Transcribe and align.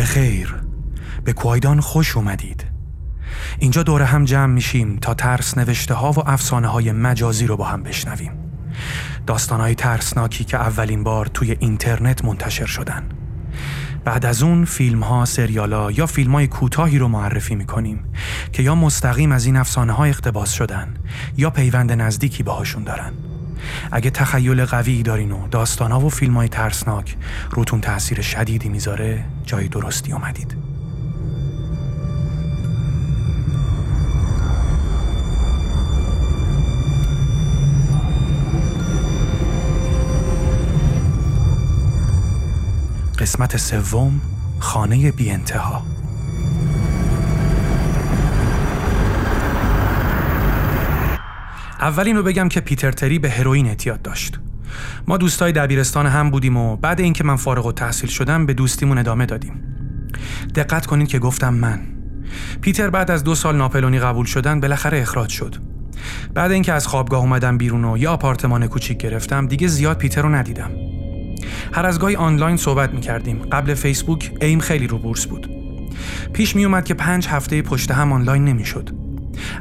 به 0.00 0.06
خیر 0.06 0.54
به 1.24 1.32
کوایدان 1.32 1.80
خوش 1.80 2.16
اومدید. 2.16 2.64
اینجا 3.58 3.82
دور 3.82 4.02
هم 4.02 4.24
جمع 4.24 4.52
میشیم 4.52 4.96
تا 4.96 5.14
ترس 5.14 5.58
نوشته 5.58 5.94
ها 5.94 6.12
و 6.12 6.28
افسانه 6.28 6.68
های 6.68 6.92
مجازی 6.92 7.46
رو 7.46 7.56
با 7.56 7.64
هم 7.64 7.82
بشنویم. 7.82 8.32
داستان 9.26 9.60
های 9.60 9.74
ترسناکی 9.74 10.44
که 10.44 10.56
اولین 10.56 11.04
بار 11.04 11.26
توی 11.26 11.56
اینترنت 11.60 12.24
منتشر 12.24 12.66
شدن. 12.66 13.08
بعد 14.04 14.26
از 14.26 14.42
اون 14.42 14.64
فیلم 14.64 15.02
ها، 15.02 15.24
سریال 15.24 15.72
ها 15.72 15.90
یا 15.90 16.06
فیلم 16.06 16.32
های 16.32 16.46
کوتاهی 16.46 16.98
رو 16.98 17.08
معرفی 17.08 17.54
می‌کنیم 17.54 18.04
که 18.52 18.62
یا 18.62 18.74
مستقیم 18.74 19.32
از 19.32 19.46
این 19.46 19.56
افسانه 19.56 19.92
ها 19.92 20.04
اقتباس 20.04 20.52
شدن 20.52 20.94
یا 21.36 21.50
پیوند 21.50 21.92
نزدیکی 21.92 22.42
باهاشون 22.42 22.84
دارن. 22.84 23.12
اگه 23.92 24.10
تخیل 24.10 24.64
قوی 24.64 25.02
دارین 25.02 25.32
و 25.32 25.48
داستان 25.48 25.92
ها 25.92 26.00
و 26.00 26.08
فیلم 26.08 26.36
های 26.36 26.48
ترسناک 26.48 27.16
روتون 27.50 27.80
تاثیر 27.80 28.20
شدیدی 28.20 28.68
می‌ذاره 28.68 29.24
جای 29.44 29.68
درستی 29.68 30.12
اومدید. 30.12 30.56
قسمت 43.18 43.56
سوم 43.56 44.20
خانه 44.58 45.12
بی 45.12 45.30
انتها 45.30 45.89
اول 51.80 52.06
اینو 52.06 52.22
بگم 52.22 52.48
که 52.48 52.60
پیتر 52.60 52.92
تری 52.92 53.18
به 53.18 53.30
هروئین 53.30 53.66
اعتیاد 53.66 54.02
داشت. 54.02 54.38
ما 55.08 55.16
دوستای 55.16 55.52
دبیرستان 55.52 56.06
هم 56.06 56.30
بودیم 56.30 56.56
و 56.56 56.76
بعد 56.76 57.00
اینکه 57.00 57.24
من 57.24 57.36
فارغ 57.36 57.66
و 57.66 57.72
تحصیل 57.72 58.10
شدم 58.10 58.46
به 58.46 58.54
دوستیمون 58.54 58.98
ادامه 58.98 59.26
دادیم. 59.26 59.62
دقت 60.54 60.86
کنید 60.86 61.08
که 61.08 61.18
گفتم 61.18 61.54
من. 61.54 61.80
پیتر 62.60 62.90
بعد 62.90 63.10
از 63.10 63.24
دو 63.24 63.34
سال 63.34 63.56
ناپلونی 63.56 63.98
قبول 63.98 64.26
شدن 64.26 64.60
بالاخره 64.60 65.00
اخراج 65.00 65.30
شد. 65.30 65.56
بعد 66.34 66.50
اینکه 66.50 66.72
از 66.72 66.86
خوابگاه 66.86 67.20
اومدم 67.20 67.58
بیرون 67.58 67.84
و 67.84 67.98
یه 67.98 68.08
آپارتمان 68.08 68.66
کوچیک 68.66 68.98
گرفتم 68.98 69.46
دیگه 69.46 69.68
زیاد 69.68 69.98
پیتر 69.98 70.22
رو 70.22 70.34
ندیدم. 70.34 70.70
هر 71.72 71.86
از 71.86 71.98
گاهی 71.98 72.16
آنلاین 72.16 72.56
صحبت 72.56 72.94
می 72.94 73.00
کردیم 73.00 73.38
قبل 73.52 73.74
فیسبوک 73.74 74.32
ایم 74.40 74.60
خیلی 74.60 74.86
رو 74.86 74.98
بورس 74.98 75.26
بود. 75.26 75.50
پیش 76.32 76.56
می 76.56 76.64
اومد 76.64 76.84
که 76.84 76.94
پنج 76.94 77.28
هفته 77.28 77.62
پشت 77.62 77.90
هم 77.90 78.12
آنلاین 78.12 78.44
نمی‌شد. 78.44 79.09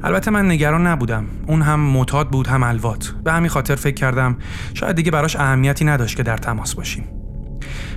البته 0.03 0.31
من 0.31 0.51
نگران 0.51 0.87
نبودم. 0.87 1.25
اون 1.47 1.61
هم 1.61 1.79
معتاد 1.79 2.29
بود 2.29 2.47
هم 2.47 2.63
الوات. 2.63 3.13
به 3.23 3.33
همین 3.33 3.49
خاطر 3.49 3.75
فکر 3.75 3.95
کردم 3.95 4.37
شاید 4.73 4.95
دیگه 4.95 5.11
براش 5.11 5.35
اهمیتی 5.35 5.85
نداشت 5.85 6.17
که 6.17 6.23
در 6.23 6.37
تماس 6.37 6.75
باشیم. 6.75 7.03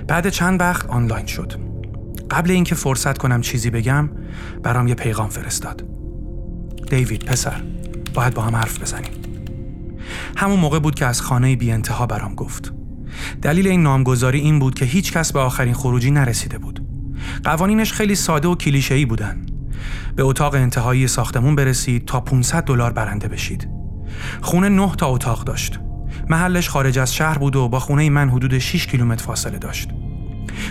بعد 0.07 0.29
چند 0.29 0.59
وقت 0.59 0.85
آنلاین 0.85 1.25
شد. 1.25 1.53
قبل 2.31 2.51
اینکه 2.51 2.75
فرصت 2.75 3.17
کنم 3.17 3.41
چیزی 3.41 3.69
بگم 3.69 4.09
برام 4.63 4.87
یه 4.87 4.95
پیغام 4.95 5.29
فرستاد. 5.29 5.83
دیوید 6.89 7.25
پسر 7.25 7.61
باید 8.13 8.33
با 8.33 8.41
هم 8.41 8.55
حرف 8.55 8.81
بزنیم. 8.81 9.11
همون 10.35 10.59
موقع 10.59 10.79
بود 10.79 10.95
که 10.95 11.05
از 11.05 11.21
خانه 11.21 11.55
بی 11.55 11.71
انتها 11.71 12.05
برام 12.05 12.35
گفت. 12.35 12.73
دلیل 13.41 13.67
این 13.67 13.83
نامگذاری 13.83 14.39
این 14.39 14.59
بود 14.59 14.75
که 14.75 14.85
هیچ 14.85 15.13
کس 15.13 15.33
به 15.33 15.39
آخرین 15.39 15.73
خروجی 15.73 16.11
نرسیده 16.11 16.57
بود. 16.57 16.85
قوانینش 17.43 17.93
خیلی 17.93 18.15
ساده 18.15 18.47
و 18.47 18.55
کلیشه‌ای 18.55 19.05
بودن. 19.05 19.45
به 20.15 20.23
اتاق 20.23 20.55
انتهایی 20.55 21.07
ساختمون 21.07 21.55
برسید 21.55 22.05
تا 22.05 22.19
500 22.19 22.63
دلار 22.63 22.93
برنده 22.93 23.27
بشید. 23.27 23.69
خونه 24.41 24.69
9 24.69 24.91
تا 24.97 25.07
اتاق 25.07 25.43
داشت. 25.43 25.79
محلش 26.29 26.69
خارج 26.69 26.99
از 26.99 27.15
شهر 27.15 27.37
بود 27.37 27.55
و 27.55 27.69
با 27.69 27.79
خونه 27.79 28.09
من 28.09 28.29
حدود 28.29 28.57
6 28.57 28.87
کیلومتر 28.87 29.25
فاصله 29.25 29.57
داشت. 29.57 29.89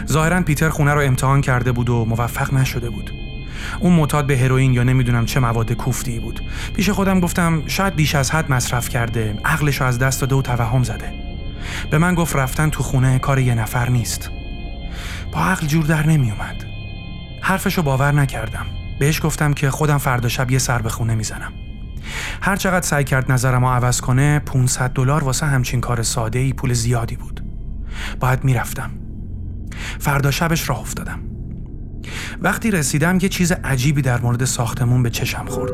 ظاهرا 0.08 0.42
پیتر 0.42 0.68
خونه 0.68 0.94
رو 0.94 1.00
امتحان 1.00 1.40
کرده 1.40 1.72
بود 1.72 1.90
و 1.90 2.04
موفق 2.04 2.54
نشده 2.54 2.90
بود. 2.90 3.10
اون 3.80 3.92
معتاد 3.92 4.26
به 4.26 4.38
هروئین 4.38 4.72
یا 4.72 4.82
نمی‌دونم 4.82 5.26
چه 5.26 5.40
مواد 5.40 5.72
کوفتی 5.72 6.20
بود. 6.20 6.40
پیش 6.74 6.90
خودم 6.90 7.20
گفتم 7.20 7.62
شاید 7.66 7.96
بیش 7.96 8.14
از 8.14 8.30
حد 8.30 8.52
مصرف 8.52 8.88
کرده 8.88 9.40
عقلش 9.44 9.82
از 9.82 9.98
دست 9.98 10.20
داده 10.20 10.34
و 10.34 10.42
توهم 10.42 10.82
زده. 10.82 11.12
به 11.90 11.98
من 11.98 12.14
گفت 12.14 12.36
رفتن 12.36 12.70
تو 12.70 12.82
خونه 12.82 13.18
کار 13.18 13.38
یه 13.38 13.54
نفر 13.54 13.88
نیست. 13.88 14.30
با 15.32 15.40
عقل 15.40 15.66
جور 15.66 15.84
در 15.84 16.06
نمی 16.06 16.30
اومد 16.30 16.64
حرفشو 17.40 17.82
باور 17.82 18.12
نکردم. 18.12 18.66
بهش 19.02 19.22
گفتم 19.22 19.52
که 19.54 19.70
خودم 19.70 19.98
فردا 19.98 20.28
شب 20.28 20.50
یه 20.50 20.58
سر 20.58 20.82
به 20.82 20.88
خونه 20.88 21.14
می‌زنم. 21.14 21.52
هر 22.42 22.56
چقدر 22.56 22.86
سعی 22.86 23.04
کرد 23.04 23.32
نظرم 23.32 23.64
رو 23.64 23.70
عوض 23.70 24.00
کنه 24.00 24.38
500 24.38 24.90
دلار 24.90 25.24
واسه 25.24 25.46
همچین 25.46 25.80
کار 25.80 26.02
ساده 26.02 26.38
ای 26.38 26.52
پول 26.52 26.72
زیادی 26.72 27.16
بود. 27.16 27.44
باید 28.20 28.44
می‌رفتم. 28.44 28.90
فردا 29.98 30.30
شبش 30.30 30.68
راه 30.68 30.80
افتادم. 30.80 31.20
وقتی 32.40 32.70
رسیدم 32.70 33.18
یه 33.22 33.28
چیز 33.28 33.52
عجیبی 33.52 34.02
در 34.02 34.20
مورد 34.20 34.44
ساختمون 34.44 35.02
به 35.02 35.10
چشم 35.10 35.46
خورد. 35.46 35.72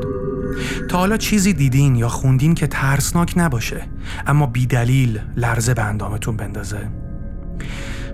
تا 0.88 0.98
حالا 0.98 1.16
چیزی 1.16 1.52
دیدین 1.52 1.96
یا 1.96 2.08
خوندین 2.08 2.54
که 2.54 2.66
ترسناک 2.66 3.32
نباشه 3.36 3.82
اما 4.26 4.46
بیدلیل 4.46 5.20
لرزه 5.36 5.74
به 5.74 5.82
اندامتون 5.82 6.36
بندازه. 6.36 6.88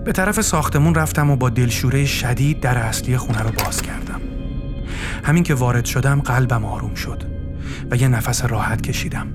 به 0.05 0.11
طرف 0.11 0.41
ساختمون 0.41 0.95
رفتم 0.95 1.29
و 1.29 1.35
با 1.35 1.49
دلشوره 1.49 2.05
شدید 2.05 2.59
در 2.59 2.77
اصلی 2.77 3.17
خونه 3.17 3.41
رو 3.41 3.51
باز 3.51 3.81
کردم. 3.81 4.14
همین 5.25 5.43
که 5.43 5.53
وارد 5.53 5.85
شدم 5.85 6.21
قلبم 6.21 6.65
آروم 6.65 6.93
شد 6.93 7.23
و 7.91 7.95
یه 7.95 8.07
نفس 8.07 8.45
راحت 8.45 8.81
کشیدم. 8.81 9.27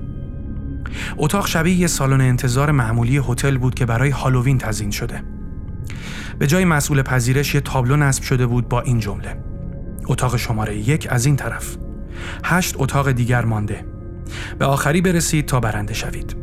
اتاق 1.17 1.47
شبیه 1.47 1.75
یه 1.75 1.87
سالن 1.87 2.21
انتظار 2.21 2.71
معمولی 2.71 3.21
هتل 3.27 3.57
بود 3.57 3.75
که 3.75 3.85
برای 3.85 4.09
هالووین 4.09 4.57
تزیین 4.57 4.91
شده. 4.91 5.23
به 6.39 6.47
جای 6.47 6.65
مسئول 6.65 7.01
پذیرش 7.01 7.55
یه 7.55 7.61
تابلو 7.61 7.95
نصب 7.95 8.23
شده 8.23 8.45
بود 8.45 8.69
با 8.69 8.81
این 8.81 8.99
جمله. 8.99 9.43
اتاق 10.07 10.37
شماره 10.37 10.77
یک 10.77 11.07
از 11.09 11.25
این 11.25 11.35
طرف. 11.35 11.77
هشت 12.43 12.75
اتاق 12.77 13.11
دیگر 13.11 13.45
مانده. 13.45 13.85
به 14.59 14.65
آخری 14.65 15.01
برسید 15.01 15.45
تا 15.45 15.59
برنده 15.59 15.93
شوید. 15.93 16.35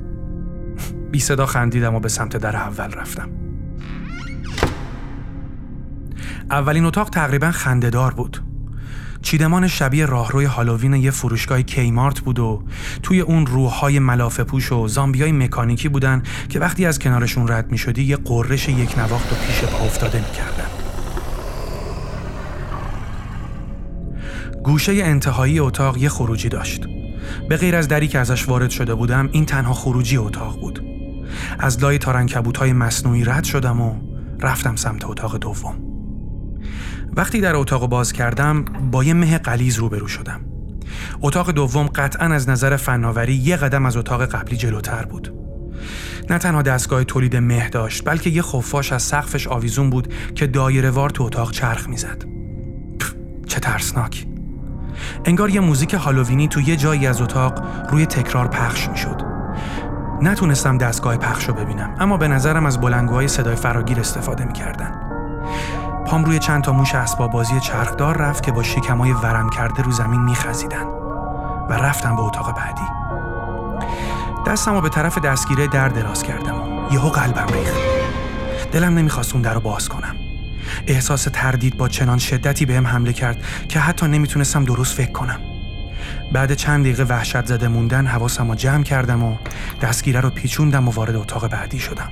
بی 1.13 1.21
صدا 1.21 1.47
خندیدم 1.47 1.95
و 1.95 2.01
به 2.01 2.09
سمت 2.09 2.37
در 2.37 2.57
اول 2.57 2.91
رفتم. 2.91 3.29
اولین 6.51 6.85
اتاق 6.85 7.11
تقریبا 7.11 7.51
خندهدار 7.51 8.15
بود. 8.15 8.48
چیدمان 9.23 9.69
شبیه 9.69 10.07
راهروی 10.07 10.45
هالووین 10.45 10.95
یه 10.95 11.11
فروشگاه 11.11 11.63
کیمارت 11.63 12.21
بود 12.21 12.39
و 12.39 12.63
توی 13.03 13.21
اون 13.21 13.47
روحهای 13.47 13.99
ملافه 13.99 14.45
پوش 14.45 14.73
و 14.73 14.89
زامبیای 14.89 15.33
مکانیکی 15.33 15.89
بودن 15.89 16.23
که 16.49 16.61
وقتی 16.61 16.87
از 16.87 16.99
کنارشون 16.99 17.49
رد 17.49 17.71
می 17.71 17.79
شدی 17.79 18.03
یه 18.03 18.17
قررش 18.17 18.69
یک 18.69 18.99
نواخت 18.99 19.33
و 19.33 19.37
پیش 19.47 19.61
پا 19.61 19.85
افتاده 19.85 20.19
می 20.19 20.37
کردن. 20.37 20.69
گوشه 24.65 24.93
انتهایی 24.93 25.59
اتاق 25.59 25.97
یه 25.97 26.09
خروجی 26.09 26.49
داشت. 26.49 26.87
به 27.49 27.57
غیر 27.57 27.77
از 27.77 27.89
دری 27.89 28.09
که 28.09 28.19
ازش 28.19 28.49
وارد 28.49 28.71
شده 28.71 28.95
بودم 28.95 29.29
این 29.33 29.47
تنها 29.47 29.75
خروجی 29.75 30.17
اتاق 30.17 30.61
بود. 30.61 30.85
از 31.59 31.83
لای 31.83 31.99
تارنکبوت 31.99 32.57
های 32.57 32.73
مصنوعی 32.73 33.25
رد 33.25 33.45
شدم 33.45 33.81
و 33.81 33.95
رفتم 34.41 34.77
سمت 34.77 35.05
اتاق 35.05 35.37
دوم. 35.37 35.98
وقتی 37.17 37.41
در 37.41 37.57
اتاق 37.57 37.89
باز 37.89 38.13
کردم 38.13 38.65
با 38.65 39.05
یه 39.05 39.15
مه 39.15 39.39
قلیز 39.39 39.77
روبرو 39.77 40.09
شدم. 40.09 40.41
اتاق 41.23 41.51
دوم 41.51 41.87
قطعا 41.87 42.35
از 42.35 42.49
نظر 42.49 42.77
فناوری 42.77 43.35
یه 43.35 43.57
قدم 43.57 43.87
از 43.87 43.97
اتاق 43.97 44.25
قبلی 44.25 44.57
جلوتر 44.57 45.05
بود. 45.05 45.35
نه 46.31 46.39
تنها 46.39 46.63
دستگاه 46.63 47.05
تولید 47.05 47.37
مه 47.37 47.69
داشت 47.69 48.05
بلکه 48.05 48.31
یه 48.31 48.43
خفاش 48.43 48.93
از 48.93 49.03
سقفش 49.03 49.47
آویزون 49.47 49.91
بود 49.91 50.15
که 50.35 50.47
دایره 50.47 50.91
وار 50.91 51.11
تو 51.11 51.25
اتاق 51.25 51.51
چرخ 51.51 51.89
می‌زد. 51.89 52.25
چه 53.47 53.61
ترسناک. 53.61 54.27
انگار 55.25 55.51
یه 55.51 55.61
موزیک 55.61 55.95
هالووینی 55.95 56.49
تو 56.49 56.61
یه 56.61 56.77
جایی 56.77 57.07
از 57.07 57.21
اتاق 57.21 57.63
روی 57.91 58.07
تکرار 58.07 58.49
پخش 58.49 58.89
می‌شد. 58.89 59.23
نتونستم 60.23 60.79
دستگاه 60.79 61.17
پخش 61.17 61.49
رو 61.49 61.55
ببینم 61.55 61.95
اما 62.01 62.17
به 62.17 62.29
نظرم 62.29 62.67
از 62.67 62.81
بلنگوهای 62.81 63.29
صدای 63.29 63.57
فراگیر 63.57 64.01
استفاده 64.01 64.45
می‌کردن. 64.45 65.08
پام 66.09 66.25
روی 66.25 66.39
چند 66.39 66.65
تا 66.65 66.73
موش 66.73 66.95
اسباب 66.95 67.31
بازی 67.31 67.61
چرخدار 67.61 68.17
رفت 68.17 68.43
که 68.43 68.53
با 68.53 68.63
شکمای 68.63 69.13
ورم 69.13 69.51
کرده 69.51 69.83
رو 69.83 69.91
زمین 69.91 70.21
میخزیدن 70.21 70.85
و 71.69 71.73
رفتم 71.73 72.17
به 72.17 72.23
اتاق 72.23 72.57
بعدی. 72.57 72.83
دستم 74.47 74.75
رو 74.75 74.81
به 74.81 74.89
طرف 74.89 75.19
دستگیره 75.19 75.67
در 75.67 75.89
دراز 75.89 76.23
کردم 76.23 76.61
و 76.61 76.93
یهو 76.93 77.09
قلبم 77.09 77.47
ریخت. 77.47 77.77
دلم 78.73 78.99
نمی‌خواست 78.99 79.33
اون 79.33 79.43
در 79.43 79.55
رو 79.55 79.61
باز 79.61 79.89
کنم. 79.89 80.15
احساس 80.87 81.29
تردید 81.33 81.77
با 81.77 81.89
چنان 81.89 82.19
شدتی 82.19 82.67
بهم 82.67 82.87
حمله 82.87 83.13
کرد 83.13 83.37
که 83.69 83.81
حتی 83.81 84.07
نمی‌تونستم 84.07 84.65
درست 84.65 84.95
فکر 84.95 85.13
کنم. 85.13 85.41
بعد 86.33 86.55
چند 86.55 86.85
دقیقه 86.85 87.03
وحشت 87.03 87.47
زده 87.47 87.69
موندن 87.69 88.07
حواسم 88.07 88.49
رو 88.49 88.55
جمع 88.55 88.83
کردم 88.83 89.23
و 89.23 89.37
دستگیره 89.83 90.21
رو 90.21 90.31
پیچوندم 90.31 90.89
و 90.89 90.91
وارد 90.91 91.17
اتاق 91.17 91.49
بعدی 91.49 91.79
شدم. 91.79 92.09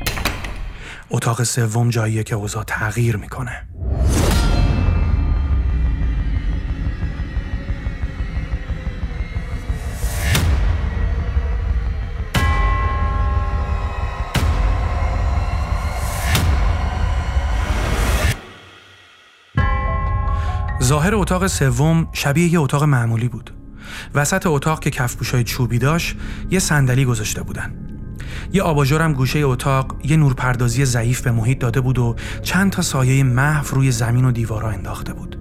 اتاق 1.11 1.43
سوم 1.43 1.89
جاییه 1.89 2.23
که 2.23 2.35
اوضاع 2.35 2.65
تغییر 2.65 3.17
می‌کنه. 3.17 3.69
ظاهر 21.07 21.17
اتاق 21.17 21.47
سوم 21.47 22.09
شبیه 22.13 22.53
یه 22.53 22.61
اتاق 22.61 22.85
معمولی 22.85 23.29
بود. 23.29 23.51
وسط 24.15 24.47
اتاق 24.47 24.81
که 24.81 24.91
کفپوشای 24.91 25.45
چوبی 25.45 25.79
داشت 25.79 26.17
یه 26.51 26.59
صندلی 26.59 27.05
گذاشته 27.05 27.43
بودن. 27.43 27.75
یه 28.53 28.63
آباژورم 28.63 29.13
گوشه 29.13 29.39
اتاق 29.39 29.97
یه 30.05 30.17
نورپردازی 30.17 30.85
ضعیف 30.85 31.21
به 31.21 31.31
محیط 31.31 31.59
داده 31.59 31.81
بود 31.81 31.99
و 31.99 32.17
چند 32.43 32.73
تا 32.73 32.83
سایه 32.83 33.23
محو 33.23 33.75
روی 33.75 33.91
زمین 33.91 34.25
و 34.25 34.33
دیوارا 34.33 34.71
انداخته 34.71 35.13
بود. 35.13 35.39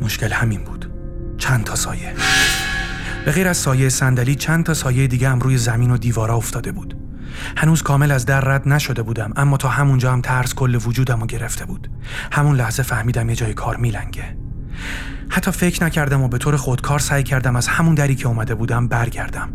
مشکل 0.00 0.32
همین 0.32 0.64
بود. 0.64 0.90
چند 1.38 1.64
تا 1.64 1.74
سایه. 1.74 2.14
به 3.24 3.32
غیر 3.32 3.48
از 3.48 3.56
سایه 3.56 3.88
صندلی 3.88 4.34
چند 4.34 4.64
تا 4.64 4.74
سایه 4.74 5.06
دیگه 5.06 5.28
هم 5.28 5.40
روی 5.40 5.58
زمین 5.58 5.90
و 5.90 5.96
دیوارا 5.96 6.36
افتاده 6.36 6.72
بود. 6.72 6.96
هنوز 7.56 7.82
کامل 7.82 8.10
از 8.10 8.26
در 8.26 8.40
رد 8.40 8.68
نشده 8.68 9.02
بودم 9.02 9.32
اما 9.36 9.56
تا 9.56 9.68
همونجا 9.68 10.12
هم 10.12 10.20
ترس 10.20 10.54
کل 10.54 10.74
وجودم 10.86 11.20
رو 11.20 11.26
گرفته 11.26 11.64
بود. 11.64 11.90
همون 12.32 12.56
لحظه 12.56 12.82
فهمیدم 12.82 13.28
یه 13.28 13.36
جای 13.36 13.54
کار 13.54 13.76
میلنگه. 13.76 14.36
حتی 15.28 15.50
فکر 15.50 15.84
نکردم 15.84 16.22
و 16.22 16.28
به 16.28 16.38
طور 16.38 16.56
خودکار 16.56 16.98
سعی 16.98 17.22
کردم 17.22 17.56
از 17.56 17.68
همون 17.68 17.94
دری 17.94 18.14
که 18.14 18.28
اومده 18.28 18.54
بودم 18.54 18.88
برگردم. 18.88 19.48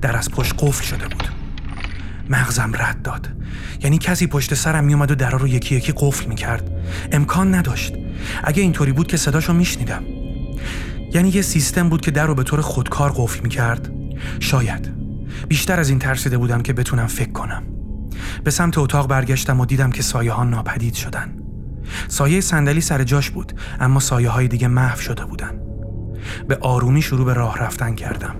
در 0.00 0.16
از 0.16 0.30
پشت 0.30 0.54
قفل 0.58 0.84
شده 0.84 1.08
بود. 1.08 1.28
مغزم 2.30 2.72
رد 2.74 3.02
داد. 3.02 3.28
یعنی 3.82 3.98
کسی 3.98 4.26
پشت 4.26 4.54
سرم 4.54 4.84
میومد 4.84 5.10
و 5.10 5.14
درا 5.14 5.38
رو 5.38 5.48
یکی 5.48 5.74
یکی 5.74 5.92
قفل 5.96 6.26
می‌کرد. 6.26 6.70
امکان 7.12 7.54
نداشت. 7.54 7.94
اگه 8.44 8.62
اینطوری 8.62 8.92
بود 8.92 9.06
که 9.06 9.16
صداشو 9.16 9.52
میشنیدم. 9.52 10.04
یعنی 11.14 11.28
یه 11.28 11.42
سیستم 11.42 11.88
بود 11.88 12.00
که 12.00 12.10
در 12.10 12.26
رو 12.26 12.34
به 12.34 12.42
طور 12.42 12.60
خودکار 12.60 13.12
قفل 13.16 13.40
می‌کرد. 13.42 13.90
شاید. 14.40 15.03
بیشتر 15.48 15.80
از 15.80 15.88
این 15.88 15.98
ترسیده 15.98 16.38
بودم 16.38 16.62
که 16.62 16.72
بتونم 16.72 17.06
فکر 17.06 17.32
کنم. 17.32 17.62
به 18.44 18.50
سمت 18.50 18.78
اتاق 18.78 19.08
برگشتم 19.08 19.60
و 19.60 19.66
دیدم 19.66 19.90
که 19.90 20.02
سایه 20.02 20.32
ها 20.32 20.44
ناپدید 20.44 20.94
شدن. 20.94 21.36
سایه 22.08 22.40
صندلی 22.40 22.80
سر 22.80 23.04
جاش 23.04 23.30
بود 23.30 23.52
اما 23.80 24.00
سایه 24.00 24.28
های 24.28 24.48
دیگه 24.48 24.68
محو 24.68 25.00
شده 25.00 25.24
بودن. 25.24 25.60
به 26.48 26.56
آرومی 26.56 27.02
شروع 27.02 27.26
به 27.26 27.34
راه 27.34 27.58
رفتن 27.58 27.94
کردم. 27.94 28.34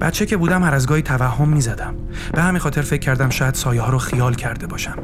بچه 0.00 0.26
که 0.26 0.36
بودم 0.36 0.62
هر 0.62 0.74
از 0.74 0.86
گاهی 0.86 1.02
توهم 1.02 1.48
می 1.48 1.60
زدم 1.60 1.94
به 2.32 2.42
همین 2.42 2.58
خاطر 2.58 2.82
فکر 2.82 3.00
کردم 3.00 3.30
شاید 3.30 3.54
سایه 3.54 3.82
ها 3.82 3.90
رو 3.90 3.98
خیال 3.98 4.34
کرده 4.34 4.66
باشم. 4.66 4.96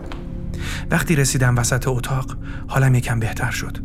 وقتی 0.91 1.17
رسیدم 1.17 1.57
وسط 1.57 1.89
اتاق 1.89 2.37
حالم 2.69 2.95
یکم 2.95 3.21
بهتر 3.21 3.51
شد. 3.51 3.79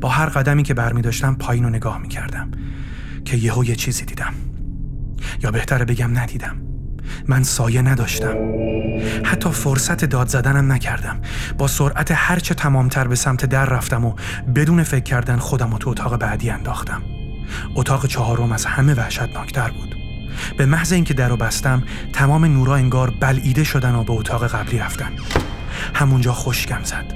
با 0.00 0.08
هر 0.08 0.26
قدمی 0.26 0.62
که 0.62 0.74
برمی 0.74 1.02
داشتم 1.02 1.34
پایین 1.34 1.64
رو 1.64 1.70
نگاه 1.70 1.98
می 1.98 2.08
کردم 2.08 2.50
که 3.24 3.36
یهو 3.36 3.64
یه 3.64 3.76
چیزی 3.76 4.04
دیدم. 4.04 4.34
یا 5.42 5.50
بهتره 5.50 5.84
بگم 5.84 6.18
ندیدم. 6.18 6.56
من 7.26 7.42
سایه 7.42 7.82
نداشتم. 7.82 8.36
حتی 9.24 9.50
فرصت 9.50 10.04
داد 10.04 10.28
زدنم 10.28 10.72
نکردم. 10.72 11.20
با 11.58 11.66
سرعت 11.66 12.12
هرچه 12.14 12.54
تمامتر 12.54 13.08
به 13.08 13.14
سمت 13.14 13.46
در 13.46 13.64
رفتم 13.64 14.04
و 14.04 14.14
بدون 14.54 14.82
فکر 14.82 15.02
کردن 15.02 15.36
خودم 15.36 15.74
و 15.74 15.78
تو 15.78 15.90
اتاق 15.90 16.16
بعدی 16.16 16.50
انداختم. 16.50 17.02
اتاق 17.74 18.06
چهارم 18.06 18.52
از 18.52 18.64
همه 18.64 18.94
وحشتناکتر 18.94 19.70
بود. 19.70 19.96
به 20.58 20.66
محض 20.66 20.92
اینکه 20.92 21.14
در 21.14 21.28
رو 21.28 21.36
بستم 21.36 21.82
تمام 22.12 22.44
نورا 22.44 22.76
انگار 22.76 23.10
بلعیده 23.20 23.64
شدن 23.64 23.94
و 23.94 24.04
به 24.04 24.12
اتاق 24.12 24.46
قبلی 24.46 24.78
رفتن. 24.78 25.12
همونجا 25.94 26.32
خشکم 26.32 26.84
زد. 26.84 27.14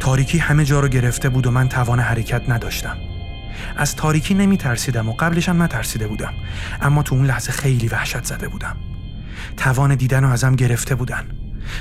تاریکی 0.00 0.38
همه 0.38 0.64
جا 0.64 0.80
رو 0.80 0.88
گرفته 0.88 1.28
بود 1.28 1.46
و 1.46 1.50
من 1.50 1.68
توان 1.68 2.00
حرکت 2.00 2.42
نداشتم. 2.48 2.96
از 3.76 3.96
تاریکی 3.96 4.34
نمی 4.34 4.56
ترسیدم 4.56 5.08
و 5.08 5.12
قبلش 5.12 5.48
هم 5.48 5.62
نترسیده 5.62 6.08
بودم. 6.08 6.32
اما 6.80 7.02
تو 7.02 7.14
اون 7.14 7.26
لحظه 7.26 7.52
خیلی 7.52 7.88
وحشت 7.88 8.24
زده 8.24 8.48
بودم. 8.48 8.76
توان 9.56 9.94
دیدن 9.94 10.24
رو 10.24 10.30
ازم 10.30 10.56
گرفته 10.56 10.94
بودن. 10.94 11.24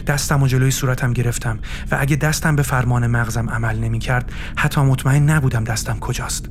دستم 0.08 0.44
و 0.44 0.48
جلوی 0.48 0.72
صورتم 0.72 1.14
گرفتم 1.14 1.60
و 1.92 1.98
اگه 2.00 2.16
دستم 2.16 2.56
به 2.56 2.64
فرمان 2.64 3.08
مغزم 3.08 3.50
عمل 3.50 3.80
نمی 3.80 4.00
کرد 4.00 4.32
حتی 4.58 4.82
مطمئن 4.82 5.30
نبودم 5.30 5.64
دستم 5.64 6.00
کجاست. 6.00 6.50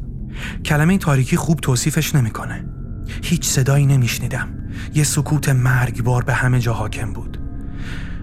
کلمه 0.64 0.98
تاریکی 0.98 1.36
خوب 1.36 1.60
توصیفش 1.60 2.14
نمی‌کنه. 2.14 2.64
هیچ 3.22 3.44
صدایی 3.44 3.86
نمیشنیدم. 3.86 4.48
یه 4.94 5.04
سکوت 5.04 5.48
مرگبار 5.48 6.24
به 6.24 6.34
همه 6.34 6.60
جا 6.60 6.72
حاکم 6.72 7.12
بود. 7.12 7.38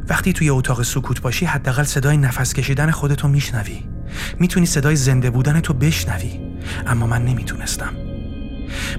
وقتی 0.10 0.34
توی 0.34 0.50
اتاق 0.50 0.84
سکوت 0.84 1.22
باشی 1.22 1.46
حداقل 1.46 1.84
صدای 1.84 2.18
نفس 2.18 2.54
کشیدن 2.54 2.92
خودتو 2.92 3.28
میشنوی. 3.28 3.97
می‌تونی 4.40 4.66
صدای 4.66 4.96
زنده 4.96 5.30
بودن 5.30 5.60
تو 5.60 5.74
بشنوی 5.74 6.40
اما 6.88 7.08
من 7.08 7.26
نمی‌تونستم. 7.26 7.94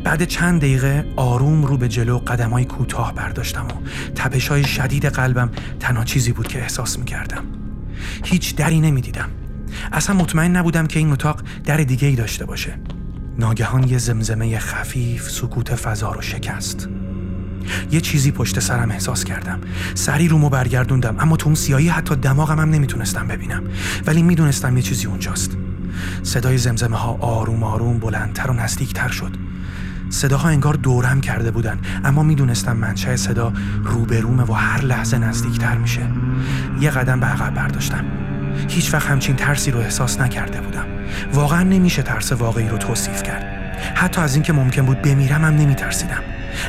بعد 0.05 0.25
چند 0.25 0.60
دقیقه 0.60 1.05
آروم 1.16 1.64
رو 1.64 1.76
به 1.76 1.88
جلو 1.88 2.19
قدمای 2.19 2.64
کوتاه 2.64 3.14
برداشتم 3.14 3.66
و 3.66 3.88
تپش 4.14 4.49
های 4.49 4.64
شدید 4.64 5.06
قلبم 5.06 5.50
تنها 5.81 6.05
چیزی 6.05 6.32
بود 6.32 6.49
که 6.49 6.58
احساس 6.58 6.99
می‌کردم. 6.99 7.44
هیچ 8.25 8.56
دری 8.56 8.81
نمی‌دیدم. 8.81 9.28
اصلا 9.93 10.16
مطمئن 10.16 10.56
نبودم 10.56 10.87
که 10.87 10.99
این 10.99 11.12
اتاق 11.12 11.43
در 11.64 11.76
دیگه 11.76 12.08
ای 12.08 12.16
داشته 12.16 12.44
باشه. 12.44 12.75
ناگهان 13.38 13.88
یه 13.88 13.99
زمزمه 13.99 14.58
خفیف 14.58 15.31
سکوت 15.31 15.75
فضا 15.75 16.12
رو 16.12 16.22
شکست. 16.22 16.88
یه 17.90 18.00
چیزی 18.00 18.31
پشت 18.31 18.60
سرم 18.60 18.90
احساس 18.90 19.25
کردم. 19.25 19.60
سری 19.94 20.28
رومو 20.28 20.49
برگردوندم 20.49 21.16
اما 21.19 21.37
تو 21.37 21.46
اون 21.46 21.55
سیایی 21.55 21.88
حتی 21.88 22.16
دماغم 22.16 22.60
هم 22.60 22.70
نمی‌تونستم 22.70 23.26
ببینم. 23.28 23.62
ولی 24.06 24.22
می‌دونستم 24.22 24.76
یه 24.76 24.82
چیزی 24.82 25.06
اونجاست. 25.06 25.56
صدای 26.22 26.58
زمزمه 26.58 26.96
ها 26.96 27.19
آروم 27.20 27.62
آروم 27.62 27.99
بلندتر 27.99 28.50
و 28.50 28.55
نزدیکتر 28.55 29.08
شد. 29.08 29.37
صداها 30.10 30.49
انگار 30.49 30.75
دورم 30.75 31.20
کرده 31.20 31.50
بودن 31.50 31.78
اما 32.05 32.22
می‌دونستم 32.22 32.76
منشأ 32.76 33.16
صدا 33.16 33.52
روبرومه 33.84 34.43
و 34.43 34.52
هر 34.52 34.82
لحظه 34.82 35.19
نزدیکتر 35.19 35.76
میشه. 35.76 36.02
یه 36.81 36.90
قدم 36.90 37.20
به 37.20 37.26
عقب 37.26 37.55
برداشتم. 37.55 38.05
هیچ 38.69 38.94
وقت 38.94 39.06
همچین 39.06 39.37
ترسی 39.37 39.70
رو 39.70 39.78
احساس 39.78 40.20
نکرده 40.20 40.60
بودم. 40.60 40.84
واقعا 41.32 41.62
نمیشه 41.62 42.02
ترس 42.02 42.32
واقعی 42.32 42.69
رو 42.69 42.78
توصیف 42.78 43.22
کرد. 43.22 43.44
حتی 43.94 44.20
از 44.20 44.34
اینکه 44.34 44.52
ممکن 44.52 44.82
بود 44.82 45.02
بمیرم 45.02 45.44
هم 45.44 45.55
نمیترسیدم. 45.55 46.20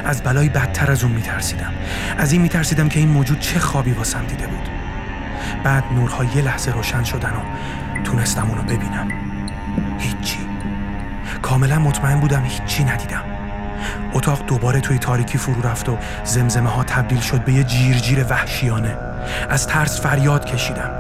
از 0.06 0.24
بلایی 0.24 0.50
بدتر 0.50 0.92
از 0.92 1.04
اون 1.04 1.12
میترسیدم. 1.12 1.74
از 2.18 2.32
این 2.32 2.42
میترسیدم 2.42 2.90
که 2.90 3.00
این 3.00 3.10
موجود 3.10 3.40
چه 3.40 3.60
خوابی 3.60 3.92
واسم 3.92 4.26
دیده 4.26 4.48
بود. 4.48 4.70
بعد 5.64 5.84
نورها 5.96 6.24
یه 6.24 6.42
لحظه 6.42 6.72
روشن 6.72 7.04
شدن 7.04 7.30
و 7.30 8.04
تونستم 8.04 8.50
اونو 8.50 8.62
ببینم. 8.62 9.08
هیچی. 10.00 10.40
کاملا 11.42 11.80
مطمئن 11.80 12.20
بودم 12.20 12.44
هیچی 12.44 12.84
ندیدم. 12.84 13.24
اتاق 14.14 14.46
دوباره 14.46 14.80
توی 14.80 14.98
تاریکی 14.98 15.38
فرو 15.38 15.62
رفت 15.62 15.90
و 15.90 15.98
زمزمه 16.24 16.70
ها 16.70 16.84
تبدیل 16.84 17.20
شد 17.20 17.44
به 17.44 17.54
یه 17.54 17.64
جیرجیر 17.64 18.26
وحشیانه. 18.30 18.98
از 19.50 19.68
ترس 19.68 20.02
فریاد 20.02 20.46
کشیدم. 20.46 20.92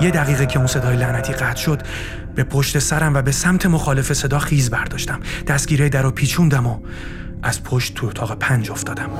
یه 0.00 0.10
دقیقه 0.10 0.46
که 0.46 0.58
اون 0.58 0.66
صدای 0.66 0.96
لعنتی 0.96 1.32
قطع 1.32 1.60
شد 1.60 1.82
به 2.34 2.44
پشت 2.44 2.78
سرم 2.78 3.14
و 3.14 3.22
به 3.22 3.32
سمت 3.32 3.66
مخالف 3.66 4.12
صدا 4.12 4.38
خیز 4.38 4.70
برداشتم. 4.70 5.20
دستگیره 5.46 5.88
در 5.88 6.02
رو 6.02 6.10
پیچوندم 6.10 6.66
و 6.66 6.78
از 7.44 7.62
پشت 7.62 7.94
تو 7.94 8.06
اتاق 8.06 8.38
پنج 8.38 8.70
افتادم. 8.70 9.10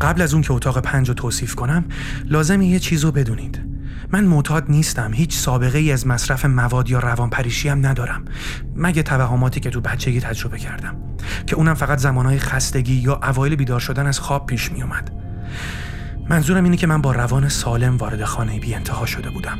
قبل 0.00 0.22
از 0.22 0.34
اون 0.34 0.42
که 0.42 0.52
اتاق 0.52 0.78
پنج 0.82 1.08
رو 1.08 1.14
توصیف 1.14 1.54
کنم 1.54 1.84
لازم 2.24 2.62
یه 2.62 2.78
چیز 2.78 3.04
رو 3.04 3.12
بدونید. 3.12 3.77
من 4.12 4.24
معتاد 4.24 4.64
نیستم. 4.68 5.12
هیچ 5.12 5.36
سابقه 5.36 5.78
ای 5.78 5.92
از 5.92 6.06
مصرف 6.06 6.44
مواد 6.44 6.90
یا 6.90 6.98
روانپریشی 6.98 7.68
هم 7.68 7.86
ندارم. 7.86 8.24
مگه 8.76 9.02
توهماتی 9.02 9.60
که 9.60 9.70
تو 9.70 9.80
بچگی 9.80 10.20
تجربه 10.20 10.58
کردم 10.58 10.96
که 11.46 11.56
اونم 11.56 11.74
فقط 11.74 11.98
زمانهای 11.98 12.38
خستگی 12.38 12.94
یا 12.94 13.20
اوایل 13.22 13.56
بیدار 13.56 13.80
شدن 13.80 14.06
از 14.06 14.20
خواب 14.20 14.46
پیش 14.46 14.72
می 14.72 14.82
اومد 14.82 15.10
منظورم 16.30 16.64
اینه 16.64 16.76
که 16.76 16.86
من 16.86 17.02
با 17.02 17.12
روان 17.12 17.48
سالم 17.48 17.96
وارد 17.96 18.24
خانه 18.24 18.58
بی 18.58 18.74
انتها 18.74 19.06
شده 19.06 19.30
بودم. 19.30 19.58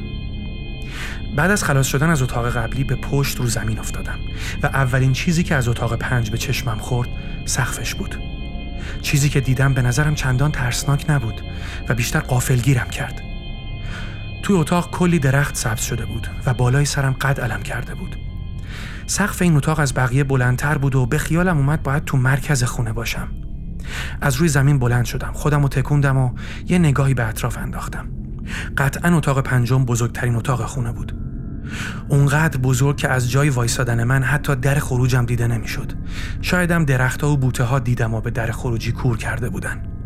بعد 1.36 1.50
از 1.50 1.64
خلاص 1.64 1.86
شدن 1.86 2.10
از 2.10 2.22
اتاق 2.22 2.56
قبلی 2.56 2.84
به 2.84 2.94
پشت 2.96 3.36
رو 3.36 3.46
زمین 3.46 3.78
افتادم 3.78 4.18
و 4.62 4.66
اولین 4.66 5.12
چیزی 5.12 5.42
که 5.42 5.54
از 5.54 5.68
اتاق 5.68 5.96
پنج 5.96 6.30
به 6.30 6.38
چشمم 6.38 6.78
خورد 6.78 7.08
سقفش 7.44 7.94
بود. 7.94 8.18
چیزی 9.02 9.28
که 9.28 9.40
دیدم 9.40 9.74
به 9.74 9.82
نظرم 9.82 10.14
چندان 10.14 10.52
ترسناک 10.52 11.10
نبود 11.10 11.40
و 11.88 11.94
بیشتر 11.94 12.20
قافلگیرم 12.20 12.90
کرد. 12.90 13.27
توی 14.42 14.56
اتاق 14.56 14.90
کلی 14.90 15.18
درخت 15.18 15.56
سبز 15.56 15.80
شده 15.80 16.06
بود 16.06 16.28
و 16.46 16.54
بالای 16.54 16.84
سرم 16.84 17.12
قد 17.12 17.40
علم 17.40 17.62
کرده 17.62 17.94
بود 17.94 18.16
سقف 19.06 19.42
این 19.42 19.56
اتاق 19.56 19.80
از 19.80 19.94
بقیه 19.94 20.24
بلندتر 20.24 20.78
بود 20.78 20.94
و 20.94 21.06
به 21.06 21.18
خیالم 21.18 21.56
اومد 21.56 21.82
باید 21.82 22.04
تو 22.04 22.16
مرکز 22.16 22.64
خونه 22.64 22.92
باشم 22.92 23.28
از 24.20 24.36
روی 24.36 24.48
زمین 24.48 24.78
بلند 24.78 25.04
شدم 25.04 25.32
خودم 25.32 25.62
رو 25.62 25.68
تکوندم 25.68 26.16
و 26.16 26.30
یه 26.66 26.78
نگاهی 26.78 27.14
به 27.14 27.28
اطراف 27.28 27.58
انداختم 27.58 28.08
قطعا 28.78 29.16
اتاق 29.16 29.40
پنجم 29.40 29.84
بزرگترین 29.84 30.36
اتاق 30.36 30.64
خونه 30.64 30.92
بود 30.92 31.28
اونقدر 32.08 32.58
بزرگ 32.58 32.96
که 32.96 33.08
از 33.08 33.30
جای 33.30 33.50
وایسادن 33.50 34.04
من 34.04 34.22
حتی 34.22 34.56
در 34.56 34.78
خروجم 34.78 35.24
دیده 35.24 35.46
نمی‌شد. 35.46 35.92
شایدم 36.42 36.84
درختها 36.84 37.30
و 37.30 37.36
بوته 37.36 37.64
ها 37.64 37.78
دیدم 37.78 38.14
و 38.14 38.20
به 38.20 38.30
در 38.30 38.50
خروجی 38.50 38.92
کور 38.92 39.16
کرده 39.16 39.48
بودن. 39.48 39.97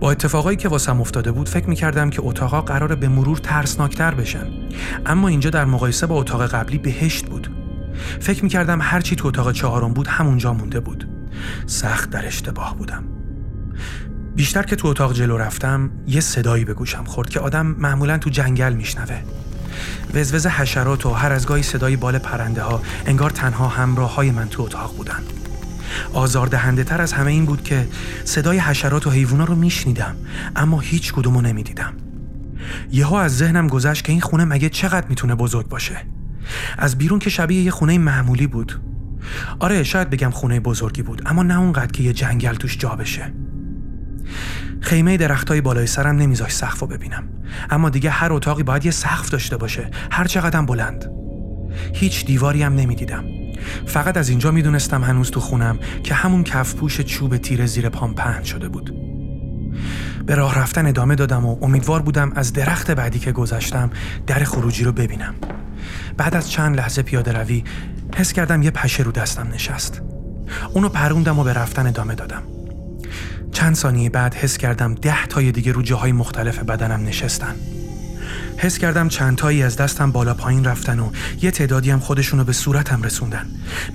با 0.00 0.10
اتفاقایی 0.10 0.56
که 0.56 0.68
واسم 0.68 1.00
افتاده 1.00 1.32
بود 1.32 1.48
فکر 1.48 1.68
می‌کردم 1.68 2.10
که 2.10 2.22
اتاقا 2.22 2.60
قراره 2.60 2.96
به 2.96 3.08
مرور 3.08 3.38
ترسناکتر 3.38 4.14
بشن. 4.14 4.46
اما 5.06 5.28
اینجا 5.28 5.50
در 5.50 5.64
مقایسه 5.64 6.06
با 6.06 6.14
اتاق 6.14 6.46
قبلی 6.46 6.78
بهشت 6.78 7.26
بود. 7.26 7.50
فکر 8.20 8.42
می‌کردم 8.42 8.78
هرچی 8.82 9.16
تو 9.16 9.28
اتاق 9.28 9.52
چهارم 9.52 9.92
بود 9.92 10.06
همونجا 10.06 10.52
مونده 10.52 10.80
بود. 10.80 11.08
سخت 11.66 12.10
در 12.10 12.26
اشتباه 12.26 12.76
بودم. 12.76 13.04
بیشتر 14.36 14.62
که 14.62 14.76
تو 14.76 14.88
اتاق 14.88 15.12
جلو 15.12 15.36
رفتم 15.36 15.90
یه 16.06 16.20
صدایی 16.20 16.64
به 16.64 16.74
گوشم 16.74 17.04
خورد 17.04 17.28
که 17.28 17.40
آدم 17.40 17.66
معمولا 17.66 18.18
تو 18.18 18.30
جنگل 18.30 18.72
میشنوه. 18.72 19.20
وزوز 20.14 20.46
حشرات 20.46 21.06
و 21.06 21.10
هر 21.10 21.32
از 21.32 21.46
گاهی 21.46 21.62
صدای 21.62 21.96
بال 21.96 22.18
پرنده 22.18 22.62
ها 22.62 22.82
انگار 23.06 23.30
تنها 23.30 23.68
همراه 23.68 24.14
های 24.14 24.30
من 24.30 24.48
تو 24.48 24.62
اتاق 24.62 24.96
بودن. 24.96 25.22
آزاردهنده 26.12 26.84
تر 26.84 27.00
از 27.00 27.12
همه 27.12 27.30
این 27.30 27.44
بود 27.44 27.62
که 27.62 27.88
صدای 28.24 28.58
حشرات 28.58 29.06
و 29.06 29.10
حیوونا 29.10 29.44
رو 29.44 29.54
میشنیدم 29.54 30.16
اما 30.56 30.80
هیچ 30.80 31.12
کدومو 31.12 31.40
نمی‌دیدم. 31.40 31.92
یهو 32.92 33.14
از 33.14 33.36
ذهنم 33.36 33.68
گذشت 33.68 34.04
که 34.04 34.12
این 34.12 34.20
خونه 34.20 34.44
مگه 34.44 34.68
چقدر 34.68 35.06
می‌تونه 35.08 35.34
بزرگ 35.34 35.68
باشه. 35.68 35.96
از 36.78 36.98
بیرون 36.98 37.18
که 37.18 37.30
شبیه 37.30 37.62
یه 37.62 37.70
خونه 37.70 37.98
معمولی 37.98 38.46
بود. 38.46 38.80
آره 39.58 39.82
شاید 39.82 40.10
بگم 40.10 40.30
خونه 40.30 40.60
بزرگی 40.60 41.02
بود 41.02 41.22
اما 41.26 41.42
نه 41.42 41.58
اونقدر 41.58 41.92
که 41.92 42.02
یه 42.02 42.12
جنگل 42.12 42.54
توش 42.54 42.78
جا 42.78 42.88
بشه. 42.88 43.32
خیمه 44.80 45.16
درختای 45.16 45.60
بالای 45.60 45.86
سرم 45.86 46.16
نمیذاش 46.16 46.52
سقف 46.52 46.82
ببینم. 46.82 47.24
اما 47.70 47.90
دیگه 47.90 48.10
هر 48.10 48.32
اتاقی 48.32 48.62
باید 48.62 48.84
یه 48.84 48.90
سقف 48.90 49.30
داشته 49.30 49.56
باشه 49.56 49.90
هر 50.10 50.24
چقدر 50.24 50.62
بلند. 50.62 51.10
هیچ 51.94 52.26
دیواری 52.26 52.62
هم 52.62 52.74
نمی‌دیدم. 52.74 53.24
فقط 53.86 54.16
از 54.16 54.28
اینجا 54.28 54.50
می‌دونستم 54.50 55.04
هنوز 55.04 55.30
تو 55.30 55.40
خونم 55.40 55.78
که 56.02 56.14
همون 56.14 56.44
کفپوش 56.44 57.00
چوب 57.00 57.36
تیره 57.36 57.66
زیر 57.66 57.88
پام 57.88 58.14
پهن 58.14 58.42
شده 58.44 58.68
بود. 58.68 58.94
به 60.26 60.34
راه 60.34 60.58
رفتن 60.58 60.86
ادامه 60.86 61.14
دادم 61.14 61.46
و 61.46 61.56
امیدوار 61.62 62.02
بودم 62.02 62.32
از 62.34 62.52
درخت 62.52 62.90
بعدی 62.90 63.18
که 63.18 63.32
گذشتم 63.32 63.90
در 64.26 64.44
خروجی 64.44 64.84
رو 64.84 64.92
ببینم. 64.92 65.34
بعد 66.16 66.34
از 66.34 66.50
چند 66.50 66.76
لحظه 66.76 67.02
پیاده 67.02 67.32
روی 67.32 67.64
حس 68.16 68.32
کردم 68.32 68.62
یه 68.62 68.70
پشه 68.70 69.02
رو 69.02 69.12
دستم 69.12 69.48
نشست. 69.48 70.02
اونو 70.74 70.88
پروندم 70.88 71.38
و 71.38 71.44
به 71.44 71.52
رفتن 71.52 71.86
ادامه 71.86 72.14
دادم. 72.14 72.42
چند 73.52 73.74
ثانیه 73.74 74.10
بعد 74.10 74.34
حس 74.34 74.58
کردم 74.58 74.94
ده 74.94 75.26
تای 75.26 75.52
دیگه 75.52 75.72
رو 75.72 75.82
جاهای 75.82 76.12
مختلف 76.12 76.58
بدنم 76.58 77.06
نشستن. 77.06 77.54
حس 78.62 78.78
کردم 78.78 79.08
چند 79.08 79.36
تایی 79.36 79.62
از 79.62 79.76
دستم 79.76 80.12
بالا 80.12 80.34
پایین 80.34 80.64
رفتن 80.64 81.00
و 81.00 81.10
یه 81.42 81.50
تعدادی 81.50 81.90
هم 81.90 82.00
خودشونو 82.00 82.44
به 82.44 82.52
صورتم 82.52 83.02
رسوندن. 83.02 83.46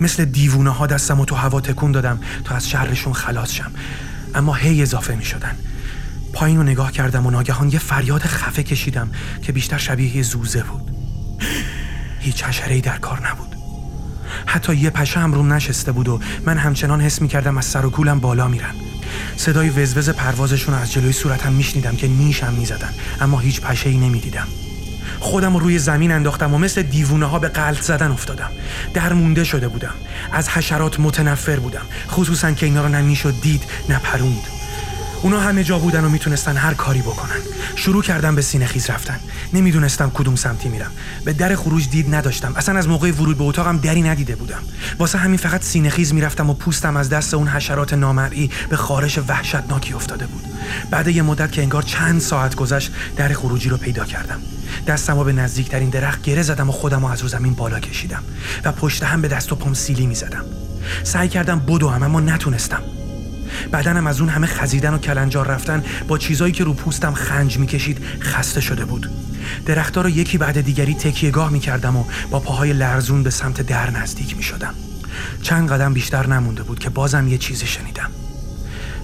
مثل 0.01 0.25
دیوونه 0.25 0.69
ها 0.69 0.87
دستم 0.87 1.19
و 1.19 1.25
تو 1.25 1.35
هوا 1.35 1.61
تکون 1.61 1.91
دادم 1.91 2.19
تا 2.43 2.55
از 2.55 2.69
شرشون 2.69 3.13
خلاص 3.13 3.51
شم. 3.51 3.71
اما 4.35 4.53
هی 4.53 4.81
اضافه 4.81 5.15
می 5.15 5.25
شدن 5.25 5.55
پایین 6.33 6.57
رو 6.57 6.63
نگاه 6.63 6.91
کردم 6.91 7.25
و 7.25 7.31
ناگهان 7.31 7.69
یه 7.69 7.79
فریاد 7.79 8.21
خفه 8.21 8.63
کشیدم 8.63 9.09
که 9.41 9.51
بیشتر 9.51 9.77
شبیه 9.77 10.15
یه 10.15 10.23
زوزه 10.23 10.63
بود. 10.63 10.91
هیچ 12.19 12.43
حشره 12.43 12.81
در 12.81 12.97
کار 12.97 13.27
نبود. 13.27 13.55
حتی 14.45 14.75
یه 14.75 14.89
پشه 14.89 15.19
هم 15.19 15.33
روم 15.33 15.53
نشسته 15.53 15.91
بود 15.91 16.07
و 16.07 16.19
من 16.45 16.57
همچنان 16.57 17.01
حس 17.01 17.21
می 17.21 17.27
کردم 17.27 17.57
از 17.57 17.65
سر 17.65 17.85
و 17.85 17.89
کولم 17.89 18.19
بالا 18.19 18.47
میرن. 18.47 18.75
صدای 19.37 19.69
وزوز 19.69 20.09
پروازشون 20.09 20.75
از 20.75 20.91
جلوی 20.91 21.11
صورتم 21.11 21.53
میشنیدم 21.53 21.95
که 21.95 22.07
نیشم 22.07 22.53
می‌زدن 22.53 22.93
اما 23.21 23.39
هیچ 23.39 23.61
پشه 23.61 23.89
ای 23.89 23.97
نمی‌دیدم. 23.97 24.47
خودم 25.19 25.53
رو 25.53 25.59
روی 25.59 25.79
زمین 25.79 26.11
انداختم 26.11 26.53
و 26.53 26.57
مثل 26.57 26.81
دیوونه 26.81 27.25
ها 27.25 27.39
به 27.39 27.47
قلط 27.47 27.81
زدن 27.81 28.11
افتادم. 28.11 28.49
در 28.93 29.13
مونده 29.13 29.43
شده 29.43 29.67
بودم. 29.67 29.93
از 30.31 30.49
حشرات 30.49 30.99
متنفر 30.99 31.59
بودم. 31.59 31.85
خصوصا 32.09 32.51
که 32.51 32.65
اینا 32.65 32.81
رو 32.81 32.89
نه 32.89 33.15
دید 33.41 33.63
نه 33.89 33.99
اونا 35.21 35.39
همه 35.39 35.63
جا 35.63 35.79
بودن 35.79 36.05
و 36.05 36.09
می‌تونستن 36.09 36.57
هر 36.57 36.73
کاری 36.73 37.01
بکنن. 37.01 37.39
شروع 37.75 38.03
کردم 38.03 38.35
به 38.35 38.41
سینه 38.41 38.65
خیز 38.65 38.89
رفتن. 38.89 39.19
نمی‌دونستم 39.53 40.11
کدوم 40.13 40.35
سمتی 40.35 40.69
میرم. 40.69 40.91
به 41.25 41.33
در 41.33 41.55
خروج 41.55 41.89
دید 41.89 42.15
نداشتم. 42.15 42.53
اصلا 42.55 42.77
از 42.77 42.87
موقع 42.87 43.11
ورود 43.11 43.37
به 43.37 43.43
اتاقم 43.43 43.77
دری 43.77 44.01
ندیده 44.01 44.35
بودم. 44.35 44.63
واسه 44.99 45.17
همین 45.17 45.37
فقط 45.37 45.63
سینه 45.63 45.89
خیز 45.89 46.13
می‌رفتم 46.13 46.49
و 46.49 46.53
پوستم 46.53 46.97
از 46.97 47.09
دست 47.09 47.33
اون 47.33 47.47
حشرات 47.47 47.93
نامرئی 47.93 48.51
به 48.69 48.77
خارش 48.77 49.17
وحشتناکی 49.17 49.93
افتاده 49.93 50.27
بود. 50.27 50.43
بعد 50.91 51.07
یه 51.07 51.21
مدت 51.21 51.51
که 51.51 51.61
انگار 51.61 51.81
چند 51.81 52.21
ساعت 52.21 52.55
گذشت 52.55 52.91
در 53.15 53.33
خروجی 53.33 53.69
رو 53.69 53.77
پیدا 53.77 54.05
کردم. 54.05 54.39
دستم 54.87 55.17
رو 55.17 55.23
به 55.23 55.33
نزدیکترین 55.33 55.89
درخت 55.89 56.21
گره 56.21 56.41
زدم 56.41 56.69
و 56.69 56.71
خودم 56.71 57.05
رو 57.05 57.11
از 57.11 57.21
رو 57.21 57.27
زمین 57.27 57.53
بالا 57.53 57.79
کشیدم 57.79 58.23
و 58.63 58.71
پشت 58.71 59.03
هم 59.03 59.21
به 59.21 59.27
دست 59.27 59.51
و 59.51 59.55
پام 59.55 59.73
سیلی 59.73 60.05
می‌زدم. 60.05 60.45
سعی 61.03 61.29
کردم 61.29 61.59
بدو 61.59 61.89
هم 61.89 62.03
اما 62.03 62.19
نتونستم. 62.19 62.81
بدنم 63.73 64.07
از 64.07 64.21
اون 64.21 64.29
همه 64.29 64.47
خزیدن 64.47 64.93
و 64.93 64.97
کلنجار 64.97 65.47
رفتن 65.47 65.83
با 66.07 66.17
چیزایی 66.17 66.53
که 66.53 66.63
رو 66.63 66.73
پوستم 66.73 67.13
خنج 67.13 67.57
می‌کشید 67.57 67.97
خسته 68.21 68.61
شده 68.61 68.85
بود. 68.85 69.09
درختها 69.65 70.01
رو 70.01 70.09
یکی 70.09 70.37
بعد 70.37 70.61
دیگری 70.61 70.93
تکیهگاه 70.93 71.51
می‌کردم 71.51 71.95
و 71.95 72.03
با 72.31 72.39
پاهای 72.39 72.73
لرزون 72.73 73.23
به 73.23 73.29
سمت 73.29 73.61
در 73.61 73.89
نزدیک 73.89 74.37
می‌شدم. 74.37 74.73
چند 75.41 75.71
قدم 75.71 75.93
بیشتر 75.93 76.27
نمونده 76.27 76.63
بود 76.63 76.79
که 76.79 76.89
بازم 76.89 77.27
یه 77.27 77.37
چیزی 77.37 77.67
شنیدم. 77.67 78.09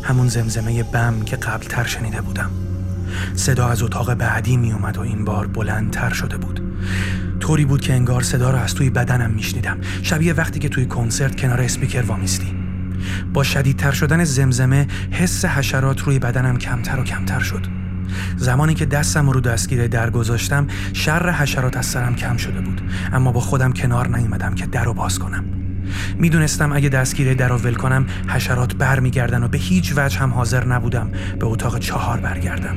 همون 0.03 0.27
زمزمه 0.27 0.83
بم 0.83 1.21
که 1.25 1.35
قبلتر 1.35 1.83
شنیده 1.83 2.21
بودم. 2.21 2.51
صدا 3.35 3.67
از 3.67 3.83
اتاق 3.83 4.13
بعدی 4.13 4.57
می 4.57 4.71
اومد 4.71 4.97
و 4.97 5.01
این 5.01 5.25
بار 5.25 5.47
بلندتر 5.47 6.13
شده 6.13 6.37
بود. 6.37 6.61
طوری 7.39 7.65
بود 7.65 7.81
که 7.81 7.93
انگار 7.93 8.23
صدا 8.23 8.51
رو 8.51 8.57
از 8.57 8.75
توی 8.75 8.89
بدنم 8.89 9.31
میشنیدم. 9.31 9.77
شبیه 10.03 10.33
وقتی 10.33 10.59
که 10.59 10.69
توی 10.69 10.85
کنسرت 10.85 11.41
کنار 11.41 11.61
اسپیکر 11.61 12.01
وامیستی 12.01 12.60
با 13.33 13.43
شدیدتر 13.43 13.91
شدن 13.91 14.23
زمزمه 14.23 14.87
حس 15.11 15.45
حشرات 15.45 16.01
روی 16.01 16.19
بدنم 16.19 16.57
کمتر 16.57 16.99
و 16.99 17.03
کمتر 17.03 17.39
شد. 17.39 17.65
زمانی 18.37 18.73
که 18.73 18.85
دستم 18.85 19.29
رو 19.29 19.41
دستگیره 19.41 19.87
در 19.87 20.09
گذاشتم 20.09 20.67
شر 20.93 21.31
حشرات 21.31 21.77
از 21.77 21.85
سرم 21.85 22.15
کم 22.15 22.37
شده 22.37 22.61
بود. 22.61 22.81
اما 23.13 23.31
با 23.31 23.39
خودم 23.39 23.73
کنار 23.73 24.17
نیومدم 24.17 24.55
که 24.55 24.65
در 24.65 24.83
رو 24.83 24.93
باز 24.93 25.19
کنم. 25.19 25.43
می‌دونستم 26.17 26.73
اگه 26.73 26.89
دستگیره 26.89 27.33
در 27.33 27.47
رو 27.47 27.57
ول 27.57 27.73
کنم 27.73 28.05
حشرات 28.27 28.75
بر 28.75 28.99
میگردن 28.99 29.43
و 29.43 29.47
به 29.47 29.57
هیچ 29.57 29.93
وجه 29.95 30.19
هم 30.19 30.33
حاضر 30.33 30.65
نبودم. 30.65 31.11
به 31.39 31.45
اتاق 31.45 31.79
چهار 31.79 32.19
برگردم. 32.19 32.75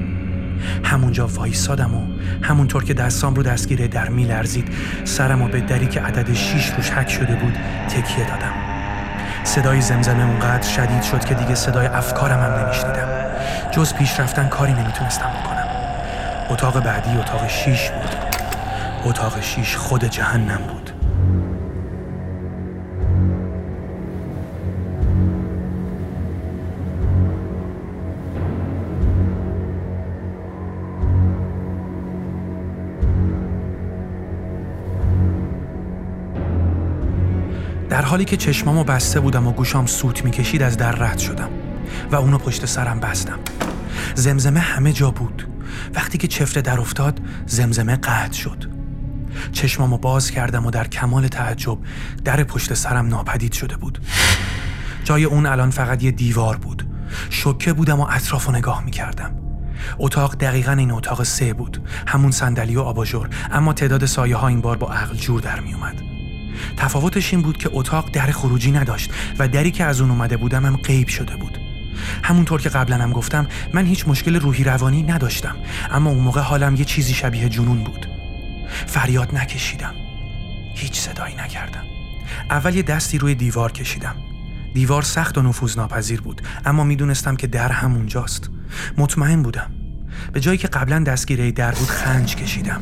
همونجا 0.84 1.26
وایسادم 1.26 1.94
و 1.94 2.06
همونطور 2.42 2.84
که 2.84 2.94
دستام 2.94 3.34
رو 3.34 3.42
دستگیره 3.42 3.88
در 3.88 4.08
میلرزید 4.08 4.68
سرم 5.04 5.42
و 5.42 5.48
به 5.48 5.60
دری 5.60 5.86
که 5.86 6.00
عدد 6.00 6.34
شیش 6.34 6.70
روش 6.76 6.90
حک 6.90 7.10
شده 7.10 7.36
بود 7.36 7.54
تکیه 7.88 8.26
دادم. 8.28 8.63
صدای 9.44 9.80
زمزمه 9.80 10.24
اونقدر 10.24 10.68
شدید 10.68 11.02
شد 11.02 11.24
که 11.24 11.34
دیگه 11.34 11.54
صدای 11.54 11.86
افکارم 11.86 12.40
هم 12.40 12.64
نمیشنیدم. 12.64 13.08
جز 13.70 13.94
پیش 13.94 14.20
رفتن 14.20 14.48
کاری 14.48 14.72
نمی‌تونستم 14.72 15.30
بکنم. 15.42 15.66
اتاق 16.50 16.80
بعدی 16.80 17.18
اتاق 17.18 17.48
شیش 17.48 17.90
بود. 17.90 18.16
اتاق 19.04 19.40
شیش 19.40 19.76
خود 19.76 20.04
جهنم 20.04 20.60
بود. 20.68 20.83
حالی 38.04 38.24
که 38.24 38.36
چشمامو 38.36 38.84
بسته 38.84 39.20
بودم 39.20 39.46
و 39.46 39.52
گوشام 39.52 39.86
سوت 39.86 40.24
می‌کشید 40.24 40.62
از 40.62 40.76
در 40.76 40.92
رد 40.92 41.18
شدم 41.18 41.48
و 42.10 42.16
اونو 42.16 42.38
پشت 42.38 42.66
سرم 42.66 43.00
بستم. 43.00 43.38
زمزمه 44.14 44.60
همه 44.60 44.92
جا 44.92 45.10
بود. 45.10 45.48
وقتی 45.94 46.18
که 46.18 46.28
چفته 46.28 46.60
در 46.60 46.80
افتاد 46.80 47.20
زمزمه 47.46 47.96
قطع 47.96 48.32
شد. 48.32 48.64
چشمامو 49.52 49.98
باز 49.98 50.30
کردم 50.30 50.66
و 50.66 50.70
در 50.70 50.86
کمال 50.86 51.28
تعجب 51.28 51.78
در 52.24 52.44
پشت 52.44 52.74
سرم 52.74 53.06
ناپدید 53.06 53.52
شده 53.52 53.76
بود. 53.76 53.98
جای 55.04 55.24
اون 55.24 55.46
الان 55.46 55.70
فقط 55.70 56.02
یه 56.02 56.10
دیوار 56.10 56.56
بود. 56.56 56.86
شکه 57.30 57.72
بودم 57.72 58.00
و 58.00 58.06
اطراف 58.10 58.50
نگاه 58.50 58.84
می‌کردم. 58.84 59.34
اتاق 59.98 60.36
دقیقا 60.36 60.72
این 60.72 60.90
اتاق 60.90 61.22
سه 61.22 61.52
بود. 61.52 61.88
همون 62.06 62.30
صندلی 62.30 62.76
و 62.76 62.80
آباژور. 62.80 63.28
اما 63.52 63.72
تعداد 63.72 64.04
سایه 64.06 64.36
ها 64.36 64.48
این 64.48 64.60
بار 64.60 64.76
با 64.76 64.92
عقل 64.92 65.16
جور 65.16 65.40
در 65.40 65.60
می 65.60 65.74
اومد. 65.74 66.13
تفاوتش 66.76 67.32
این 67.32 67.42
بود 67.42 67.56
که 67.56 67.70
اتاق 67.72 68.10
در 68.10 68.30
خروجی 68.30 68.70
نداشت 68.70 69.10
و 69.38 69.48
دری 69.48 69.70
که 69.70 69.84
از 69.84 70.00
اون 70.00 70.10
اومده 70.10 70.36
بودم 70.36 70.66
هم 70.66 70.76
غیب 70.76 71.08
شده 71.08 71.36
بود. 71.36 71.58
همونطور 72.22 72.60
که 72.60 72.68
قبلا 72.68 72.96
هم 72.96 73.12
گفتم 73.12 73.46
من 73.72 73.86
هیچ 73.86 74.08
مشکل 74.08 74.40
روحی 74.40 74.64
روانی 74.64 75.02
نداشتم 75.02 75.56
اما 75.90 76.10
اون 76.10 76.22
موقع 76.22 76.40
حالم 76.40 76.74
یه 76.74 76.84
چیزی 76.84 77.14
شبیه 77.14 77.48
جنون 77.48 77.84
بود. 77.84 78.06
فریاد 78.86 79.34
نکشیدم. 79.34 79.94
هیچ 80.74 81.00
صدایی 81.00 81.34
نکردم. 81.34 81.84
اول 82.50 82.74
یه 82.74 82.82
دستی 82.82 83.18
روی 83.18 83.34
دیوار 83.34 83.72
کشیدم. 83.72 84.16
دیوار 84.74 85.02
سخت 85.02 85.38
و 85.38 85.42
نفوذناپذیر 85.42 86.20
بود 86.20 86.42
اما 86.64 86.84
می‌دونستم 86.84 87.36
که 87.36 87.46
در 87.46 87.72
همونجاست. 87.72 88.50
مطمئن 88.98 89.42
بودم. 89.42 89.83
به 90.32 90.40
جایی 90.40 90.58
که 90.58 90.68
قبلا 90.68 90.98
دستگیره 90.98 91.52
در 91.52 91.72
بود 91.72 91.88
خنج 91.88 92.36
کشیدم. 92.36 92.80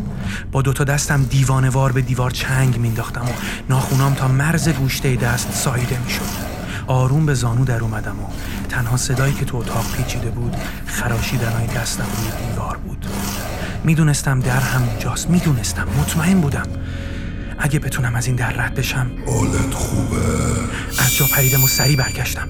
با 0.53 0.63
دوتا 0.63 0.85
دستم 0.85 1.23
دیوانوار 1.23 1.93
به 1.93 2.01
دیوار 2.01 2.31
چنگ 2.31 2.79
مینداختم 2.79 3.25
و 3.25 3.33
ناخونام 3.69 4.15
تا 4.15 4.29
مرز 4.29 4.69
گوشته 4.69 5.17
دست 5.17 5.53
ساییده 5.53 5.99
می‌شد. 6.05 6.53
آروم 6.87 7.27
به 7.27 7.35
زانو 7.35 7.65
در 7.65 7.81
اومدم 7.81 8.21
و 8.21 8.27
تنها 8.69 8.97
صدایی 8.97 9.35
که 9.35 9.45
تو 9.45 9.57
اتاق 9.57 9.97
پیچیده 9.97 10.31
بود 10.31 10.57
خراشیدنهای 10.87 11.67
دستم 11.67 12.07
روی 12.17 12.49
دیوار 12.51 12.77
بود. 12.77 13.07
می‌دونستم 13.85 14.41
در 14.41 14.61
همونجاست. 14.61 15.31
می‌دونستم. 15.31 15.87
مطمئن 16.01 16.41
بودم. 16.41 16.67
اگه 17.59 17.79
بتونم 17.79 18.15
از 18.15 18.27
این 18.27 18.37
در 18.37 18.53
رد 18.53 18.75
بشم 18.75 19.11
حالت 19.27 19.75
خوبه. 19.75 20.17
از 20.99 21.17
جا 21.17 21.27
پریدم 21.27 21.65
و 21.65 21.67
سری 21.67 21.97
برگشتم. 21.97 22.49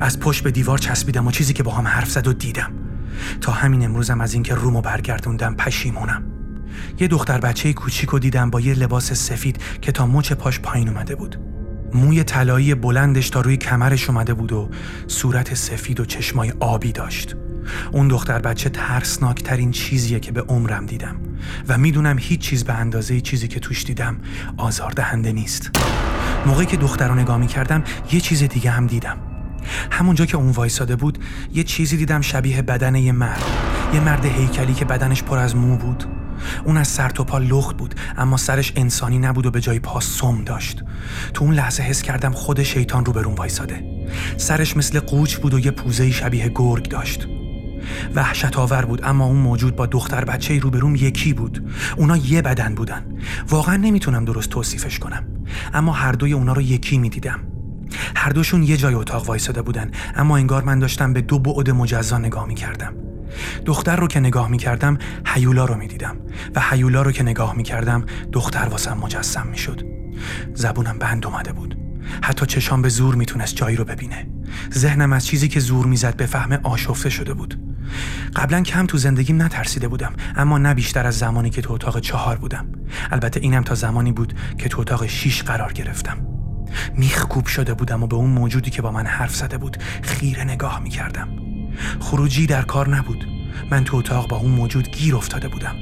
از 0.00 0.20
پشت 0.20 0.44
به 0.44 0.50
دیوار 0.50 0.78
چسبیدم 0.78 1.26
و 1.26 1.30
چیزی 1.30 1.52
که 1.52 1.62
با 1.62 1.72
هم 1.72 1.86
حرف 1.86 2.10
زد 2.10 2.26
و 2.26 2.32
دیدم. 2.32 2.72
تا 3.40 3.52
همین 3.52 3.84
امروزم 3.84 4.20
از 4.20 4.34
اینکه 4.34 4.54
رومو 4.54 4.80
برگردوندم 4.80 5.54
پشیمونم. 5.54 6.22
یه 7.00 7.08
دختر 7.08 7.38
بچه 7.38 7.72
کوچیک 7.72 8.14
دیدم 8.14 8.50
با 8.50 8.60
یه 8.60 8.74
لباس 8.74 9.12
سفید 9.12 9.60
که 9.80 9.92
تا 9.92 10.06
مچ 10.06 10.32
پاش 10.32 10.60
پایین 10.60 10.88
اومده 10.88 11.14
بود. 11.14 11.40
موی 11.94 12.24
طلایی 12.24 12.74
بلندش 12.74 13.30
تا 13.30 13.40
روی 13.40 13.56
کمرش 13.56 14.10
اومده 14.10 14.34
بود 14.34 14.52
و 14.52 14.70
صورت 15.06 15.54
سفید 15.54 16.00
و 16.00 16.04
چشمای 16.04 16.52
آبی 16.60 16.92
داشت. 16.92 17.36
اون 17.92 18.08
دختر 18.08 18.38
بچه 18.38 18.70
ترسناکترین 18.70 19.70
چیزیه 19.70 20.20
که 20.20 20.32
به 20.32 20.40
عمرم 20.40 20.86
دیدم 20.86 21.16
و 21.68 21.78
می‌دونم 21.78 22.16
هیچ 22.18 22.40
چیز 22.40 22.64
به 22.64 22.72
اندازه 22.72 23.20
چیزی 23.20 23.48
که 23.48 23.60
توش 23.60 23.84
دیدم 23.84 24.16
آزاردهنده 24.56 25.32
نیست. 25.32 25.70
موقعی 26.46 26.66
که 26.66 26.76
دختر 26.76 27.08
رو 27.08 27.14
نگاه 27.14 27.36
می 27.36 27.46
کردم 27.46 27.84
یه 28.12 28.20
چیز 28.20 28.42
دیگه 28.42 28.70
هم 28.70 28.86
دیدم. 28.86 29.31
همونجا 29.90 30.26
که 30.26 30.36
اون 30.36 30.50
وایساده 30.50 30.96
بود 30.96 31.18
یه 31.54 31.64
چیزی 31.64 31.96
دیدم 31.96 32.20
شبیه 32.20 32.62
بدن 32.62 32.94
یه 32.94 33.12
مرد. 33.12 33.42
یه 33.94 34.00
مرد 34.00 34.24
هیکلی 34.24 34.74
که 34.74 34.84
بدنش 34.84 35.22
پر 35.22 35.38
از 35.38 35.56
مو 35.56 35.76
بود. 35.76 36.04
اون 36.64 36.76
از 36.76 36.88
سر 36.88 37.08
تا 37.08 37.24
پا 37.24 37.38
لخت 37.38 37.76
بود 37.76 37.94
اما 38.16 38.36
سرش 38.36 38.72
انسانی 38.76 39.18
نبود 39.18 39.46
و 39.46 39.50
به 39.50 39.60
جای 39.60 39.78
پا 39.78 40.00
سم 40.00 40.44
داشت. 40.44 40.82
تو 41.34 41.44
اون 41.44 41.54
لحظه 41.54 41.82
حس 41.82 42.02
کردم 42.02 42.32
خود 42.32 42.62
شیطان 42.62 43.04
رو 43.04 43.12
برون 43.12 43.34
وایساده. 43.34 44.06
سرش 44.36 44.76
مثل 44.76 45.00
قوچ 45.00 45.36
بود 45.36 45.54
و 45.54 45.58
یه 45.58 45.70
پوزه 45.70 46.10
شبیه 46.10 46.52
گرگ 46.54 46.88
داشت. 46.88 47.28
وحشت 48.14 48.58
آور 48.58 48.84
بود 48.84 49.00
اما 49.04 49.24
اون 49.24 49.36
موجود 49.36 49.76
با 49.76 49.86
دختر 49.86 50.24
بچه 50.24 50.58
روبروم 50.58 50.94
یکی 50.94 51.32
بود. 51.32 51.70
اونا 51.96 52.16
یه 52.16 52.42
بدن 52.42 52.74
بودن. 52.74 53.04
واقعا 53.48 53.76
نمی‌تونم 53.76 54.24
درست 54.24 54.50
توصیفش 54.50 54.98
کنم. 54.98 55.24
اما 55.74 55.92
هر 55.92 56.12
دوی 56.12 56.32
اونا 56.32 56.52
رو 56.52 56.62
یکی 56.62 56.98
می‌دیدم. 56.98 57.40
هر 58.16 58.30
دوشون 58.30 58.62
یه 58.62 58.76
جای 58.76 58.94
اتاق 58.94 59.28
وایساده 59.28 59.62
بودن 59.62 59.90
اما 60.16 60.36
انگار 60.36 60.64
من 60.64 60.78
داشتم 60.78 61.12
به 61.12 61.20
دو 61.20 61.38
بعد 61.38 61.70
مجزا 61.70 62.18
نگاه 62.18 62.46
می‌کردم. 62.46 62.94
دختر 63.64 63.96
رو 63.96 64.08
که 64.08 64.20
نگاه 64.20 64.48
می‌کردم 64.48 64.98
حیولا 65.26 65.64
رو 65.64 65.74
می‌دیدم 65.74 66.16
و 66.54 66.60
حیولا 66.60 67.02
رو 67.02 67.12
که 67.12 67.22
نگاه 67.22 67.56
می‌کردم 67.56 68.04
دختر 68.32 68.68
واسم 68.68 68.98
مجسم 68.98 69.46
می‌شد. 69.46 69.82
زبونم 70.54 70.98
بند 70.98 71.26
اومده 71.26 71.52
بود. 71.52 71.78
حتی 72.22 72.46
چشام 72.46 72.82
به 72.82 72.88
زور 72.88 73.14
می‌تونست 73.14 73.56
جایی 73.56 73.76
رو 73.76 73.84
ببینه. 73.84 74.26
ذهنم 74.74 75.12
از 75.12 75.26
چیزی 75.26 75.48
که 75.48 75.60
زور 75.60 75.86
می‌زد 75.86 76.16
به 76.16 76.26
فهم 76.26 76.52
آشفته 76.62 77.10
شده 77.10 77.34
بود. 77.34 77.60
قبلا 78.36 78.62
کم 78.62 78.86
تو 78.86 78.98
زندگیم 78.98 79.42
نترسیده 79.42 79.88
بودم 79.88 80.12
اما 80.36 80.58
نه 80.58 80.74
بیشتر 80.74 81.06
از 81.06 81.18
زمانی 81.18 81.50
که 81.50 81.62
تو 81.62 81.72
اتاق 81.72 82.00
چهار 82.00 82.36
بودم. 82.36 82.66
البته 83.10 83.40
اینم 83.40 83.62
تا 83.62 83.74
زمانی 83.74 84.12
بود 84.12 84.34
که 84.58 84.68
تو 84.68 84.80
اتاق 84.80 85.06
شیش 85.06 85.42
قرار 85.42 85.72
گرفتم. 85.72 86.41
میخکوب 86.96 87.46
شده 87.46 87.74
بودم 87.74 88.02
و 88.02 88.06
به 88.06 88.16
اون 88.16 88.30
موجودی 88.30 88.70
که 88.70 88.82
با 88.82 88.90
من 88.90 89.06
حرف 89.06 89.34
زده 89.34 89.58
بود 89.58 89.76
خیره 90.02 90.44
نگاه 90.44 90.78
می‌کردم. 90.78 91.28
خروجی 92.00 92.46
در 92.46 92.62
کار 92.62 92.88
نبود. 92.88 93.26
من 93.70 93.84
تو 93.84 93.96
اتاق 93.96 94.28
با 94.28 94.36
اون 94.36 94.50
موجود 94.50 94.90
گیر 94.90 95.16
افتاده 95.16 95.48
بودم. 95.48 95.76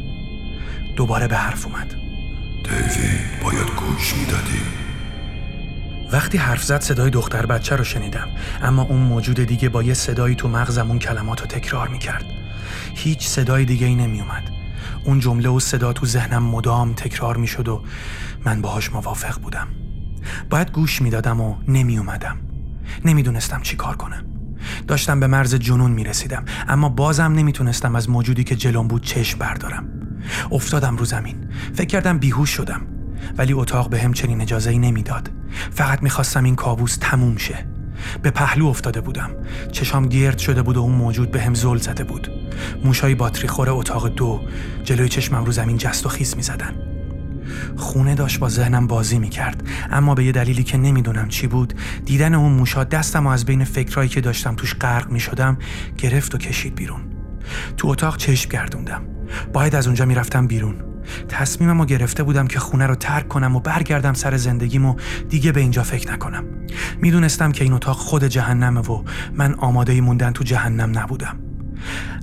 دوباره 0.97 1.29
به 1.29 1.37
حرف 1.37 1.67
اومد. 1.67 1.95
دیوی 2.65 3.09
باید 3.43 3.71
گوش 3.77 4.15
می‌دادی. 4.15 4.61
وقتی 6.13 6.39
حرف 6.39 6.63
زد 6.63 6.81
صدای 6.81 7.11
دختر 7.11 7.47
بچه 7.47 7.77
رو 7.77 7.85
شنیدم. 7.85 8.29
اما 8.63 8.83
اون 8.83 9.01
موجود 9.01 9.41
دیگه 9.41 9.69
با 9.69 9.83
یه 9.83 9.95
صدایی 9.95 10.35
تو 10.35 10.49
مغزم 10.49 10.89
اون 10.89 10.99
کلمات 10.99 11.41
رو 11.41 11.47
تکرار 11.47 11.89
می‌کرد. 11.89 12.25
هیچ 12.95 13.27
صدای 13.27 13.65
دیگه 13.65 13.87
ای 13.87 13.95
نمی 13.95 14.21
اومد. 14.21 14.51
اون 15.05 15.21
جمله 15.21 15.49
و 15.49 15.61
صدا 15.61 15.93
تو 15.93 16.07
ذهنم 16.07 16.43
مدام 16.43 16.93
تکرار 16.93 17.37
می‌شد 17.37 17.69
و 17.69 17.83
من 18.45 18.63
باهاش 18.63 18.93
موافق 18.93 19.41
بودم. 19.41 19.69
باید 20.51 20.73
گوش 20.73 21.03
می‌دادم 21.03 21.41
و 21.41 21.55
نمی 21.69 21.99
اومدم 21.99 22.37
نمی‌دونستم 23.05 23.61
چی 23.63 23.77
کار 23.77 23.97
کنم. 23.97 24.27
داشتم 24.89 25.21
به 25.21 25.27
مرز 25.27 25.55
جنون 25.55 25.91
می 25.91 26.05
رسیدم 26.05 26.45
اما 26.69 26.89
بازم 26.89 27.33
نمی‌تونستم 27.33 27.97
از 27.97 28.11
موجودی 28.11 28.45
که 28.45 28.57
جلوم 28.57 28.89
بود 28.89 29.03
چشم 29.03 29.39
بردارم. 29.39 29.89
افتادم 30.51 30.97
رو 30.97 31.05
زمین. 31.05 31.37
فکر 31.75 31.87
کردم 31.87 32.19
بیهوش 32.19 32.51
شدم 32.51 32.81
ولی 33.39 33.53
اتاق 33.53 33.91
به 33.91 34.01
هم 34.01 34.13
چنین 34.13 34.41
اجازه 34.41 34.71
ای 34.71 34.79
نمی‌داد. 34.79 35.31
فقط 35.71 36.03
می‌خواستم 36.03 36.45
این 36.45 36.57
کابوس 36.57 36.99
تموم 37.01 37.37
شه. 37.37 37.67
به 38.23 38.31
پهلو 38.31 38.67
افتاده 38.67 39.01
بودم. 39.01 39.31
چشام 39.73 40.09
گرد 40.09 40.39
شده 40.39 40.63
بود 40.63 40.77
و 40.77 40.81
اون 40.81 40.95
موجود 40.95 41.31
به 41.31 41.43
هم 41.43 41.55
زل 41.55 41.77
زده 41.77 42.05
بود. 42.05 42.31
موشای 42.85 43.15
باتری 43.15 43.49
خور 43.49 43.71
اتاق 43.71 44.09
دو 44.09 44.41
جلوی 44.85 45.09
چشمم 45.09 45.45
رو 45.45 45.53
زمین 45.53 45.77
جست 45.77 46.07
و 46.07 46.09
خیز 46.09 46.37
می 46.37 46.43
زدن. 46.43 46.90
خونه 47.77 48.15
داشت 48.15 48.39
با 48.39 48.49
ذهنم 48.49 48.87
بازی 48.87 49.19
می 49.19 49.29
کرد 49.29 49.63
اما 49.91 50.15
به 50.15 50.25
یه 50.25 50.33
دلیلی 50.33 50.63
که 50.63 50.79
نمی‌دونم 50.79 51.29
چی 51.29 51.47
بود 51.47 51.75
دیدن 52.05 52.35
اون 52.35 52.53
موشا 52.53 52.85
دستم 52.85 53.27
و 53.27 53.31
از 53.31 53.45
بین 53.45 53.65
فکرایی 53.65 54.09
که 54.09 54.21
داشتم 54.21 54.55
توش 54.55 54.75
غرق 54.75 55.11
می 55.11 55.21
شدم 55.21 55.59
گرفت 55.99 56.35
و 56.35 56.39
کشید 56.39 56.75
بیرون. 56.75 57.01
تو 57.77 57.89
اتاق 57.89 58.17
چشم 58.17 58.51
گردوندم. 58.51 59.03
باید 59.53 59.75
از 59.75 59.87
اونجا 59.87 60.05
می‌رفتم 60.05 60.47
بیرون. 60.47 60.75
تصمیمم 61.29 61.79
رو 61.81 61.87
گرفته 61.87 62.23
بودم 62.23 62.47
که 62.47 62.59
خونه 62.59 62.87
رو 62.87 62.95
ترک 62.95 63.29
کنم 63.29 63.57
و 63.57 63.61
برگردم 63.61 64.13
سر 64.13 64.37
زندگیم 64.37 64.87
و 64.87 64.95
دیگه 65.29 65.53
به 65.53 65.61
اینجا 65.61 65.83
فکر 65.83 66.13
نکنم. 66.13 66.45
می‌دونستم 67.01 67.53
که 67.53 67.65
این 67.65 67.73
اتاق 67.73 67.97
خود 67.97 68.25
جهنمه 68.25 68.81
و 68.81 69.03
من 69.35 69.55
آماده 69.55 70.01
موندن 70.01 70.33
تو 70.33 70.45
جهنم 70.45 70.99
نبودم. 70.99 71.37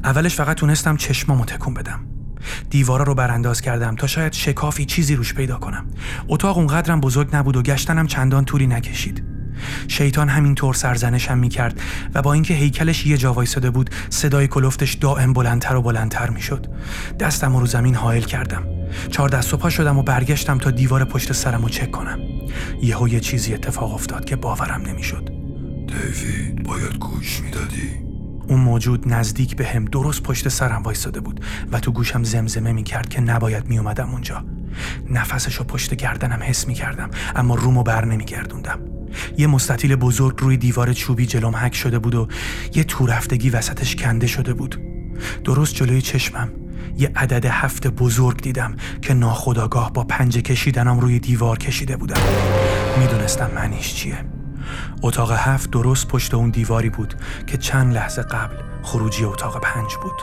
اولش 0.04 0.36
فقط 0.36 0.58
تونستم 0.58 0.98
چشمامو 0.98 1.46
تکون 1.46 1.74
بدم. 1.74 2.00
دیوارا 2.70 3.04
رو 3.04 3.16
برانداز 3.16 3.62
کردم 3.62 3.96
تا 3.96 4.08
شاید 4.08 4.34
شکافی 4.34 4.86
چیزی 4.86 5.16
روش 5.16 5.34
پیدا 5.34 5.58
کنم. 5.58 5.86
اتاق 6.28 6.58
اونقدرم 6.58 7.02
بزرگ 7.02 7.36
نبود 7.36 7.58
و 7.58 7.62
گشتنم 7.62 8.08
چندان 8.08 8.46
طولی 8.46 8.68
نکشید. 8.68 9.24
شیطان 9.88 10.30
همینطور 10.30 10.74
سرزنشم 10.74 11.38
می‌کرد 11.38 11.82
و 12.16 12.22
با 12.22 12.34
اینکه 12.34 12.54
هیکلش 12.54 13.06
یه 13.06 13.18
جا 13.18 13.34
وایساده 13.34 13.70
بود 13.70 13.90
صدای 14.10 14.48
کلفتش 14.48 14.94
دائم 14.94 15.34
بلندتر 15.34 15.76
و 15.76 15.82
بلندتر 15.82 16.30
می‌شد. 16.30 16.68
دستم 17.20 17.58
رو 17.58 17.66
زمین 17.66 17.96
حائل 17.96 18.22
کردم. 18.22 18.64
چهار 19.12 19.30
دست 19.30 19.54
و 19.54 19.58
پا 19.58 19.70
شدم 19.70 19.98
و 19.98 20.04
برگشتم 20.04 20.58
تا 20.58 20.72
دیوار 20.72 21.06
پشت 21.06 21.34
سرم 21.34 21.62
رو 21.62 21.70
چک 21.70 21.92
کنم. 21.92 22.20
یهو 22.82 23.08
یه 23.08 23.20
چیزی 23.20 23.54
اتفاق 23.54 23.94
افتاد 23.94 24.26
که 24.26 24.36
باورم 24.36 24.82
نمی‌شد. 24.82 25.30
دیوید 25.88 26.64
باید 26.64 26.98
گوش 27.00 27.42
می‌دادی؟ 27.42 28.07
اون 28.48 28.60
موجود 28.60 29.14
نزدیک 29.14 29.56
به 29.56 29.84
درست 29.92 30.24
پشت 30.24 30.50
سرم 30.50 30.84
وایساده 30.84 31.20
بود 31.20 31.46
و 31.72 31.80
تو 31.80 31.92
گوشم 31.92 32.24
زمزمه 32.24 32.72
می‌کرد 32.72 33.10
که 33.10 33.22
نباید 33.22 33.68
میومدم 33.68 34.10
اونجا. 34.10 34.46
نفسش 35.10 35.56
رو 35.56 35.66
پشت 35.66 35.94
گردنم 35.94 36.40
حس 36.44 36.68
می‌کردم 36.68 37.10
اما 37.36 37.56
رومو 37.56 37.84
بر 37.84 38.06
نمیگردوندم. 38.06 38.80
یه 39.38 39.48
مستطیل 39.48 39.96
بزرگ 39.96 40.36
روی 40.40 40.58
دیوار 40.58 40.94
چوبی 40.94 41.26
جلوم 41.26 41.56
حک 41.56 41.76
شده 41.76 42.00
بود 42.00 42.16
و 42.16 42.28
یه 42.76 42.84
تورفتگی 42.84 43.50
وسطش 43.50 43.96
کنده 43.96 44.28
شده 44.28 44.54
بود. 44.54 44.80
درست 45.44 45.76
جلوی 45.76 46.02
چشمم 46.02 46.50
یه 46.98 47.12
عدد 47.16 47.46
هفت 47.46 47.88
بزرگ 47.88 48.42
دیدم 48.42 48.76
که 49.02 49.14
ناخداگاه 49.14 49.94
با 49.94 50.04
پنجه 50.04 50.42
کشیدنم 50.42 51.00
روی 51.00 51.20
دیوار 51.20 51.58
کشیده 51.58 51.98
بودم 51.98 52.22
می‌دونستم 53.00 53.52
معنیش 53.56 53.94
چیه. 53.94 54.37
اتاق 55.02 55.32
هفت 55.32 55.72
درست 55.72 56.08
پشت 56.08 56.34
اون 56.34 56.50
دیواری 56.50 56.90
بود 56.90 57.14
که 57.48 57.58
چند 57.58 57.94
لحظه 57.94 58.22
قبل 58.22 58.56
خروجی 58.84 59.24
اتاق 59.24 59.62
پنج 59.62 59.96
بود. 59.96 60.22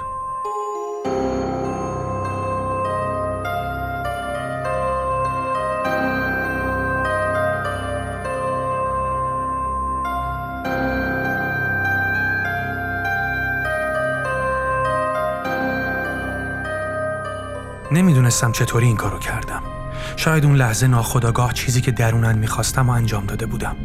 نمی‌دونستم 17.93 18.53
چطوری 18.53 18.87
این 18.87 18.97
کارو 18.97 19.19
کردم. 19.19 19.74
شاید 20.17 20.45
اون 20.45 20.57
لحظه 20.57 20.87
ناخداگاه 20.87 21.53
چیزی 21.53 21.81
که 21.81 21.91
درونن 21.91 22.39
می‌خواستم 22.39 22.89
و 22.89 22.93
انجام 22.93 23.27
داده 23.27 23.47
بودم. 23.47 23.77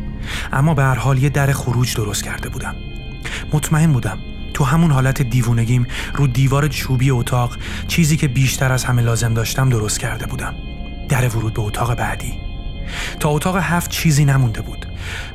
اما 0.53 0.73
به 0.73 0.83
هر 0.83 0.95
حال 0.95 1.17
یه 1.17 1.29
در 1.29 1.51
خروج 1.51 1.95
درست 1.95 2.23
کرده 2.23 2.49
بودم. 2.49 2.75
مطمئن 3.53 3.93
بودم. 3.93 4.17
تو 4.53 4.63
همون 4.63 4.91
حالت 4.91 5.21
دیوونگیم 5.21 5.87
رو 6.15 6.27
دیوار 6.27 6.67
چوبی 6.67 7.11
اتاق 7.11 7.57
چیزی 7.87 8.17
که 8.17 8.27
بیشتر 8.27 8.71
از 8.71 8.83
همه 8.83 9.01
لازم 9.01 9.33
داشتم 9.33 9.69
درست 9.69 9.99
کرده 9.99 10.25
بودم. 10.25 10.53
در 11.09 11.27
ورود 11.27 11.53
به 11.53 11.61
اتاق 11.61 11.95
بعدی. 11.95 12.33
تا 13.19 13.29
اتاق 13.29 13.57
هفت 13.57 13.91
چیزی 13.91 14.25
نمونده 14.25 14.61
بود. 14.61 14.85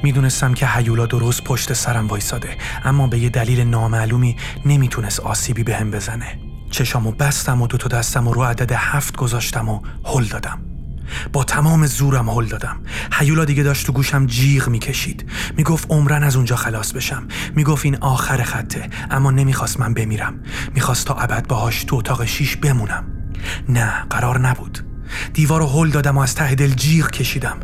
می‌دونستم 0.03 0.55
که 0.55 0.69
هیولا 0.69 1.07
درست 1.07 1.45
پشت 1.45 1.73
سرم 1.73 2.07
وایساده 2.07 2.57
اما 2.85 3.07
به 3.07 3.19
یه 3.19 3.29
دلیل 3.29 3.61
نامعلومی 3.61 4.37
نمی‌تونست 4.65 5.21
آسیبی 5.21 5.63
بهم 5.63 5.81
هم 5.81 5.91
بزنه. 5.91 6.39
چشامو 6.71 7.13
بستم 7.13 7.63
و 7.63 7.67
دوتا 7.67 7.89
دستم 7.89 8.29
و 8.29 8.33
رو 8.33 8.43
عدد 8.43 8.73
هفت 8.73 9.17
گذاشتم 9.17 9.69
و 9.69 9.81
هل 10.05 10.25
دادم. 10.25 10.74
با 11.33 11.45
تمام 11.45 11.87
زورم 11.87 12.31
هل 12.31 12.47
دادم. 12.47 12.77
هیولا 13.13 13.45
دیگه 13.45 13.63
داشت 13.63 13.87
تو 13.87 13.93
گوشم 13.93 14.27
جیغ 14.27 14.69
می‌کشید. 14.69 15.31
می‌گفت 15.57 15.91
عمرن 15.91 16.25
از 16.25 16.37
اونجا 16.37 16.57
خلاص 16.57 16.93
بشم. 16.93 17.29
می‌گفت 17.55 17.85
این 17.85 17.97
آخر 18.01 18.43
خطه 18.43 18.91
اما 19.11 19.31
نمی‌خواست 19.31 19.81
من 19.81 19.95
بمیرم. 19.95 20.35
می‌خواست 20.75 21.07
تا 21.07 21.15
ابد 21.15 21.47
باهاش 21.47 21.85
تو 21.85 21.97
اتاق 21.97 22.25
شیش 22.25 22.57
بمونم. 22.57 23.05
نه 23.69 23.93
قرار 24.11 24.41
نبود. 24.41 24.79
دیوار 25.33 25.61
رو 25.61 25.67
هل 25.67 25.91
دادم 25.91 26.19
و 26.19 26.21
از 26.21 26.35
ته 26.35 26.55
دل 26.55 26.71
جیغ 26.71 27.11
کشیدم. 27.11 27.57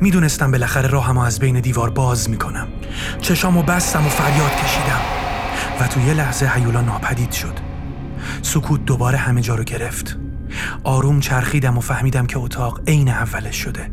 می‌دونستم 0.00 0.50
بالاخره 0.50 0.88
راهم 0.88 1.18
از 1.18 1.38
بین 1.38 1.60
دیوار 1.60 1.90
باز 1.90 2.30
می‌کنم. 2.30 2.68
چشامو 3.20 3.62
بستم 3.62 4.06
و 4.06 4.08
فریاد 4.08 4.52
کشیدم. 4.64 5.00
و 5.80 5.86
تو 5.86 6.00
یه 6.00 6.14
لحظه 6.14 6.50
هیولا 6.54 6.80
ناپدید 6.80 7.32
شد. 7.32 7.58
سکوت 8.42 8.84
دوباره 8.84 9.18
همه 9.18 9.40
جا 9.40 9.54
رو 9.54 9.64
گرفت. 9.64 10.18
آروم 10.84 11.20
چرخیدم 11.20 11.78
و 11.78 11.80
فهمیدم 11.80 12.26
که 12.26 12.38
اتاق 12.38 12.80
عین 12.86 13.08
اولش 13.08 13.56
شده. 13.56 13.90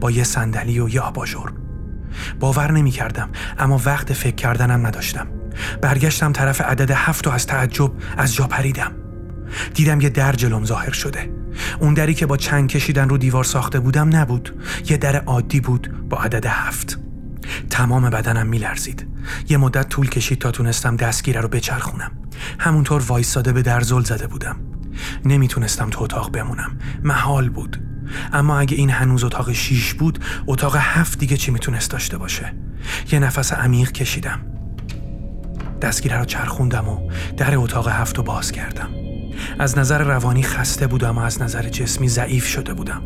با 0.00 0.10
یه 0.10 0.24
صندلی 0.24 0.80
و 0.80 0.88
یه 0.88 1.00
آباژور. 1.00 1.52
باور 2.40 2.72
نمی 2.72 2.90
کردم 2.90 3.28
اما 3.58 3.80
وقت 3.84 4.12
فکر 4.12 4.34
کردنم 4.34 4.86
نداشتم. 4.86 5.26
برگشتم 5.82 6.32
طرف 6.32 6.60
عدد 6.60 6.90
هفت 6.90 7.26
و 7.26 7.30
از 7.30 7.46
تعجب 7.46 7.92
از 8.16 8.34
جا 8.34 8.46
پریدم. 8.46 8.92
دیدم 9.74 10.00
یه 10.00 10.08
در 10.08 10.32
جلوم 10.32 10.64
ظاهر 10.64 10.92
شده. 10.92 11.32
اون 11.80 11.94
دری 11.94 12.14
که 12.14 12.26
با 12.26 12.36
چنگ 12.36 12.68
کشیدن 12.68 13.08
رو 13.08 13.18
دیوار 13.18 13.44
ساخته 13.44 13.80
بودم 13.80 14.16
نبود. 14.16 14.62
یه 14.88 14.96
در 14.96 15.16
عادی 15.16 15.60
بود 15.60 16.08
با 16.08 16.18
عدد 16.18 16.46
هفت. 16.46 16.98
تمام 17.70 18.10
بدنم 18.10 18.46
میلرزید. 18.46 19.06
یه 19.48 19.56
مدت 19.56 19.88
طول 19.88 20.08
کشید 20.08 20.38
تا 20.38 20.50
تونستم 20.50 20.96
دستگیره 20.96 21.40
رو 21.40 21.48
بچرخونم. 21.48 22.10
همونطور 22.58 23.02
وایستاده 23.02 23.52
به 23.52 23.62
در 23.62 23.80
زل 23.80 24.02
زده 24.02 24.26
بودم. 24.26 24.56
نمی‌تونستم 25.24 25.90
تو 25.90 26.04
اتاق 26.04 26.32
بمونم. 26.32 26.78
محال 27.04 27.48
بود. 27.48 27.82
اما 28.32 28.58
اگه 28.58 28.76
این 28.76 28.90
هنوز 28.90 29.24
اتاق 29.24 29.52
شیش 29.52 29.94
بود 29.94 30.24
اتاق 30.46 30.76
هفت 30.76 31.18
دیگه 31.18 31.36
چی 31.36 31.50
می‌تونست 31.50 31.90
داشته 31.90 32.18
باشه؟ 32.18 32.52
یه 33.12 33.18
نفس 33.18 33.52
عمیق 33.52 33.92
کشیدم. 33.92 34.40
دستگیره 35.82 36.18
رو 36.18 36.24
چرخوندم 36.24 36.88
و 36.88 37.10
در 37.36 37.56
اتاق 37.56 37.88
هفت 37.88 38.16
رو 38.16 38.22
باز 38.22 38.52
کردم. 38.52 38.88
از 39.58 39.78
نظر 39.78 40.02
روانی 40.02 40.42
خسته 40.42 40.86
بودم 40.86 41.18
و 41.18 41.20
از 41.20 41.42
نظر 41.42 41.68
جسمی 41.68 42.08
ضعیف 42.08 42.46
شده 42.46 42.74
بودم. 42.74 43.02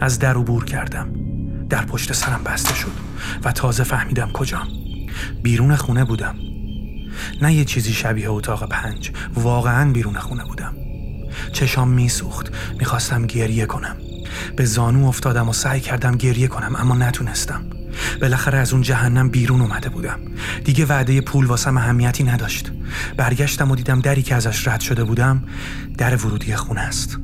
از 0.00 0.18
در 0.18 0.34
عبور 0.34 0.64
کردم. 0.64 1.08
در 1.68 1.84
پشت 1.84 2.12
سرم 2.12 2.42
بسته 2.44 2.74
شد 2.74 2.92
و 3.44 3.52
تازه 3.52 3.84
فهمیدم 3.84 4.30
کجام. 4.30 4.68
بیرون 5.42 5.76
خونه 5.76 6.04
بودم. 6.04 6.34
نه 7.42 7.54
یه 7.54 7.64
چیزی 7.64 7.92
شبیه 7.92 8.30
اتاق 8.30 8.68
پنج. 8.68 9.10
واقعا 9.34 9.92
بیرون 9.92 10.18
خونه 10.18 10.44
بودم. 10.44 10.74
چشام 11.52 11.88
میسوخت. 11.88 12.52
می‌خواستم 12.78 13.26
گریه 13.26 13.66
کنم. 13.66 13.96
به 14.56 14.64
زانو 14.64 15.06
افتادم 15.06 15.48
و 15.48 15.52
سعی 15.52 15.80
کردم 15.80 16.16
گریه 16.16 16.48
کنم 16.48 16.76
اما 16.76 16.94
نتونستم. 16.94 17.62
بالاخره 18.20 18.58
از 18.58 18.72
اون 18.72 18.82
جهنم 18.82 19.28
بیرون 19.28 19.60
اومده 19.60 19.88
بودم. 19.88 20.20
دیگه 20.64 20.86
وعده 20.86 21.20
پول 21.20 21.46
واسم 21.46 21.76
اهمیتی 21.76 22.24
نداشت. 22.24 22.72
برگشتم 23.16 23.70
و 23.70 23.76
دیدم 23.76 24.00
دری 24.00 24.22
که 24.22 24.34
ازش 24.34 24.68
رد 24.68 24.80
شده 24.80 25.04
بودم 25.04 25.44
در 25.98 26.16
ورودی 26.16 26.56
خونه 26.56 26.80
است. 26.80 27.18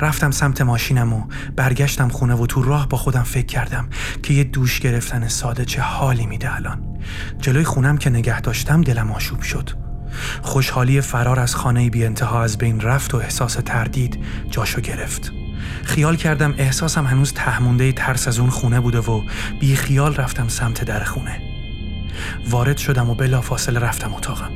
رفتم 0.00 0.30
سمت 0.30 0.60
ماشینم 0.60 1.12
و 1.12 1.24
برگشتم 1.56 2.08
خونه 2.08 2.34
و 2.34 2.46
تو 2.46 2.62
راه 2.62 2.88
با 2.88 2.98
خودم 2.98 3.22
فکر 3.22 3.46
کردم 3.46 3.88
که 4.22 4.34
یه 4.34 4.44
دوش 4.44 4.80
گرفتن 4.80 5.28
ساده 5.28 5.64
چه 5.64 5.82
حالی 5.82 6.26
میده 6.26 6.54
الان. 6.54 6.98
جلوی 7.40 7.64
خونم 7.64 7.98
که 7.98 8.10
نگه 8.10 8.40
داشتم 8.40 8.82
دلم 8.82 9.12
آشوب 9.12 9.42
شد. 9.42 9.70
خوشحالی 10.42 11.00
فرار 11.00 11.40
از 11.40 11.54
خانه 11.54 11.90
بی 11.90 12.04
انتها 12.04 12.42
از 12.42 12.58
بین 12.58 12.80
رفت 12.80 13.14
و 13.14 13.16
احساس 13.16 13.54
تردید 13.54 14.24
جاشو 14.50 14.80
گرفت. 14.80 15.32
خیال 15.84 16.16
کردم 16.16 16.54
احساسم 16.58 17.06
هنوز 17.06 17.32
تهمونده 17.32 17.92
ترس 17.92 18.28
از 18.28 18.38
اون 18.38 18.50
خونه 18.50 18.80
بوده 18.80 18.98
و 18.98 19.22
بی 19.60 19.76
خیال 19.76 20.14
رفتم 20.14 20.48
سمت 20.48 20.84
در 20.84 21.04
خونه. 21.04 21.42
وارد 22.48 22.76
شدم 22.76 23.10
و 23.10 23.14
بلا 23.14 23.40
فاصله 23.40 23.80
رفتم 23.80 24.14
اتاقم. 24.14 24.50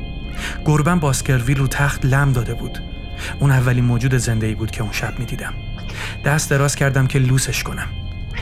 گربم 0.65 0.99
باسکرویل 0.99 1.57
رو 1.57 1.67
تخت 1.67 2.05
لم 2.05 2.31
داده 2.31 2.53
بود. 2.53 2.79
اون 3.39 3.51
اولین 3.51 3.85
موجود 3.85 4.17
زنده 4.17 4.55
بود 4.55 4.71
که 4.71 4.81
اون 4.81 4.91
شب 4.91 5.19
می‌دیدم. 5.19 5.53
دست 6.25 6.49
دراز 6.49 6.75
کردم 6.75 7.07
که 7.07 7.19
لوسش 7.19 7.63
کنم. 7.63 7.87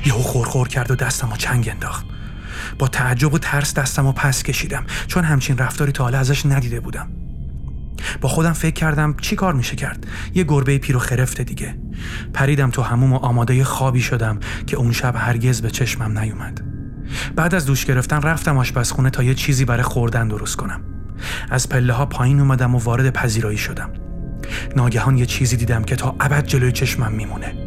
یهو 0.05 0.19
خورخور 0.19 0.67
کرد 0.67 0.91
و 0.91 0.95
دستم 0.95 1.31
و 1.31 1.35
چنگ 1.35 1.69
انداخت. 1.69 2.05
با 2.79 2.87
تعجب 2.87 3.33
و 3.33 3.37
ترس 3.37 3.73
دستم 3.73 4.05
و 4.05 4.11
پس 4.11 4.43
کشیدم 4.43 4.85
چون 5.07 5.23
همچین 5.23 5.57
رفتاری 5.57 5.91
تا 5.91 6.03
حالا 6.03 6.19
ازش 6.19 6.45
ندیده 6.45 6.79
بودم. 6.79 7.09
با 8.21 8.29
خودم 8.29 8.53
فکر 8.53 8.73
کردم 8.73 9.15
چی 9.21 9.35
کار 9.35 9.53
میشه 9.53 9.75
کرد. 9.75 10.07
یه 10.33 10.43
گربه 10.43 10.77
پیرو 10.77 10.99
خرفته 10.99 11.43
دیگه. 11.43 11.75
پریدم 12.33 12.69
تو 12.69 12.81
هموم 12.81 13.13
و 13.13 13.17
آماده 13.17 13.63
خوابی 13.63 14.01
شدم 14.01 14.39
که 14.67 14.77
اون 14.77 14.91
شب 14.91 15.15
هرگز 15.17 15.61
به 15.61 15.71
چشمم 15.71 16.19
نیومد. 16.19 16.61
بعد 17.35 17.55
از 17.55 17.65
دوش 17.65 17.85
گرفتن 17.85 18.21
رفتم 18.21 18.57
آشپزخونه 18.57 19.09
تا 19.09 19.23
یه 19.23 19.33
چیزی 19.33 19.65
برای 19.65 19.83
خوردن 19.83 20.27
درست 20.27 20.55
کنم. 20.55 20.81
از 21.49 21.69
پله 21.69 21.93
ها 21.93 22.05
پایین 22.05 22.39
اومدم 22.39 22.75
و 22.75 22.77
وارد 22.77 23.09
پذیرایی 23.09 23.57
شدم. 23.57 23.89
ناگهان 24.75 25.17
یه 25.17 25.25
چیزی 25.25 25.57
دیدم 25.57 25.83
که 25.83 25.95
تا 25.95 26.15
ابد 26.19 26.45
جلوی 26.45 26.71
چشمم 26.71 27.11
میمونه. 27.11 27.62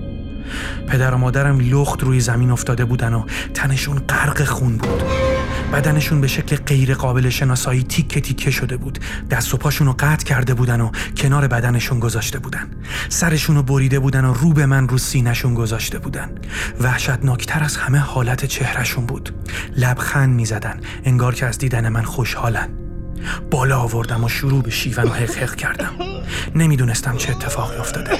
پدر 0.88 1.14
و 1.14 1.18
مادرم 1.18 1.60
لخت 1.60 2.02
روی 2.02 2.20
زمین 2.20 2.50
افتاده 2.50 2.84
بودن 2.84 3.14
و 3.14 3.24
تنشون 3.54 3.98
غرق 3.98 4.44
خون 4.44 4.76
بود. 4.76 5.02
بدنشون 5.72 6.20
به 6.20 6.26
شکل 6.26 6.56
غیر 6.56 6.94
قابل 6.94 7.28
شناسایی 7.28 7.82
تیکه 7.82 8.20
تیکه 8.20 8.50
شده 8.50 8.76
بود. 8.76 8.98
دست 9.30 9.54
و 9.54 9.56
پاشون 9.56 9.86
رو 9.86 9.94
قطع 9.98 10.24
کرده 10.24 10.54
بودن 10.54 10.80
و 10.80 10.90
کنار 11.16 11.46
بدنشون 11.46 12.00
گذاشته 12.00 12.38
بودن. 12.38 12.66
سرشون 13.08 13.56
رو 13.56 13.62
بریده 13.62 13.98
بودن 13.98 14.24
و 14.24 14.34
رو 14.34 14.52
به 14.52 14.66
من 14.66 14.88
رو 14.88 14.98
سینهشون 14.98 15.54
گذاشته 15.54 15.98
بودن. 15.98 16.30
وحشتناکتر 16.80 17.62
از 17.62 17.76
همه 17.76 17.98
حالت 17.98 18.44
چهرهشون 18.44 19.06
بود. 19.06 19.34
لبخند 19.76 20.34
می‌زدن. 20.34 20.80
انگار 21.04 21.34
که 21.34 21.46
از 21.46 21.58
دیدن 21.58 21.88
من 21.88 22.02
خوشحالن. 22.02 22.85
بالا 23.50 23.78
آوردم 23.78 24.24
و 24.24 24.28
شروع 24.28 24.62
به 24.62 24.70
شیون 24.70 25.04
و 25.04 25.12
حق 25.12 25.54
کردم. 25.54 25.92
نمی‌دونستم 26.54 27.16
چه 27.16 27.32
اتفاقی 27.32 27.76
افتاده. 27.76 28.10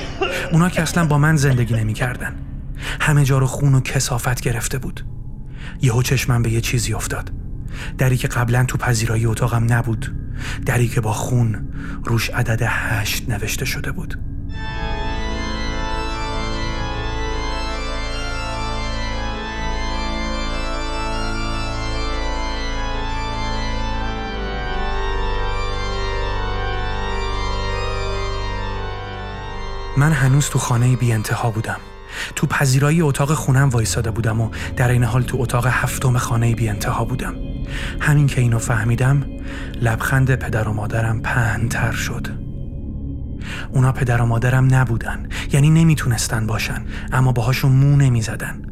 اونا 0.53 0.69
که 0.69 0.83
اصلا 0.83 1.07
با 1.07 1.19
من 1.19 1.37
زندگی 1.37 1.75
نمی‌کردن. 1.75 2.37
همه 3.01 3.25
جا 3.25 3.39
رو 3.39 3.47
خون 3.47 3.75
و 3.75 3.81
کسافت 3.81 4.41
گرفته 4.41 4.79
بود. 4.79 5.05
یهو 5.83 6.03
چشمم 6.03 6.43
به 6.43 6.51
یه 6.51 6.61
چیزی 6.61 6.95
افتاد. 6.95 7.33
دری 7.99 8.17
که 8.17 8.29
قبلا 8.29 8.65
تو 8.65 8.79
پذیرایی 8.79 9.27
اتاقم 9.27 9.73
نبود. 9.73 10.15
دری 10.67 10.89
که 10.89 11.01
با 11.01 11.13
خون 11.13 11.69
روش 12.05 12.31
عدد 12.31 12.63
هشت 12.63 13.29
نوشته 13.29 13.65
شده 13.65 13.93
بود. 13.93 14.19
من 29.97 30.13
هنوز 30.13 30.49
تو 30.49 30.59
خانه 30.59 30.97
بی 30.97 31.13
انتها 31.13 31.51
بودم. 31.51 31.77
تو 32.37 32.47
پذیرایی 32.47 33.03
اتاق 33.03 33.35
خونم 33.35 33.69
وایساده 33.69 34.11
بودم 34.11 34.41
و 34.41 34.51
در 34.77 34.89
این 34.89 35.05
حال 35.05 35.23
تو 35.23 35.37
اتاق 35.41 35.67
هفتم 35.67 36.19
خانه 36.19 36.55
بی 36.55 36.69
انتها 36.69 37.05
بودم. 37.05 37.35
همین 38.01 38.27
که 38.27 38.41
اینو 38.41 38.59
فهمیدم 38.59 39.27
لبخند 39.83 40.35
پدر 40.35 40.69
و 40.69 40.73
مادرم 40.73 41.21
پهنتر 41.23 41.93
شد. 41.93 42.27
اونا 43.73 43.93
پدر 43.93 44.23
و 44.23 44.27
مادرم 44.27 44.75
نبودن 44.75 45.29
یعنی 45.53 45.71
نمی‌تونستن 45.71 46.47
باشن 46.47 46.85
اما 47.13 47.33
باهاشون 47.33 47.73
مو 47.73 47.97
نمی‌زدن. 47.97 48.63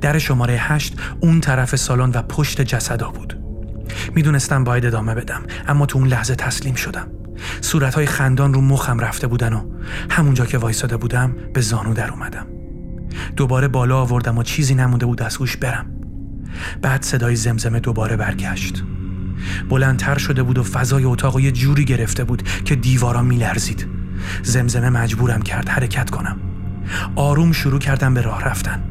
در 0.00 0.18
شماره 0.18 0.56
هشت 0.58 0.96
اون 1.20 1.40
طرف 1.40 1.76
سالن 1.76 2.10
و 2.10 2.22
پشت 2.22 2.60
جسدا 2.60 3.10
بود. 3.10 3.38
می‌دونستم 4.14 4.64
باید 4.64 4.86
ادامه 4.86 5.14
بدم 5.14 5.42
اما 5.68 5.86
تو 5.86 5.98
اون 5.98 6.08
لحظه 6.08 6.34
تسلیم 6.34 6.74
شدم. 6.74 7.06
صورتهای 7.60 8.06
خندان 8.06 8.54
رو 8.54 8.60
مخم 8.60 8.98
رفته 8.98 9.26
بودن 9.26 9.52
و 9.52 9.62
همونجا 10.10 10.46
که 10.46 10.58
وایساده 10.58 10.96
بودم 10.96 11.36
به 11.54 11.60
زانو 11.60 11.94
در 11.94 12.10
اومدم. 12.10 12.46
دوباره 13.36 13.68
بالا 13.68 14.00
آوردم 14.00 14.38
و 14.38 14.42
چیزی 14.42 14.74
نمونده 14.74 15.06
بود 15.06 15.22
از 15.22 15.38
گوش 15.38 15.56
برم. 15.56 15.86
بعد 16.82 17.02
صدای 17.02 17.36
زمزمه 17.36 17.80
دوباره 17.80 18.16
برگشت. 18.16 18.84
بلندتر 19.70 20.18
شده 20.18 20.42
بود 20.42 20.58
و 20.58 20.62
فضای 20.62 21.04
اتاق 21.04 21.40
یه 21.40 21.52
جوری 21.52 21.84
گرفته 21.84 22.24
بود 22.24 22.42
که 22.42 22.74
دیوارا 22.74 23.22
میلرزید. 23.22 23.86
زمزمه 24.42 24.90
مجبورم 24.90 25.42
کرد 25.42 25.68
حرکت 25.68 26.10
کنم. 26.10 26.36
آروم 27.16 27.52
شروع 27.52 27.78
کردم 27.78 28.14
به 28.14 28.22
راه 28.22 28.44
رفتن 28.44 28.82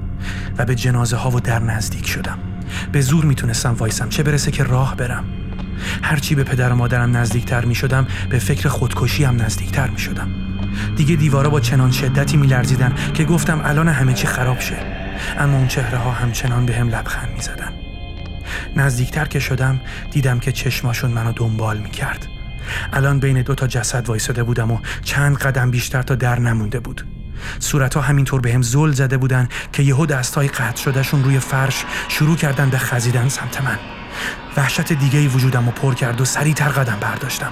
و 0.58 0.66
به 0.66 0.76
جنازه 0.76 1.18
ها 1.18 1.32
و 1.32 1.40
در 1.40 1.60
نزدیک 1.60 2.08
شدم. 2.08 2.40
به 2.92 3.02
زور 3.02 3.26
می‌تونستم 3.26 3.74
وایسم 3.74 4.10
چه 4.10 4.24
برسه 4.24 4.52
که 4.52 4.64
راه 4.64 4.96
برم. 4.96 5.24
هرچی 6.04 6.36
به 6.36 6.44
پدر 6.44 6.72
و 6.72 6.76
مادرم 6.76 7.18
نزدیکتر 7.18 7.66
می 7.66 7.76
شدم 7.76 8.08
به 8.30 8.40
فکر 8.40 8.70
خودکشی 8.70 9.24
هم 9.24 9.42
نزدیکتر 9.42 9.90
می 9.90 10.00
شدم 10.00 10.44
دیگه 10.96 11.16
دیوارا 11.16 11.50
با 11.50 11.60
چنان 11.60 11.92
شدتی 11.92 12.38
می 12.38 12.48
لرزیدن 12.48 12.94
که 13.14 13.24
گفتم 13.24 13.62
الان 13.64 13.88
همه 13.88 14.14
چی 14.14 14.28
خراب 14.28 14.60
شه. 14.60 14.76
اما 15.40 15.58
اون 15.58 15.68
چهره 15.68 15.98
ها 15.98 16.12
همچنان 16.12 16.66
به 16.66 16.76
هم 16.76 16.90
لبخند 16.90 17.30
می 17.36 17.42
زدن. 17.42 17.74
نزدیکتر 18.76 19.26
که 19.26 19.40
شدم 19.40 19.82
دیدم 20.12 20.40
که 20.40 20.52
چشماشون 20.52 21.12
منو 21.12 21.32
دنبال 21.32 21.78
می 21.78 21.90
کرد 21.90 22.28
الان 22.94 23.20
بین 23.20 23.42
دو 23.42 23.56
تا 23.56 23.68
جسد 23.68 24.10
وایساده 24.10 24.44
بودم 24.44 24.72
و 24.72 24.80
چند 25.04 25.38
قدم 25.38 25.72
بیشتر 25.72 26.02
تا 26.02 26.16
در 26.16 26.40
نمونده 26.40 26.80
بود. 26.80 27.06
صورتها 27.60 28.02
همینطور 28.02 28.42
به 28.42 28.54
هم 28.54 28.62
زل 28.62 28.92
زده 28.92 29.18
بودن 29.18 29.50
که 29.74 29.84
یهو 29.84 30.06
دستای 30.06 30.48
قطع 30.48 30.82
شدهشون 30.82 31.24
روی 31.24 31.40
فرش 31.40 31.86
شروع 32.08 32.36
کردن 32.36 32.70
به 32.70 32.78
خزیدن 32.78 33.30
سمت 33.30 33.62
من. 33.62 34.03
وحشت 34.58 34.94
دیگه 34.94 35.20
ای 35.20 35.28
وجودم 35.28 35.66
رو 35.66 35.72
پر 35.72 35.94
کرد 35.94 36.22
و 36.22 36.26
سریعتر 36.26 36.70
قدم 36.70 36.98
برداشتم. 37.02 37.52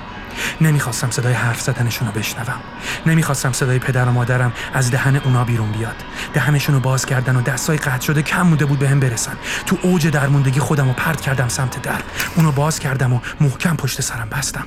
نمی‌خواستم 0.62 1.12
صدای 1.12 1.34
حرف 1.34 1.62
زدنشون 1.62 2.08
رو 2.08 2.14
بشنوم. 2.14 2.60
نمی‌خواستم 3.06 3.52
صدای 3.52 3.80
پدر 3.80 4.06
و 4.06 4.12
مادرم 4.12 4.54
از 4.74 4.92
دهن 4.92 5.16
اونا 5.16 5.44
بیرون 5.44 5.72
بیاد. 5.72 5.96
دهنشون 6.34 6.76
رو 6.76 6.82
باز 6.82 7.06
کردن 7.06 7.36
و 7.36 7.42
دستای 7.42 7.78
قطع 7.78 8.06
شده 8.06 8.22
کم 8.22 8.42
مونده 8.42 8.66
بود 8.66 8.80
به 8.80 8.90
هم 8.90 9.00
برسن. 9.00 9.34
تو 9.66 9.78
اوج 9.82 10.08
درموندگی 10.08 10.60
خودم 10.60 10.88
رو 10.88 10.94
پرت 10.94 11.22
کردم 11.22 11.48
سمت 11.48 11.82
در. 11.82 12.02
اونو 12.36 12.52
باز 12.52 12.80
کردم 12.80 13.14
و 13.14 13.20
محکم 13.42 13.76
پشت 13.76 14.02
سرم 14.02 14.30
بستم. 14.32 14.66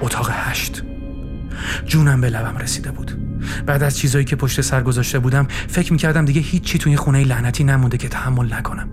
اتاق 0.00 0.30
هشت. 0.32 0.82
جونم 1.86 2.20
به 2.20 2.30
لبم 2.30 2.58
رسیده 2.58 2.90
بود. 2.90 3.18
بعد 3.66 3.82
از 3.82 3.98
چیزایی 3.98 4.24
که 4.24 4.36
پشت 4.36 4.60
سر 4.60 4.82
گذاشته 4.82 5.18
بودم 5.18 5.46
فکر 5.68 5.92
می‌کردم 5.92 6.24
دیگه 6.24 6.40
هیچی 6.40 6.78
توی 6.78 6.96
خونه 6.96 7.24
لعنتی 7.24 7.64
نمونده 7.64 7.98
که 7.98 8.08
تحمل 8.08 8.54
نکنم. 8.54 8.88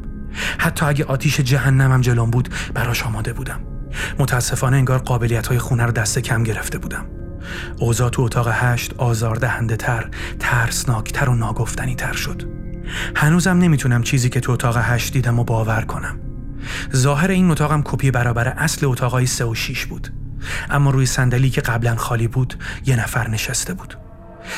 حتی 0.58 0.86
اگه 0.86 1.06
آتیش 1.06 1.39
جهنمم 1.39 2.02
جلوم 2.02 2.32
بود 2.32 2.50
براش 2.74 3.04
آماده 3.04 3.34
بودم. 3.34 3.60
متاسفانه 4.20 4.78
انگار 4.78 5.00
قابلیت 5.00 5.48
های 5.48 5.60
خونه 5.60 5.86
رو 5.86 5.92
دست 5.92 6.20
کم 6.20 6.44
گرفته 6.44 6.78
بودم. 6.78 7.06
اوضاع 7.80 8.10
تو 8.10 8.22
اتاق 8.22 8.50
هشت 8.52 8.94
آزاردهنده 8.98 9.76
تر 9.76 10.10
ترسناکتر 10.39 11.30
و 11.30 11.36
ناگفتنی 11.36 11.96
تر 11.96 12.13
شد. 12.13 12.44
هنوزم 13.16 13.58
نمی‌تونم 13.58 14.04
چیزی 14.04 14.30
که 14.30 14.39
تو 14.39 14.52
اتاق 14.52 14.78
هشت 14.78 15.13
دیدم 15.13 15.39
و 15.39 15.44
باور 15.44 15.82
کنم. 15.82 16.20
ظاهر 16.96 17.32
این 17.32 17.52
اتاقم 17.52 17.82
کپی 17.86 18.12
برابر 18.12 18.48
اصل 18.48 18.86
اتاقای 18.86 19.26
سه 19.26 19.46
و 19.46 19.56
شیش 19.56 19.86
بود. 19.86 20.13
اما 20.70 20.89
روی 20.89 21.06
صندلی 21.06 21.50
که 21.50 21.62
قبلا 21.62 21.96
خالی 21.96 22.28
بود 22.28 22.54
یه 22.86 22.96
نفر 22.96 23.30
نشسته 23.30 23.74
بود. 23.74 23.98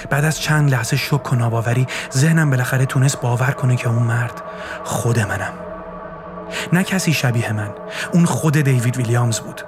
بعد 0.09 0.25
از 0.25 0.39
چند 0.39 0.71
لحظه 0.71 0.97
شک 0.97 1.33
و 1.33 1.35
ناباوری 1.35 1.87
ذهنم 2.13 2.49
بالاخره 2.49 2.85
تونست 2.85 3.21
باور 3.21 3.51
کنه 3.51 3.75
که 3.75 3.89
اون 3.89 4.03
مرد 4.03 4.41
خود 4.83 5.19
منم. 5.19 5.64
نه 6.73 6.83
کسی 6.83 7.13
شبیه 7.13 7.51
من. 7.51 7.69
اون 8.11 8.25
خود 8.25 8.57
دیوید 8.57 8.97
ویلیامز 8.97 9.39
بود. 9.39 9.61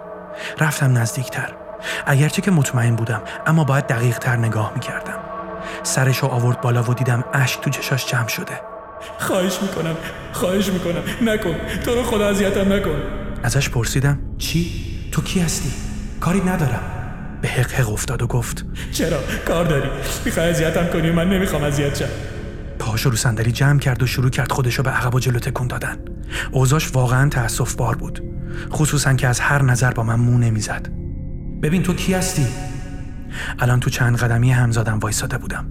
رفتم 0.60 0.98
نزدیکتر. 0.98 1.54
اگرچه 2.06 2.42
که 2.42 2.52
مطمئن 2.52 2.96
بودم 2.96 3.22
اما 3.46 3.64
باید 3.64 3.88
دقیق 3.88 4.18
تر 4.18 4.36
نگاه 4.36 4.72
می‌کردم. 4.76 5.20
سرش 5.84 6.18
رو 6.18 6.28
آورد 6.28 6.62
بالا 6.62 6.84
و 6.84 6.94
دیدم 6.94 7.24
اشک 7.34 7.62
تو 7.62 7.70
چشاش 7.70 8.06
جمع 8.06 8.28
شده. 8.28 8.62
خواهش 9.18 9.60
می‌کنم. 9.62 9.96
خواهش 10.34 10.68
می‌کنم. 10.68 11.04
نکن. 11.22 11.56
تو 11.86 11.96
رو 11.96 12.04
خدا 12.04 12.28
اذیتم 12.28 12.74
نکن. 12.74 13.02
ازش 13.44 13.70
پرسیدم 13.70 14.20
چی؟ 14.38 14.72
تو 15.12 15.22
کی 15.22 15.40
هستی؟ 15.40 15.72
کاری 16.20 16.40
ندارم. 16.40 16.82
به 17.42 17.48
حق 17.48 17.94
افتاد 17.94 18.22
و 18.22 18.28
گفت 18.28 18.66
چرا؟ 18.92 19.18
کار 19.48 19.66
داری. 19.66 19.90
می‌خوای 20.26 20.50
اذیتم 20.50 20.88
کنی 20.88 21.12
من 21.12 21.30
نمی‌خوام 21.30 21.64
اذیت 21.64 21.98
شم. 21.98 22.06
پاهاشو 22.80 23.10
رو 23.10 23.16
صندلی 23.16 23.52
جمع 23.52 23.80
کرد 23.80 24.04
و 24.04 24.08
شروع 24.08 24.30
کرد 24.30 24.52
خودشو 24.52 24.84
به 24.84 24.90
عقب 24.90 25.16
و 25.16 25.20
جلو 25.20 25.40
تکون 25.40 25.68
دادن. 25.68 25.98
اوضاش 26.52 26.96
واقعا 26.96 27.30
تأسف 27.30 27.76
بار 27.76 27.96
بود. 27.96 28.24
خصوصا 28.72 29.14
که 29.14 29.28
از 29.28 29.40
هر 29.40 29.62
نظر 29.62 29.92
با 29.92 30.04
من 30.04 30.16
مو 30.16 30.38
نمی‌زد. 30.38 30.90
ببین 31.64 31.84
تو 31.84 31.94
کی 31.94 32.14
هستی؟ 32.14 32.46
الان 33.60 33.80
تو 33.80 33.90
چند 33.90 34.18
قدمی 34.18 34.52
همزادم 34.52 35.00
وایساده 35.00 35.38
بودم. 35.38 35.66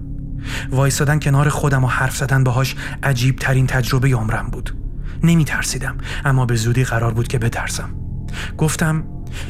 وایسادن 0.71 1.19
کنار 1.19 1.49
خودم 1.49 1.83
و 1.83 1.87
حرف 1.87 2.17
زدن 2.17 2.43
باهاش 2.43 2.75
عجیب 3.03 3.35
ترین 3.35 3.67
تجربه 3.67 4.09
عمرم 4.09 4.47
بود. 4.51 4.75
نمی 5.23 5.45
ترسیدم 5.45 5.97
اما 6.25 6.45
به 6.45 6.55
زودی 6.55 6.83
قرار 6.83 7.13
بود 7.13 7.27
که 7.27 7.39
بترسم. 7.39 7.89
گفتم 8.57 9.03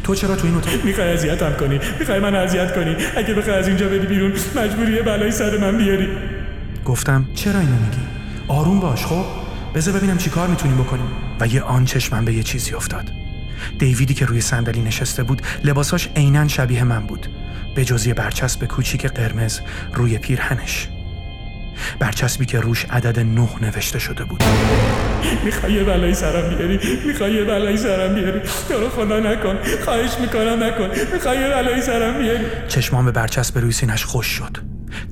تو 0.03 0.15
چرا 0.15 0.35
تو 0.35 0.47
این 0.47 0.55
اتاق 0.55 0.85
می‌خوای 0.85 1.13
اذیتم 1.13 1.53
کنی؟ 1.53 1.79
می‌خوای 1.99 2.19
من 2.19 2.35
اذیت 2.35 2.75
کنی؟ 2.75 2.95
اگه 3.17 3.33
بخوای 3.33 3.55
از 3.55 3.67
اینجا 3.67 3.87
بدی 3.87 4.07
بیرون 4.07 4.31
مجبوری 4.55 4.93
یه 4.93 5.01
بلای 5.01 5.31
سر 5.31 5.57
من 5.57 5.77
بیاری. 5.77 6.07
گفتم 6.87 7.25
چرا 7.35 7.59
اینو 7.59 7.75
میگی؟ 7.75 8.01
آروم 8.47 8.79
باش 8.79 9.05
خب؟ 9.05 9.25
بذار 9.75 9.93
ببینم 9.93 10.17
چی 10.17 10.29
کار 10.29 10.47
می‌تونیم 10.47 10.77
بکنیم. 10.77 11.05
و 11.39 11.47
یه 11.47 11.61
آن 11.61 11.85
چشمم 11.85 12.25
به 12.25 12.33
یه 12.33 12.43
چیزی 12.43 12.73
افتاد. 12.73 13.11
دیویدی 13.79 14.13
که 14.13 14.25
روی 14.25 14.41
صندلی 14.41 14.81
نشسته 14.81 15.23
بود 15.23 15.41
لباساش 15.63 16.09
عینا 16.15 16.47
شبیه 16.47 16.83
من 16.83 17.07
بود. 17.07 17.27
به 17.75 17.85
جز 17.85 18.07
یه 18.07 18.13
برچسب 18.13 18.65
کوچیک 18.65 19.05
قرمز 19.05 19.59
روی 19.93 20.17
پیرهنش. 20.17 20.87
برچسبی 21.99 22.45
که 22.45 22.59
روش 22.59 22.85
عدد 22.85 23.19
نه 23.19 23.49
نوشته 23.61 23.99
شده 23.99 24.23
بود. 24.23 24.43
می‌خوای 25.45 25.73
یه 25.73 25.83
بلایی 25.83 26.13
سرم 26.13 26.55
بیاری؟ 26.55 26.79
می‌خوای 27.07 27.33
یه 27.33 27.43
بلایی 27.43 27.77
سرم 27.77 28.15
بیاری؟ 28.15 28.39
تو 28.69 28.79
رو 28.79 28.89
خدا 28.89 29.19
نکن. 29.19 29.57
خواهش 29.85 30.11
می‌کنم 30.21 30.63
نکن. 30.63 30.89
می‌خوای 31.13 31.37
یه 31.39 31.47
بلایی 31.47 31.81
سرم 31.81 32.17
بیاری؟ 32.17 32.45
چشمان 32.67 33.05
به 33.05 33.11
برچسب 33.11 33.57
روی 33.57 33.71
سینش 33.71 34.05
خوش 34.05 34.27
شد. 34.27 34.57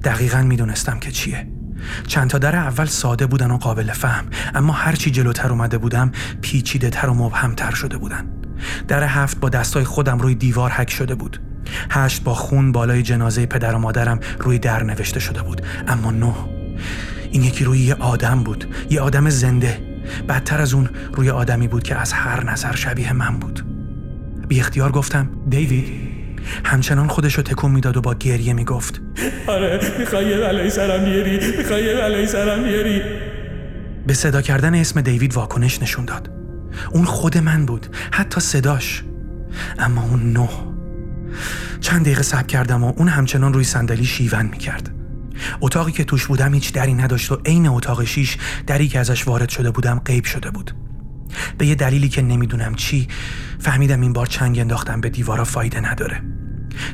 دقیقا 0.04 0.42
می‌دونستم 0.42 1.00
که 1.00 1.12
چیه. 1.12 1.48
چند 2.08 2.30
تا 2.30 2.38
در 2.38 2.56
اول 2.56 2.86
ساده 2.86 3.26
بودن 3.26 3.52
و 3.52 3.58
قابل 3.58 3.92
فهم 3.92 4.26
اما 4.56 4.74
هرچی 4.74 5.12
جلوتر 5.12 5.50
اومده 5.50 5.78
بودم 5.78 6.12
پیچیده 6.42 6.90
تر 6.90 7.10
و 7.10 7.14
مبهمتر 7.14 7.72
شده 7.72 7.98
بودن. 7.98 8.26
در 8.88 9.04
هفت 9.04 9.40
با 9.40 9.50
دستای 9.50 9.84
خودم 9.84 10.20
روی 10.20 10.36
دیوار 10.36 10.72
حک 10.72 10.90
شده 10.90 11.16
بود. 11.16 11.42
هشت 11.92 12.24
با 12.24 12.34
خون 12.34 12.72
بالای 12.72 13.04
جنازه 13.04 13.46
پدر 13.46 13.76
و 13.76 13.80
مادرم 13.80 14.20
روی 14.40 14.60
در 14.60 14.84
نوشته 14.84 15.20
شده 15.20 15.42
بود. 15.42 15.62
اما 15.88 16.12
نه. 16.12 16.36
این 17.32 17.44
یکی 17.44 17.64
روی 17.64 17.80
یه 17.80 17.96
آدم 17.96 18.44
بود. 18.44 18.76
یه 18.90 19.02
آدم 19.02 19.30
زنده. 19.30 19.80
بدتر 20.30 20.62
از 20.62 20.74
اون 20.74 20.90
روی 21.14 21.30
آدمی 21.30 21.68
بود 21.68 21.84
که 21.84 21.96
از 21.96 22.14
هر 22.14 22.44
نظر 22.44 22.76
شبیه 22.76 23.14
من 23.14 23.40
بود. 23.40 23.66
بی 24.48 24.60
اختیار 24.60 24.92
گفتم 24.92 25.30
دیوید؟ 25.50 26.15
همچنان 26.66 27.08
خودشو 27.08 27.42
تکون 27.42 27.72
می‌داد 27.72 27.98
و 27.98 28.02
با 28.02 28.14
گریه 28.14 28.54
می‌گفت. 28.54 29.02
آره 29.48 29.80
می‌خوای 30.00 30.28
یه 30.28 30.38
بلایی 30.38 30.70
سرم 30.70 31.06
بیاری؟ 31.06 31.58
می‌خوای 31.58 31.84
یه 31.84 31.94
بلایی 31.94 32.28
سرم 32.28 32.64
بیاری؟ 32.64 33.02
به 34.08 34.14
صدا 34.14 34.42
کردن 34.42 34.76
اسم 34.76 35.02
دیوید 35.02 35.34
واکنش 35.34 35.82
نشون 35.82 36.06
داد. 36.06 36.30
اون 36.92 37.06
خود 37.06 37.38
من 37.38 37.66
بود 37.66 37.88
حتی 38.12 38.42
صداش. 38.42 39.04
اما 39.80 40.04
اون 40.04 40.34
نه. 40.34 40.50
چند 41.82 42.02
دقیقه 42.02 42.24
صبر 42.24 42.44
کردم 42.44 42.84
و 42.84 42.94
اون 42.98 43.08
همچنان 43.08 43.54
روی 43.54 43.64
صندلی 43.64 44.06
شیون 44.06 44.46
می‌کرد. 44.46 44.92
اتاقی 45.62 45.92
که 45.92 46.04
توش 46.04 46.26
بودم 46.26 46.54
هیچ 46.54 46.74
دری 46.74 46.94
نداشت 46.94 47.32
و 47.32 47.42
عین 47.46 47.68
اتاق 47.68 48.04
شیش 48.04 48.38
دری 48.68 48.88
که 48.88 49.00
ازش 49.00 49.28
وارد 49.28 49.50
شده 49.50 49.72
بودم 49.72 50.02
غیب 50.06 50.26
شده 50.26 50.52
بود. 50.52 50.72
به 51.58 51.66
یه 51.66 51.76
دلیلی 51.76 52.10
که 52.10 52.22
نمی‌دونم 52.22 52.76
چی 52.76 53.08
فهمیدم 53.60 54.02
این 54.02 54.14
بار 54.14 54.26
چنگ 54.26 54.60
انداختم 54.60 55.02
به 55.02 55.10
دیوارا 55.10 55.44
فایده 55.44 55.92
نداره. 55.92 56.22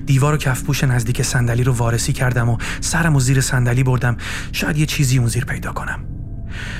دیوار 0.06 0.34
و 0.34 0.38
کفپوش 0.38 0.84
نزدیک 0.84 1.21
صندلی 1.21 1.63
رو 1.63 1.74
وارسی 1.74 2.13
کردم 2.13 2.50
و 2.50 2.58
سرم 2.82 3.15
و 3.15 3.19
زیر 3.19 3.41
صندلی 3.41 3.84
بردم. 3.84 4.17
شاید 4.52 4.78
یه 4.78 4.86
چیزی 4.86 5.17
اون 5.17 5.28
زیر 5.28 5.45
پیدا 5.45 5.71
کنم. 5.71 6.00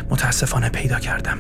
متاسفانه 0.10 0.70
پیدا 0.70 1.00
کردم. 1.00 1.38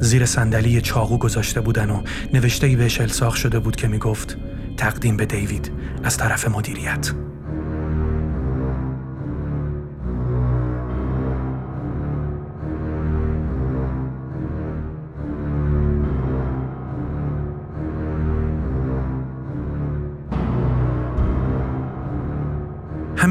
زیر 0.00 0.26
صندلی 0.26 0.80
چاقو 0.80 1.18
گذاشته 1.18 1.60
بودن 1.60 1.90
و 1.90 2.02
نوشته 2.34 2.66
ای 2.66 2.76
بهش 2.76 3.00
الساق 3.00 3.34
شده 3.34 3.58
بود 3.58 3.76
که 3.76 3.88
می‌گفت 3.88 4.36
تقدیم 4.76 5.16
به 5.16 5.26
دیوید 5.26 5.72
از 6.04 6.16
طرف 6.16 6.48
مدیریت. 6.48 7.10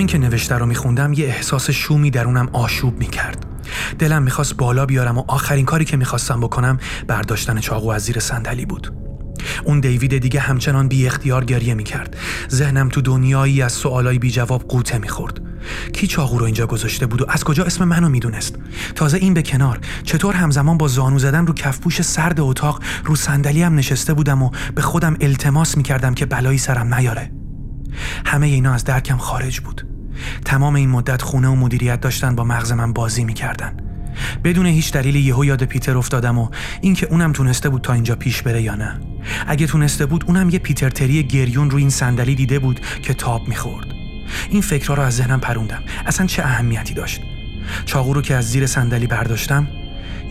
که 0.08 0.18
نوشته 0.18 0.56
رو 0.56 0.66
میخوندم 0.66 1.14
یه 1.14 1.26
احساس 1.26 1.70
شومی 1.70 2.12
درونم 2.12 2.50
آشوب 2.54 3.00
می‌کرد. 3.00 3.46
دلم 4.00 4.24
می‌خواست 4.24 4.58
بالا 4.58 4.86
بیارم 4.86 5.18
و 5.18 5.24
آخرین 5.28 5.66
کاری 5.66 5.86
که 5.86 5.98
می‌خواستم 5.98 6.40
بکنم 6.40 6.78
برداشتن 7.08 7.60
چاقو 7.60 7.90
از 7.90 8.04
زیر 8.04 8.20
صندلی 8.20 8.66
بود. 8.66 8.94
اون 9.64 9.80
دیوید 9.80 10.18
دیگه 10.18 10.40
همچنان 10.40 10.88
بی 10.88 11.08
اختیار 11.08 11.46
گریه 11.46 11.74
می‌کرد. 11.74 12.18
ذهنم 12.50 12.90
تو 12.90 13.02
دنیایی 13.02 13.62
از 13.62 13.72
سوالای 13.72 14.20
بی 14.20 14.32
جواب 14.32 14.64
قوطه 14.68 14.98
می‌خورد. 14.98 15.42
کی 15.94 16.08
چاقو 16.08 16.38
رو 16.38 16.46
اینجا 16.46 16.68
گذاشته 16.68 17.06
بود 17.06 17.22
و 17.22 17.26
از 17.30 17.44
کجا 17.44 17.64
اسم 17.64 17.84
منو 17.84 18.10
می‌دونست؟ 18.10 18.56
تازه 18.96 19.18
این 19.18 19.34
به 19.34 19.42
کنار. 19.42 19.80
چطور 20.04 20.36
همزمان 20.36 20.78
با 20.78 20.88
زانو 20.88 21.20
زدن 21.20 21.48
رو 21.48 21.54
کفپوش 21.54 22.02
سرد 22.02 22.40
اتاق 22.40 22.84
رو 23.06 23.16
صندلی 23.16 23.64
هم 23.64 23.76
نشسته 23.76 24.14
بودم 24.14 24.44
و 24.44 24.50
به 24.76 24.82
خودم 24.82 25.18
التماس 25.22 25.78
می‌کردم 25.78 26.14
که 26.14 26.26
بلایی 26.26 26.58
سرم 26.58 26.94
نیاره. 26.94 27.32
همه 28.26 28.48
اینا 28.48 28.74
از 28.74 28.84
درکم 28.84 29.18
خارج 29.18 29.60
بود. 29.60 29.87
تمام 30.46 30.76
این 30.76 30.90
مدت 30.90 31.22
خونه 31.22 31.48
و 31.48 31.56
مدیریت 31.56 32.02
داشتن 32.02 32.36
با 32.36 32.44
مغز 32.44 32.72
من 32.72 32.94
بازی 32.94 33.24
می‌کردن. 33.24 33.78
بدون 34.44 34.66
هیچ 34.66 34.94
دلیلی 34.94 35.20
یهو 35.20 35.46
یاد 35.46 35.64
پیتر 35.64 35.98
افتادم 35.98 36.38
و 36.38 36.50
اینکه 36.82 37.08
اونم 37.08 37.34
تونسته 37.34 37.70
بود 37.70 37.82
تا 37.82 37.94
اینجا 37.94 38.16
پیش 38.16 38.42
بره 38.42 38.62
یا 38.62 38.76
نه. 38.76 39.00
اگه 39.48 39.68
تونسته 39.68 40.06
بود 40.06 40.24
اونم 40.28 40.50
یه 40.50 40.60
پیتر 40.60 40.90
تری 40.90 41.24
گریون 41.24 41.70
روی 41.70 41.82
این 41.82 41.90
صندلی 41.90 42.36
دیده 42.36 42.60
بود 42.60 42.80
که 43.02 43.14
تاب 43.14 43.48
می‌خورد. 43.48 43.88
این 44.50 44.62
فکرها 44.62 44.94
رو 44.94 45.04
از 45.04 45.16
ذهنم 45.16 45.40
پروندم. 45.40 45.84
اصلا 46.06 46.26
چه 46.26 46.44
اهمیتی 46.44 46.94
داشت؟ 46.94 47.22
چاقو 47.86 48.14
رو 48.14 48.22
که 48.22 48.36
از 48.36 48.50
زیر 48.50 48.66
صندلی 48.66 49.08
برداشتم 49.08 49.68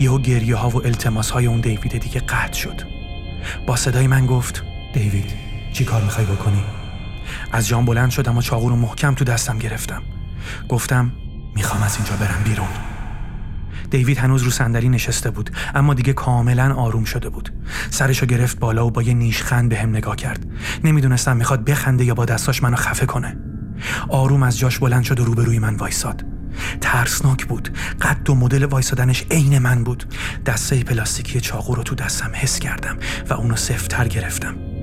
یهو 0.01 0.19
گریه 0.19 0.57
ها 0.57 0.69
و 0.69 0.87
التماس 0.87 1.31
های 1.31 1.47
اون 1.47 1.61
دیوید 1.61 1.99
دیگه 1.99 2.21
قطع 2.21 2.59
شد. 2.59 2.81
با 3.67 3.77
صدای 3.77 4.07
من 4.07 4.27
گفت 4.27 4.63
دیوید 4.93 5.31
چی 5.73 5.85
کار 5.85 6.03
می‌خوای 6.03 6.27
بکنی؟ 6.27 6.63
از 7.53 7.69
جام 7.69 7.85
بلند 7.85 8.11
شدم 8.11 8.37
و 8.37 8.43
چاقو 8.43 8.69
رو 8.69 8.77
محکم 8.77 9.15
تو 9.15 9.25
دستم 9.25 9.59
گرفتم. 9.59 10.03
گفتم 10.69 11.13
می‌خوام 11.55 11.83
از 11.83 11.97
اینجا 11.97 12.17
برم 12.17 12.43
بیرون. 12.45 12.69
دیوید 13.91 14.19
هنوز 14.19 14.43
رو 14.43 14.51
صندلی 14.51 14.89
نشسته 14.89 15.31
بود 15.31 15.51
اما 15.75 15.95
دیگه 15.95 16.13
کاملا 16.13 16.75
آروم 16.75 17.05
شده 17.05 17.29
بود. 17.29 17.53
سرشو 17.91 18.27
گرفت 18.27 18.59
بالا 18.59 18.87
و 18.87 18.91
با 18.91 19.03
یه 19.03 19.15
نیشخند 19.15 19.69
به 19.69 19.79
هم 19.79 19.89
نگاه 19.89 20.17
کرد. 20.17 20.47
نمی‌دونستم 20.85 21.37
می‌خواد 21.37 21.65
بخنده 21.65 22.05
یا 22.05 22.15
با 22.15 22.25
دستاش 22.25 22.63
منو 22.63 22.77
خفه 22.77 23.07
کنه. 23.07 23.37
آروم 24.09 24.43
از 24.43 24.59
جاش 24.59 24.79
بلند 24.79 25.03
شد 25.03 25.21
و 25.21 25.25
روبروی 25.25 25.59
من 25.59 25.77
وایساد. 25.77 26.25
ترسناک 26.81 27.47
بود. 27.47 27.69
قد 28.03 28.31
و 28.31 28.35
مدل 28.35 28.65
وایسادنش 28.65 29.25
عین 29.31 29.59
من 29.59 29.85
بود. 29.85 30.05
دسته 30.47 30.83
پلاستیکی 30.83 31.41
چاقو 31.41 31.75
رو 31.75 31.83
تو 31.83 31.95
دستم 31.95 32.31
حس 32.35 32.59
کردم 32.59 32.97
و 33.31 33.35
اونو 33.35 33.57
سفتر 33.57 34.09
گرفتم. 34.09 34.76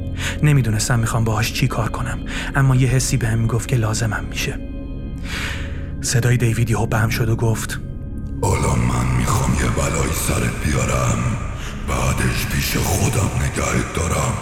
نمی‌دونستم 0.44 1.00
می‌خوام 1.00 1.24
باهاش 1.24 1.54
چی 1.54 1.68
کار 1.68 1.90
کنم 1.90 2.20
اما 2.56 2.76
یه 2.76 2.90
حسی 2.90 3.18
بهم 3.18 3.40
هم 3.40 3.48
گفت 3.48 3.68
که 3.68 3.76
لازمم 3.76 4.24
میشه. 4.30 4.60
صدای 6.02 6.38
دیوید 6.38 6.70
یهو 6.70 6.86
بهم 6.86 7.10
شد 7.10 7.30
و 7.30 7.36
گفت 7.36 7.80
حالا 8.42 8.76
من 8.76 9.06
می‌خوام 9.18 9.54
یه 9.54 9.70
بلای 9.70 10.10
سرت 10.14 10.66
بیارم 10.66 11.18
بعدش 11.88 12.46
پیش 12.46 12.78
خودم 12.78 13.30
نگهت 13.38 13.94
دارم. 13.96 14.34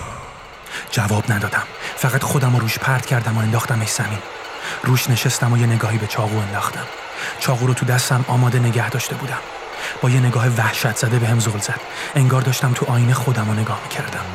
جواب 0.91 1.31
ندادم. 1.31 1.63
فقط 1.95 2.23
خودم 2.23 2.55
رو 2.55 2.60
روش 2.60 2.79
پرت 2.79 3.05
کردم 3.05 3.38
و 3.38 3.39
انداختمش 3.39 3.89
زمین. 3.89 4.19
روش 4.84 5.10
نشستم 5.10 5.53
و 5.53 5.57
یه 5.57 5.65
نگاهی 5.65 5.97
به 5.97 6.07
چاقو 6.07 6.38
انداختم. 6.38 6.86
چاقو 7.39 7.67
رو 7.67 7.73
تو 7.73 7.86
دستم 7.86 8.25
آماده 8.27 8.60
نگه 8.60 8.89
داشته 8.89 9.15
بودم. 9.15 9.39
با 10.01 10.10
یه 10.10 10.19
نگاه 10.19 10.47
وحشت 10.47 10.95
زده 10.95 11.19
به 11.19 11.27
هم 11.27 11.39
زل 11.39 11.60
زد. 11.60 11.81
انگار 12.15 12.41
داشتم 12.41 12.71
تو 12.73 12.86
آینه 12.86 13.13
خودم 13.13 13.47
رو 13.47 13.53
نگاه 13.53 13.79
می‌کردم. 13.84 14.25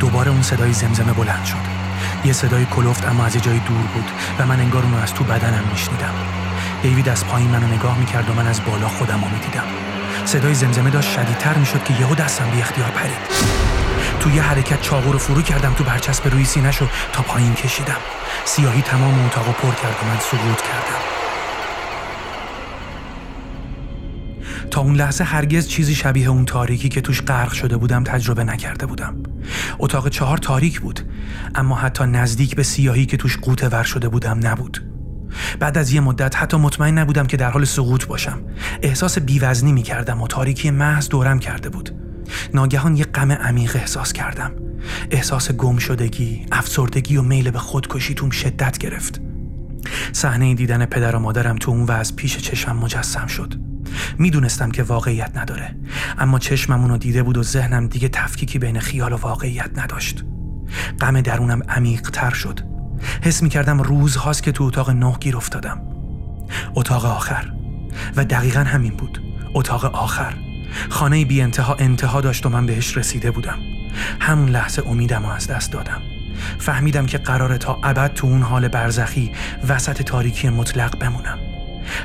دوباره 0.00 0.30
اون 0.30 0.42
صدای 0.42 0.72
زمزمه 0.72 1.12
بلند 1.12 1.44
شد. 1.44 1.76
یه 2.24 2.32
صدای 2.32 2.66
کلفت 2.66 3.08
اما 3.08 3.24
از 3.24 3.36
جای 3.36 3.58
دور 3.58 3.86
بود 3.94 4.10
و 4.38 4.46
من 4.46 4.60
انگار 4.60 4.82
اونو 4.82 4.96
از 4.96 5.14
تو 5.14 5.24
بدنم 5.24 5.64
میشنیدم. 5.72 6.14
دیوید 6.82 7.08
از 7.08 7.26
پایین 7.26 7.50
منو 7.50 7.66
نگاه 7.66 7.98
می‌کرد 7.98 8.30
و 8.30 8.34
من 8.34 8.46
از 8.46 8.64
بالا 8.64 8.88
خودم 8.88 9.20
رو 9.24 9.28
می‌دیدم. 9.28 9.64
صدای 10.24 10.54
زمزمه 10.54 10.90
داشت 10.90 11.10
شدیدتر 11.10 11.54
می‌شد 11.54 11.84
که 11.84 11.94
یهو 12.00 12.14
دستم 12.14 12.50
بی 12.50 12.60
اختیار 12.60 12.90
پرید. 12.90 13.56
تو 14.20 14.30
یه 14.30 14.42
حرکت 14.42 14.80
چاقو 14.80 15.12
رو 15.12 15.18
فرو 15.18 15.42
کردم 15.42 15.72
تو 15.72 15.84
برچسب 15.84 16.28
روی 16.28 16.44
سینهشو 16.44 16.88
تا 17.12 17.22
پایین 17.22 17.54
کشیدم. 17.54 18.00
سیاهی 18.44 18.82
تمام 18.82 19.24
اتاقو 19.26 19.52
پر 19.52 19.74
کرد 19.82 19.96
و 20.02 20.06
من 20.06 20.18
سقوط 20.18 20.62
کردم. 20.62 21.15
اون 24.80 24.94
لحظه 24.94 25.24
هرگز 25.24 25.68
چیزی 25.68 25.94
شبیه 25.94 26.28
اون 26.28 26.44
تاریکی 26.44 26.88
که 26.88 27.00
توش 27.00 27.22
غرق 27.22 27.52
شده 27.52 27.76
بودم 27.76 28.04
تجربه 28.04 28.44
نکرده 28.44 28.86
بودم. 28.86 29.22
اتاق 29.78 30.08
چهار 30.08 30.38
تاریک 30.38 30.80
بود 30.80 31.00
اما 31.54 31.74
حتی 31.74 32.04
نزدیک 32.04 32.56
به 32.56 32.62
سیاهی 32.62 33.06
که 33.06 33.16
توش 33.16 33.36
قوطه 33.36 33.68
ور 33.68 33.82
شده 33.82 34.08
بودم 34.08 34.40
نبود. 34.42 34.86
بعد 35.58 35.78
از 35.78 35.92
یه 35.92 36.00
مدت 36.00 36.36
حتی 36.36 36.56
مطمئن 36.56 36.98
نبودم 36.98 37.26
که 37.26 37.36
در 37.36 37.50
حال 37.50 37.64
سقوط 37.64 38.06
باشم. 38.06 38.40
احساس 38.82 39.18
بیوزنی 39.18 39.72
می 39.72 39.82
کردم 39.82 40.22
و 40.22 40.26
تاریکی 40.26 40.70
محض 40.70 41.08
دورم 41.08 41.38
کرده 41.38 41.68
بود. 41.68 41.94
ناگهان 42.54 42.96
یه 42.96 43.04
غم 43.04 43.32
عمیق 43.32 43.76
احساس 43.76 44.12
کردم. 44.12 44.52
احساس 45.10 45.52
گم 45.52 45.78
شدگی، 45.78 46.46
افسردگی 46.52 47.16
و 47.16 47.22
میل 47.22 47.50
به 47.50 47.58
خودکشی 47.58 48.14
توم 48.14 48.30
شدت 48.30 48.78
گرفت. 48.78 49.20
صحنه 50.12 50.54
دیدن 50.54 50.86
پدر 50.86 51.16
و 51.16 51.18
مادرم 51.18 51.56
تو 51.56 51.70
اون 51.70 51.90
از 51.90 52.16
پیش 52.16 52.38
چشم 52.38 52.76
مجسم 52.76 53.26
شد. 53.26 53.65
می‌دونستم 54.18 54.70
که 54.70 54.82
واقعیت 54.82 55.36
نداره. 55.36 55.76
اما 56.18 56.38
چشمم 56.38 56.80
اونو 56.80 56.98
دیده 56.98 57.22
بود 57.22 57.36
و 57.36 57.42
ذهنم 57.42 57.86
دیگه 57.86 58.08
تفکیکی 58.08 58.58
بین 58.58 58.80
خیال 58.80 59.12
و 59.12 59.16
واقعیت 59.16 59.70
نداشت. 59.76 60.24
غم 61.00 61.20
درونم 61.20 61.62
عمیق 61.68 62.10
تر 62.10 62.30
شد. 62.30 62.60
حس 63.22 63.42
می 63.42 63.48
کردم 63.48 63.82
روز 63.82 64.16
هاست 64.16 64.42
که 64.42 64.52
تو 64.52 64.64
اتاق 64.64 64.90
نه 64.90 65.16
گیر 65.20 65.36
افتادم. 65.36 65.80
اتاق 66.74 67.04
آخر. 67.04 67.52
و 68.16 68.24
دقیقا 68.24 68.60
همین 68.60 68.92
بود. 68.96 69.22
اتاق 69.54 69.84
آخر. 69.84 70.34
خانه 70.88 71.24
بی 71.24 71.42
انتها 71.42 71.74
انتها 71.74 72.20
داشت 72.20 72.46
و 72.46 72.48
من 72.48 72.66
بهش 72.66 72.96
رسیده 72.96 73.30
بودم. 73.30 73.58
همون 74.20 74.48
لحظه 74.48 74.82
امیدم 74.86 75.24
و 75.24 75.28
از 75.28 75.46
دست 75.46 75.72
دادم. 75.72 76.02
فهمیدم 76.58 77.06
که 77.06 77.18
قراره 77.18 77.58
تا 77.58 77.78
ابد 77.84 78.14
تو 78.14 78.26
اون 78.26 78.42
حال 78.42 78.68
برزخی 78.68 79.32
وسط 79.68 80.02
تاریکی 80.02 80.48
مطلق 80.48 80.98
بمونم. 80.98 81.38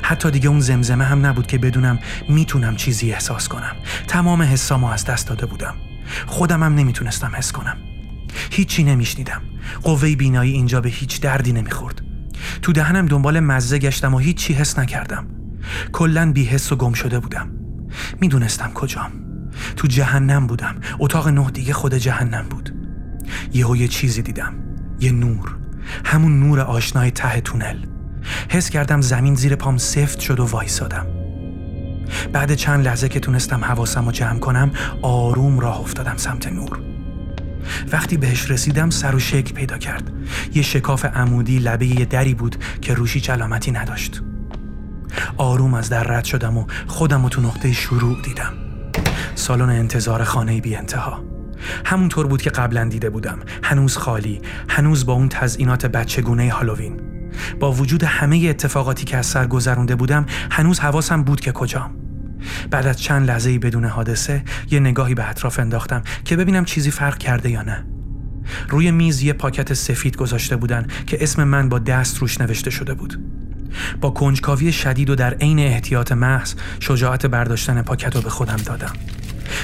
حتی 0.02 0.30
دیگه 0.30 0.48
اون 0.48 0.60
زمزمه 0.60 1.04
هم 1.04 1.26
نبود 1.26 1.46
که 1.46 1.58
بدونم 1.58 1.98
می‌تونم 2.28 2.76
چیزی 2.76 3.12
احساس 3.12 3.48
کنم. 3.48 3.76
تمام 4.08 4.42
حسامو 4.42 4.86
از 4.86 5.04
دست 5.04 5.28
داده 5.28 5.46
بودم. 5.46 5.74
خودم 6.26 6.62
هم 6.62 6.74
نمی‌تونستم 6.74 7.32
حس 7.34 7.52
کنم. 7.52 7.76
هیچی 8.50 8.84
نمیشنیدم. 8.84 9.42
قوه 9.82 10.16
بینایی 10.16 10.52
اینجا 10.52 10.80
به 10.80 10.88
هیچ 10.88 11.20
دردی 11.20 11.52
نمی‌خورد. 11.52 12.02
تو 12.62 12.72
دهنم 12.72 13.06
دنبال 13.06 13.40
مزه 13.40 13.78
گشتم 13.78 14.14
و 14.14 14.18
هیچی 14.18 14.54
حس 14.54 14.78
نکردم. 14.78 15.26
کلا 15.92 16.32
بیحس 16.32 16.72
و 16.72 16.76
گم 16.76 16.92
شده 16.92 17.18
بودم. 17.18 17.50
می‌دونستم 18.20 18.72
کجام. 18.72 19.12
تو 19.76 19.88
جهنم 19.88 20.46
بودم. 20.46 20.80
اتاق 20.98 21.28
نه 21.28 21.50
دیگه 21.50 21.72
خود 21.72 21.94
جهنم 21.94 22.46
بود. 22.50 22.74
یهو 23.52 23.76
یه 23.76 23.88
چیزی 23.88 24.22
دیدم. 24.22 24.54
یه 25.00 25.12
نور. 25.12 25.56
همون 26.04 26.40
نور 26.40 26.60
آشنای 26.60 27.10
ته 27.10 27.40
تونل. 27.40 27.76
حس 28.48 28.70
کردم 28.70 29.00
زمین 29.00 29.34
زیر 29.34 29.56
پام 29.56 29.78
سفت 29.78 30.20
شد 30.20 30.40
و 30.40 30.46
وایسادم. 30.46 31.06
بعد 32.32 32.54
چند 32.54 32.84
لحظه 32.84 33.08
که 33.08 33.20
تونستم 33.20 33.64
حواسم 33.64 34.04
رو 34.04 34.12
جمع 34.12 34.38
کنم 34.38 34.70
آروم 35.02 35.60
راه 35.60 35.80
افتادم 35.80 36.16
سمت 36.16 36.46
نور. 36.46 36.80
وقتی 37.92 38.16
بهش 38.16 38.50
رسیدم 38.50 38.90
سر 38.90 39.14
و 39.14 39.18
شکل 39.18 39.54
پیدا 39.54 39.78
کرد. 39.78 40.10
یه 40.54 40.62
شکاف 40.62 41.04
عمودی 41.04 41.58
لبه 41.58 41.86
یه 41.86 42.04
دری 42.04 42.34
بود 42.34 42.56
که 42.80 42.94
روشی 42.94 43.32
علامتی 43.32 43.70
نداشت. 43.72 44.22
آروم 45.36 45.74
از 45.74 45.88
در 45.88 46.04
رد 46.04 46.24
شدم 46.24 46.58
و 46.58 46.66
خودم 46.86 47.22
رو 47.22 47.28
تو 47.28 47.40
نقطه 47.40 47.72
شروع 47.72 48.22
دیدم. 48.22 48.52
سالن 49.34 49.70
انتظار 49.70 50.24
خانه 50.24 50.60
بی 50.60 50.76
انتها. 50.76 51.24
همونطور 51.84 52.26
بود 52.26 52.42
که 52.42 52.50
قبلا 52.50 52.84
دیده 52.84 53.10
بودم. 53.10 53.38
هنوز 53.62 53.96
خالی 53.96 54.40
هنوز 54.68 55.06
با 55.06 55.12
اون 55.12 55.28
تزئینات 55.28 55.86
بچگونه 55.86 56.52
هالووین. 56.52 57.11
با 57.60 57.72
وجود 57.72 58.04
همه 58.04 58.46
اتفاقاتی 58.48 59.04
که 59.04 59.16
از 59.16 59.26
سر 59.26 59.46
گذرونده 59.46 59.94
بودم 59.94 60.26
هنوز 60.50 60.80
حواسم 60.80 61.22
بود 61.22 61.40
که 61.40 61.52
کجام. 61.52 61.90
بعد 62.70 62.86
از 62.86 63.00
چند 63.00 63.26
لحظه 63.28 63.58
بدون 63.58 63.84
حادثه 63.84 64.44
یه 64.70 64.80
نگاهی 64.80 65.14
به 65.14 65.28
اطراف 65.28 65.58
انداختم 65.58 66.02
که 66.24 66.36
ببینم 66.36 66.64
چیزی 66.64 66.90
فرق 66.90 67.18
کرده 67.18 67.50
یا 67.50 67.62
نه. 67.62 67.84
روی 68.68 68.90
میز 68.90 69.22
یه 69.22 69.32
پاکت 69.32 69.74
سفید 69.74 70.16
گذاشته 70.16 70.56
بودن 70.56 70.86
که 71.06 71.22
اسم 71.22 71.44
من 71.44 71.68
با 71.68 71.78
دست 71.78 72.18
روش 72.18 72.40
نوشته 72.40 72.70
شده 72.70 72.94
بود. 72.94 73.20
با 74.00 74.10
کنجکاوی 74.10 74.72
شدید 74.72 75.10
و 75.10 75.14
در 75.14 75.34
عین 75.34 75.58
احتیاط 75.58 76.12
محض 76.12 76.54
شجاعت 76.80 77.26
برداشتن 77.26 77.82
پاکت 77.82 78.16
رو 78.16 78.22
به 78.22 78.30
خودم 78.30 78.56
دادم. 78.56 78.92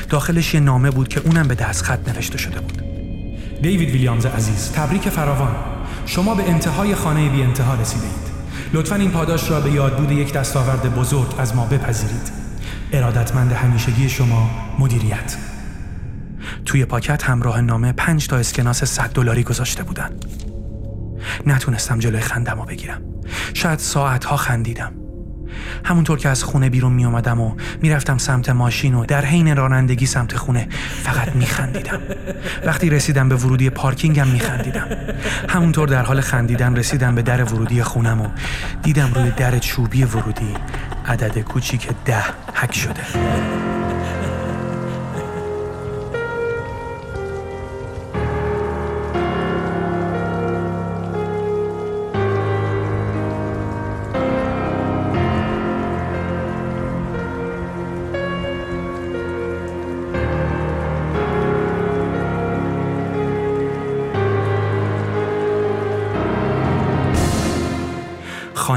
داخلش 0.09 0.55
یه 0.55 0.61
نامه 0.61 0.91
بود 0.91 1.09
که 1.09 1.21
اونم 1.21 1.49
به 1.49 1.55
دست 1.55 1.83
خط 1.83 2.09
نوشته 2.09 2.39
شده 2.39 2.61
بود. 2.61 2.83
دیوید 3.63 3.91
ویلیامز 3.91 4.27
عزیز 4.27 4.73
تبریک 4.73 5.09
فراوان. 5.09 5.78
شما 6.09 6.35
به 6.35 6.51
انتهای 6.51 6.95
خانه 6.95 7.29
بی 7.29 7.43
انتها 7.43 7.75
رسیدید 7.75 8.29
لطفا 8.73 8.95
این 8.95 9.11
پاداش 9.11 9.51
را 9.51 9.61
به 9.61 9.71
یادبود 9.71 10.11
یک 10.11 10.33
دستاورد 10.33 10.95
بزرگ 10.95 11.35
از 11.39 11.57
ما 11.57 11.67
بپذیرید. 11.67 12.33
ارادتمند 12.93 13.53
همیشگی 13.53 14.09
شما 14.09 14.51
مدیریت. 14.79 15.37
توی 16.65 16.85
پاکت 16.85 17.25
همراه 17.25 17.61
نامه 17.61 17.93
پنج 17.93 18.27
تا 18.27 18.37
اسکناس 18.37 18.85
100 18.85 19.11
دلاری 19.11 19.43
گذاشته 19.43 19.83
بودن. 19.83 20.11
نتونستم 21.47 21.99
جلوی 21.99 22.21
خندم 22.21 22.65
بگیرم. 22.69 23.03
شاید 23.55 23.79
ساعتها 23.79 24.37
خندیدم. 24.37 24.93
همونطور 25.85 26.19
که 26.19 26.29
از 26.29 26.45
خونه 26.45 26.71
بیرون 26.71 26.93
می 26.93 27.05
اومدم 27.05 27.41
و 27.41 27.55
می‌رفتم 27.83 28.19
سمت 28.19 28.49
ماشین 28.49 28.95
و 28.95 29.05
در 29.05 29.25
حین 29.25 29.57
رانندگی 29.57 30.07
سمت 30.07 30.37
خونه 30.37 30.69
فقط 31.03 31.37
می 31.37 31.47
خندیدم 31.47 32.01
وقتی 32.65 32.91
رسیدم 32.91 33.29
به 33.29 33.37
ورودی 33.37 33.71
پارکینگم 33.71 34.27
می 34.29 34.41
خندیدم 34.41 34.89
همونطور 35.49 35.89
در 35.89 36.03
حال 36.03 36.21
خندیدن 36.21 36.77
رسیدم 36.77 37.15
به 37.15 37.23
در 37.23 37.45
ورودی 37.45 37.83
خونم 37.83 38.21
و 38.21 38.29
دیدم 38.83 39.11
روی 39.15 39.31
در 39.31 39.59
چوبی 39.59 40.05
ورودی 40.05 40.55
عدد 41.07 41.39
کوچیک 41.39 41.89
ده 42.05 42.25
حک 42.55 42.75
شده. 42.75 43.68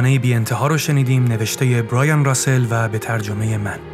خانه 0.01 0.19
بی 0.19 0.33
انتها 0.33 0.67
رو 0.67 0.77
شنیدیم 0.77 1.23
نوشته 1.23 1.81
برایان 1.81 2.25
راسل 2.25 2.65
و 2.69 2.89
به 2.89 2.99
ترجمه 2.99 3.57
من. 3.57 3.90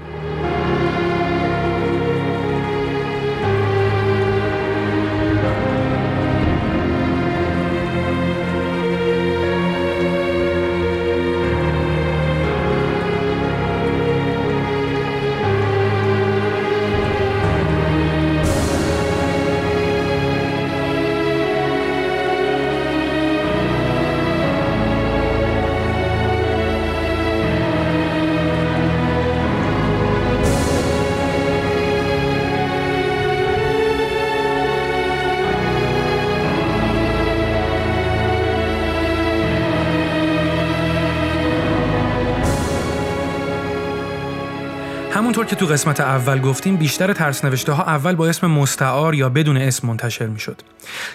همونطور 45.38 45.58
که 45.58 45.66
تو 45.66 45.74
قسمت 45.74 46.00
اول 46.00 46.42
گفتیم 46.42 46.78
بیشتر 46.78 47.14
ترس 47.14 47.46
نوشته 47.46 47.72
ها 47.72 47.84
اول 47.84 48.16
با 48.16 48.28
اسم 48.28 48.48
مستعار 48.48 49.16
یا 49.16 49.30
بدون 49.30 49.58
اسم 49.58 49.88
منتشر 49.88 50.28
می‌شد. 50.28 50.62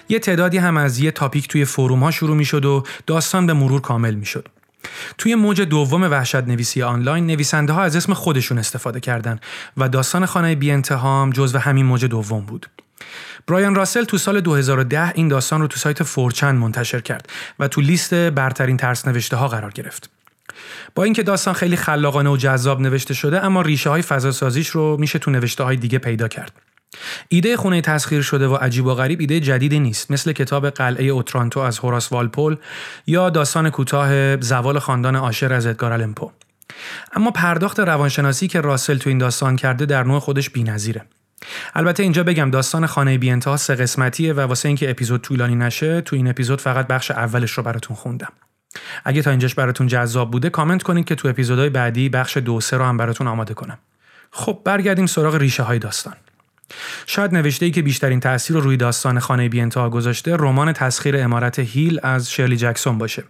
یه 0.09 0.19
تعدادی 0.19 0.57
هم 0.57 0.77
از 0.77 0.99
یه 0.99 1.11
تاپیک 1.11 1.47
توی 1.47 1.65
فروم 1.65 2.03
ها 2.03 2.11
شروع 2.11 2.35
می‌شد 2.35 2.65
و 2.65 2.83
داستان 3.07 3.47
به 3.47 3.53
مرور 3.53 3.81
کامل 3.81 4.13
می‌شد. 4.13 4.47
توی 5.17 5.35
موج 5.35 5.61
دوم 5.61 6.03
وحشت 6.03 6.35
نویسی 6.35 6.81
آنلاین 6.81 7.27
نویسنده 7.27 7.73
ها 7.73 7.83
از 7.83 7.95
اسم 7.95 8.13
خودشون 8.13 8.57
استفاده 8.57 8.99
کردند 8.99 9.41
و 9.77 9.89
داستان 9.89 10.25
خانه 10.25 10.55
بی 10.55 10.71
انتهام 10.71 11.29
جزو 11.29 11.57
همین 11.57 11.85
موج 11.85 12.05
دوم 12.05 12.45
بود. 12.45 12.67
برایان 13.47 13.75
راسل 13.75 14.03
تو 14.03 14.17
سال 14.17 14.41
2010 14.41 15.11
این 15.15 15.27
داستان 15.27 15.61
رو 15.61 15.67
تو 15.67 15.77
سایت 15.77 16.03
فورچند 16.03 16.59
منتشر 16.59 16.99
کرد 16.99 17.29
و 17.59 17.67
تو 17.67 17.81
لیست 17.81 18.13
برترین 18.13 18.77
ترس 18.77 19.07
نوشته 19.07 19.37
ها 19.37 19.47
قرار 19.47 19.71
گرفت. 19.71 20.22
با 20.95 21.03
اینکه 21.03 21.23
داستان 21.23 21.53
خیلی 21.53 21.75
خلاقانه 21.75 22.29
و 22.29 22.37
جذاب 22.37 22.81
نوشته 22.81 23.13
شده 23.13 23.45
اما 23.45 23.61
ریشه 23.61 23.89
های 23.89 24.01
فضا 24.01 24.31
سازیش 24.31 24.69
رو 24.69 24.97
میشه 24.99 25.19
تو 25.19 25.31
نوشته 25.31 25.63
های 25.63 25.75
دیگه 25.75 25.99
پیدا 25.99 26.27
کرد. 26.27 26.51
ایده 27.29 27.57
خونه 27.57 27.81
تسخیر 27.81 28.21
شده 28.21 28.47
و 28.47 28.55
عجیب 28.55 28.85
و 28.85 28.93
غریب 28.93 29.19
ایده 29.19 29.39
جدیدی 29.39 29.79
نیست. 29.79 30.11
مثل 30.11 30.31
کتاب 30.31 30.69
قلعه 30.69 31.05
اوترانتو 31.05 31.59
از 31.59 31.79
هوراس 31.79 32.11
والپول 32.11 32.57
یا 33.07 33.29
داستان 33.29 33.69
کوتاه 33.69 34.41
زوال 34.41 34.79
خاندان 34.79 35.15
آشر 35.15 35.53
از 35.53 35.65
ادگار 35.65 35.91
المپو 35.91 36.31
اما 37.13 37.31
پرداخت 37.31 37.79
روانشناسی 37.79 38.47
که 38.47 38.61
راسل 38.61 38.97
تو 38.97 39.09
این 39.09 39.17
داستان 39.17 39.55
کرده 39.55 39.85
در 39.85 40.03
نوع 40.03 40.19
خودش 40.19 40.49
بی‌نظیره. 40.49 41.05
البته 41.73 42.03
اینجا 42.03 42.23
بگم 42.23 42.51
داستان 42.51 42.85
خانه 42.85 43.17
بی 43.17 43.31
انتها 43.31 43.57
سه 43.57 43.75
قسمتیه 43.75 44.33
و 44.33 44.39
واسه 44.39 44.67
اینکه 44.67 44.89
اپیزود 44.89 45.21
طولانی 45.21 45.55
نشه 45.55 46.01
تو 46.01 46.15
این 46.15 46.27
اپیزود 46.27 46.61
فقط 46.61 46.87
بخش 46.87 47.11
اولش 47.11 47.51
رو 47.51 47.63
براتون 47.63 47.95
خوندم. 47.95 48.33
اگه 49.05 49.21
تا 49.21 49.29
اینجاش 49.29 49.55
براتون 49.55 49.87
جذاب 49.87 50.31
بوده 50.31 50.49
کامنت 50.49 50.83
کنید 50.83 51.05
که 51.05 51.15
تو 51.15 51.27
اپیزودهای 51.27 51.69
بعدی 51.69 52.09
بخش 52.09 52.37
دو 52.37 52.61
سه 52.61 52.77
رو 52.77 52.85
هم 52.85 52.97
براتون 52.97 53.27
آماده 53.27 53.53
کنم. 53.53 53.77
خب 54.31 54.61
برگردیم 54.65 55.05
سراغ 55.05 55.35
ریشه 55.35 55.63
های 55.63 55.79
داستان. 55.79 56.13
شاید 57.05 57.33
نوشته 57.33 57.65
ای 57.65 57.71
که 57.71 57.81
بیشترین 57.81 58.19
تاثیر 58.19 58.55
رو 58.55 58.61
روی 58.61 58.77
داستان 58.77 59.19
خانه 59.19 59.49
بی 59.49 59.61
انتها 59.61 59.89
گذاشته 59.89 60.35
رمان 60.35 60.73
تسخیر 60.73 61.17
امارت 61.17 61.59
هیل 61.59 61.99
از 62.03 62.31
شرلی 62.31 62.57
جکسون 62.57 62.97
باشه. 62.97 63.23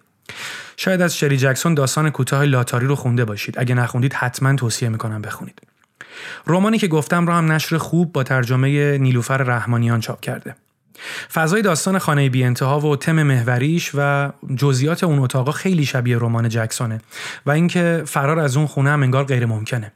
شاید 0.78 1.02
از 1.02 1.18
شری 1.18 1.38
جکسون 1.38 1.74
داستان 1.74 2.10
کوتاه 2.10 2.46
لاتاری 2.46 2.86
رو 2.86 2.96
خونده 2.96 3.26
باشید. 3.26 3.60
اگه 3.60 3.76
نخوندید 3.76 4.14
حتما 4.14 4.56
توصیه 4.56 4.90
می‌کنم 4.90 5.22
بخونید. 5.22 5.62
رمانی 6.48 6.78
که 6.78 6.88
گفتم 6.88 7.28
را 7.28 7.36
هم 7.36 7.52
نشر 7.52 7.78
خوب 7.78 8.14
با 8.14 8.24
ترجمه 8.24 8.98
نیلوفر 8.98 9.38
رحمانیان 9.38 10.00
چاپ 10.00 10.20
کرده. 10.20 10.56
فضای 11.34 11.62
داستان 11.62 12.00
خانه 12.00 12.30
بی 12.30 12.44
انتها 12.44 12.80
و 12.80 12.96
تم 12.96 13.24
محوریش 13.24 13.92
و 13.96 14.32
جزئیات 14.56 15.04
اون 15.04 15.20
اتاقا 15.20 15.52
خیلی 15.52 15.86
شبیه 15.86 16.18
رمان 16.18 16.50
جکسونه 16.50 17.02
و 17.46 17.52
اینکه 17.52 18.04
فرار 18.06 18.40
از 18.40 18.58
اون 18.58 18.68
خونه 18.68 18.90
هم 18.90 19.04
انگار 19.04 19.24
غیر 19.24 19.46
ممکنه. 19.46 19.92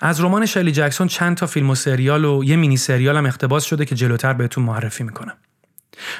از 0.00 0.20
رمان 0.20 0.46
شلی 0.46 0.72
جکسون 0.72 1.06
چند 1.06 1.36
تا 1.36 1.46
فیلم 1.46 1.70
و 1.70 1.74
سریال 1.74 2.24
و 2.24 2.44
یه 2.44 2.56
مینی 2.56 2.76
سریال 2.76 3.16
هم 3.16 3.26
اقتباس 3.26 3.64
شده 3.64 3.84
که 3.84 3.94
جلوتر 3.94 4.32
بهتون 4.32 4.64
معرفی 4.64 5.04
می‌کنم. 5.04 5.34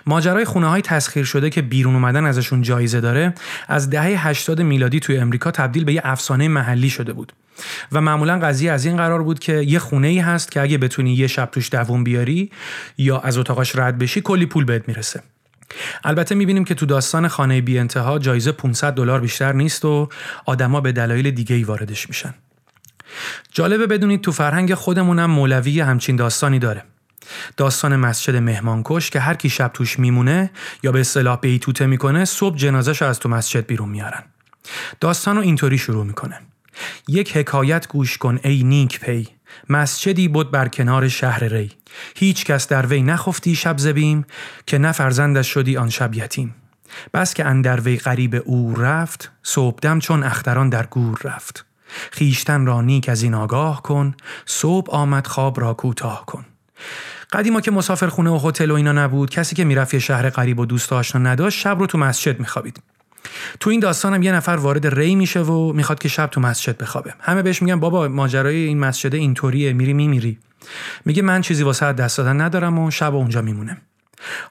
ماجرای 0.07 0.45
خونه 0.45 0.69
های 0.69 0.83
تسخیر 0.83 1.25
شده 1.25 1.51
که 1.51 1.63
بیرون 1.63 1.95
اومدن 1.95 2.27
ازشون 2.27 2.63
جایزه 2.63 3.01
داره 3.01 3.35
از 3.69 3.91
دهه 3.91 4.29
80 4.29 4.63
میلادی 4.63 5.01
توی 5.01 5.19
امریکا 5.19 5.51
تبدیل 5.51 5.85
به 5.85 5.93
یه 5.93 6.01
افسانه 6.05 6.49
محلی 6.49 6.91
شده 6.91 7.13
بود. 7.13 7.33
و 7.93 8.01
معمولا 8.01 8.39
قضیه 8.39 8.73
از 8.73 8.85
این 8.85 8.97
قرار 8.97 9.23
بود 9.23 9.39
که 9.39 9.53
یه 9.53 9.79
خونه 9.79 10.09
ای 10.09 10.19
هست 10.19 10.53
که 10.53 10.61
اگه 10.61 10.79
بتونی 10.79 11.15
یه 11.15 11.27
شب 11.27 11.49
توش 11.53 11.71
دووم 11.71 12.05
بیاری 12.05 12.51
یا 12.99 13.19
از 13.19 13.39
اتاقاش 13.39 13.77
رد 13.77 13.99
بشی 13.99 14.21
کلی 14.21 14.47
پول 14.47 14.65
بهت 14.65 14.89
می‌رسه. 14.89 15.23
البته 16.05 16.35
می‌بینیم 16.35 16.65
که 16.65 16.75
تو 16.75 16.87
داستان 16.87 17.29
خانه 17.29 17.61
بی 17.61 17.79
انتها 17.79 18.19
جایزه 18.19 18.53
500 18.53 18.95
دلار 18.95 19.21
بیشتر 19.21 19.53
نیست 19.53 19.85
و 19.85 20.09
آدما 20.47 20.81
به 20.81 20.93
دلایل 20.93 21.31
دیگه 21.31 21.57
ای 21.57 21.65
واردش 21.65 22.09
میشن. 22.09 22.35
جالبه 23.53 23.87
بدونید 23.87 24.21
تو 24.21 24.33
فرهنگ 24.33 24.75
خودمونم 24.75 25.31
مولوی 25.31 25.81
همچین 25.81 26.17
داستانی 26.17 26.59
داره. 26.59 26.85
داستان 27.57 27.97
مسجد 27.97 28.37
مهمانکش 28.37 29.11
که 29.11 29.21
هر 29.21 29.35
کی 29.35 29.51
شب 29.51 29.71
توش 29.75 29.99
میمونه 29.99 30.51
یا 30.83 30.93
به 30.93 31.01
اصطلاح 31.01 31.37
بیتوته 31.37 31.87
می‌کنه 31.87 32.25
صبح 32.25 32.57
جنازش 32.57 33.03
از 33.03 33.19
تو 33.19 33.29
مسجد 33.29 33.67
بیرون 33.67 33.89
میارن. 33.89 34.23
داستان 35.01 35.37
رو 35.37 35.43
اینطوری 35.43 35.79
شروع 35.79 36.05
می‌کنه. 36.05 36.41
یک 37.09 37.37
حکایت 37.37 37.89
گوش 37.89 38.19
کن 38.19 38.39
ای 38.45 38.63
نیک 38.63 39.01
پی. 39.01 39.29
مسجدی 39.69 40.29
بود 40.29 40.51
بر 40.51 40.69
کنار 40.69 41.09
شهر 41.09 41.45
ری. 41.45 41.73
هیچ 42.17 42.45
کس 42.45 42.69
در 42.69 42.87
وی 42.87 43.03
نخفتی 43.03 43.55
شب 43.55 43.79
زبیم 43.79 44.27
که 44.67 44.79
نه 44.79 44.93
فرزندش 44.93 45.55
شدی 45.55 45.77
آن 45.77 45.91
شب 45.91 46.15
یتیم. 46.15 46.55
بس 47.15 47.35
که 47.35 47.45
اندر 47.45 47.81
وی 47.81 47.97
غریب 47.97 48.43
او 48.45 48.75
رفت 48.75 49.31
صبحدم 49.43 49.99
چون 49.99 50.23
اختران 50.23 50.69
در 50.69 50.87
گور 50.87 51.19
رفت. 51.25 51.67
خیشتن 52.11 52.67
را 52.67 52.81
نیک 52.81 53.09
از 53.09 53.23
این 53.23 53.35
آگاه 53.35 53.83
کن 53.83 54.15
صبح 54.47 54.91
آمد 54.91 55.27
خواب 55.27 55.61
را 55.61 55.75
کوتاه 55.75 56.27
کن. 56.27 56.45
قدیما 57.35 57.61
که 57.61 57.71
مسافر 57.71 58.07
خونه 58.07 58.31
و 58.31 58.49
هتل 58.49 58.71
و 58.71 58.75
اینا 58.75 58.93
نبود 58.93 59.31
کسی 59.31 59.57
که 59.57 59.65
می‌رفت 59.65 59.95
یه 59.95 60.01
شهر 60.01 60.31
غریب 60.31 60.59
و 60.59 60.67
دوست 60.67 60.93
آشنا 60.93 61.31
نداشت 61.31 61.59
شب 61.59 61.79
رو 61.79 61.87
تو 61.87 61.99
مسجد 61.99 62.41
میخوابید. 62.41 62.83
تو 63.61 63.71
این 63.71 63.81
داستانم 63.81 64.23
یه 64.23 64.33
نفر 64.33 64.51
وارد 64.51 64.87
ری 64.87 65.15
میشه 65.15 65.41
و 65.41 65.73
می‌خواد 65.73 65.99
که 65.99 66.09
شب 66.09 66.27
تو 66.27 66.41
مسجد 66.41 66.79
بخوابه. 66.79 67.15
همه 67.21 67.43
بهش 67.43 67.63
میگن 67.63 67.81
بابا 67.81 68.09
ماجرای 68.09 68.57
این 68.57 68.79
مسجد 68.79 69.15
اینطوریه 69.15 69.73
میری 69.73 69.93
میمیری. 69.93 70.39
میگه 71.05 71.23
من 71.23 71.41
چیزی 71.41 71.63
واسه 71.63 71.93
دست 71.93 72.19
دادن 72.19 72.41
ندارم 72.41 72.79
و 72.79 72.91
شب 72.91 73.15
اونجا 73.15 73.43
میمونه. 73.43 73.77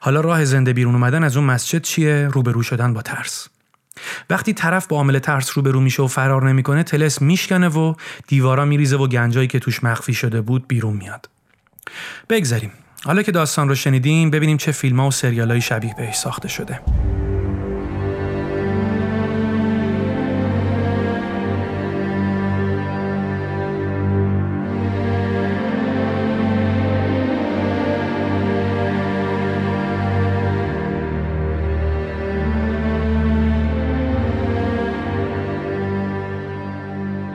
حالا 0.00 0.20
راه 0.20 0.44
زنده 0.44 0.72
بیرون 0.72 0.94
اومدن 0.94 1.24
از 1.24 1.36
اون 1.36 1.46
مسجد 1.46 1.82
چیه؟ 1.82 2.28
روبرو 2.32 2.62
شدن 2.62 2.94
با 2.94 3.02
ترس. 3.02 3.48
وقتی 4.30 4.52
طرف 4.52 4.86
با 4.86 4.96
عامل 4.96 5.18
ترس 5.18 5.56
روبرو 5.56 5.80
میشه 5.80 6.02
و 6.02 6.06
فرار 6.06 6.48
نمی‌کنه 6.48 6.82
تلس 6.82 7.22
میشکنه 7.22 7.68
و 7.68 7.94
دیوارا 8.26 8.64
میریزه 8.64 8.96
و 8.96 9.06
گنجایی 9.06 9.48
که 9.48 9.58
توش 9.58 9.84
مخفی 9.84 10.14
شده 10.14 10.40
بود 10.40 10.68
بیرون 10.68 10.96
میاد. 10.96 11.33
بگذریم. 12.30 12.72
حالا 13.04 13.22
که 13.22 13.32
داستان 13.32 13.68
رو 13.68 13.74
شنیدیم 13.74 14.30
ببینیم 14.30 14.56
چه 14.56 14.72
فیلم 14.72 15.00
ها 15.00 15.08
و 15.08 15.10
سریال 15.10 15.50
های 15.50 15.60
شبیه 15.60 15.94
بهش 15.98 16.16
ساخته 16.16 16.48
شده. 16.48 16.80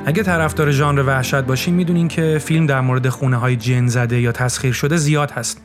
اگه 0.10 0.24
طرفدار 0.24 0.72
ژانر 0.72 1.04
وحشت 1.08 1.36
باشین 1.36 1.74
می‌دونین 1.74 2.08
که 2.08 2.42
فیلم 2.46 2.66
در 2.66 2.82
مورد 2.82 3.10
خونه 3.10 3.38
های 3.38 3.56
جن 3.56 3.88
زده 3.88 4.22
یا 4.22 4.32
تسخیر 4.32 4.74
شده 4.74 4.98
زیاد 4.98 5.32
هست. 5.32 5.62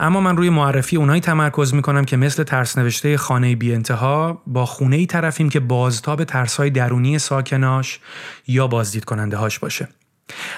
اما 0.00 0.20
من 0.20 0.36
روی 0.36 0.50
معرفی 0.50 0.96
اونایی 0.96 1.20
تمرکز 1.20 1.74
می‌کنم 1.74 2.04
که 2.04 2.16
مثل 2.16 2.42
ترس 2.42 2.78
نوشته 2.78 3.16
خانه 3.16 3.56
بی 3.56 3.74
انتها 3.74 4.42
با 4.46 4.66
خونه 4.66 4.96
ای 4.96 5.06
طرفیم 5.06 5.48
که 5.48 5.60
بازتاب 5.60 6.24
ترس 6.24 6.56
های 6.56 6.70
درونی 6.70 7.18
ساکناش 7.18 8.00
یا 8.46 8.66
بازدید 8.66 9.04
کننده 9.04 9.36
هاش 9.36 9.58
باشه. 9.58 9.88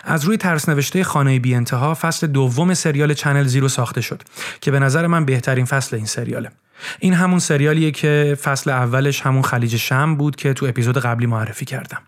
از 0.04 0.24
روی 0.24 0.36
ترس 0.36 0.68
نوشته 0.68 1.04
خانه 1.04 1.38
بی 1.38 1.54
انتها 1.54 1.94
فصل 1.94 2.26
دوم 2.26 2.74
سریال 2.74 3.14
چنل 3.14 3.44
زیرو 3.44 3.68
ساخته 3.68 4.00
شد 4.00 4.22
که 4.60 4.70
به 4.70 4.78
نظر 4.78 5.06
من 5.06 5.24
بهترین 5.24 5.64
فصل 5.64 5.96
این 5.96 6.06
سریاله. 6.06 6.50
این 6.98 7.14
همون 7.14 7.38
سریالیه 7.38 7.90
که 7.90 8.36
فصل 8.42 8.70
اولش 8.70 9.20
همون 9.20 9.42
خلیج 9.42 9.76
شم 9.76 10.16
بود 10.16 10.36
که 10.36 10.52
تو 10.52 10.66
اپیزود 10.66 10.98
قبلی 10.98 11.26
معرفی 11.26 11.64
کردم. 11.64 12.02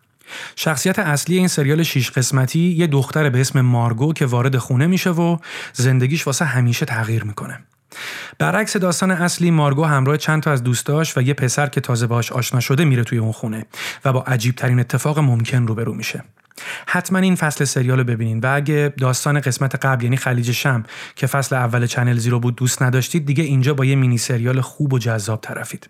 شخصیت 0.57 0.99
اصلی 0.99 1.39
این 1.39 1.49
سریال 1.49 1.83
شیش 1.83 2.11
قسمتی 2.11 2.61
یه 2.61 2.87
دختر 2.87 3.31
به 3.31 3.41
اسم 3.41 3.61
مارگو 3.61 4.13
که 4.13 4.27
وارد 4.27 4.57
خونه 4.57 4.87
میشه 4.87 5.11
و 5.11 5.37
زندگیش 5.73 6.27
واسه 6.27 6.45
همیشه 6.45 6.87
تغییر 6.87 7.25
می‌کنه. 7.25 7.59
برعکس 8.39 8.77
داستان 8.77 9.11
اصلی 9.11 9.51
مارگو 9.51 9.85
همراه 9.85 10.17
چند 10.17 10.43
تا 10.43 10.53
از 10.53 10.63
دوستاش 10.63 11.17
و 11.17 11.23
یه 11.23 11.35
پسر 11.35 11.67
که 11.67 11.81
تازه 11.81 12.07
باش 12.07 12.33
آشنا 12.33 12.61
شده 12.61 12.85
میره 12.85 13.05
توی 13.05 13.19
اون 13.19 13.33
خونه 13.33 13.67
و 14.05 14.13
با 14.13 14.23
عجیب 14.23 14.55
ترین 14.55 14.81
اتفاق 14.81 15.19
ممکن 15.19 15.67
روبرو 15.67 15.95
میشه. 15.95 16.25
حتما 16.87 17.19
این 17.19 17.35
فصل 17.35 17.65
سریال 17.65 17.99
رو 17.99 18.05
ببینین 18.05 18.41
و 18.41 18.55
اگه 18.55 18.93
داستان 18.99 19.41
قسمت 19.41 19.87
قبل 19.87 20.05
یعنی 20.05 20.17
خلیج 20.17 20.51
شم 20.51 20.85
که 21.17 21.27
فصل 21.27 21.57
اول 21.57 21.87
چنل 21.87 22.17
زیرو 22.17 22.41
بود 22.41 22.57
دوست 22.57 22.83
نداشتید 22.83 23.27
دیگه 23.27 23.45
اینجا 23.45 23.75
با 23.75 23.85
یه 23.85 23.97
مینی 23.97 24.19
سریال 24.19 24.61
خوب 24.61 24.93
و 24.93 24.99
جذاب 24.99 25.41
طرفید. 25.41 25.89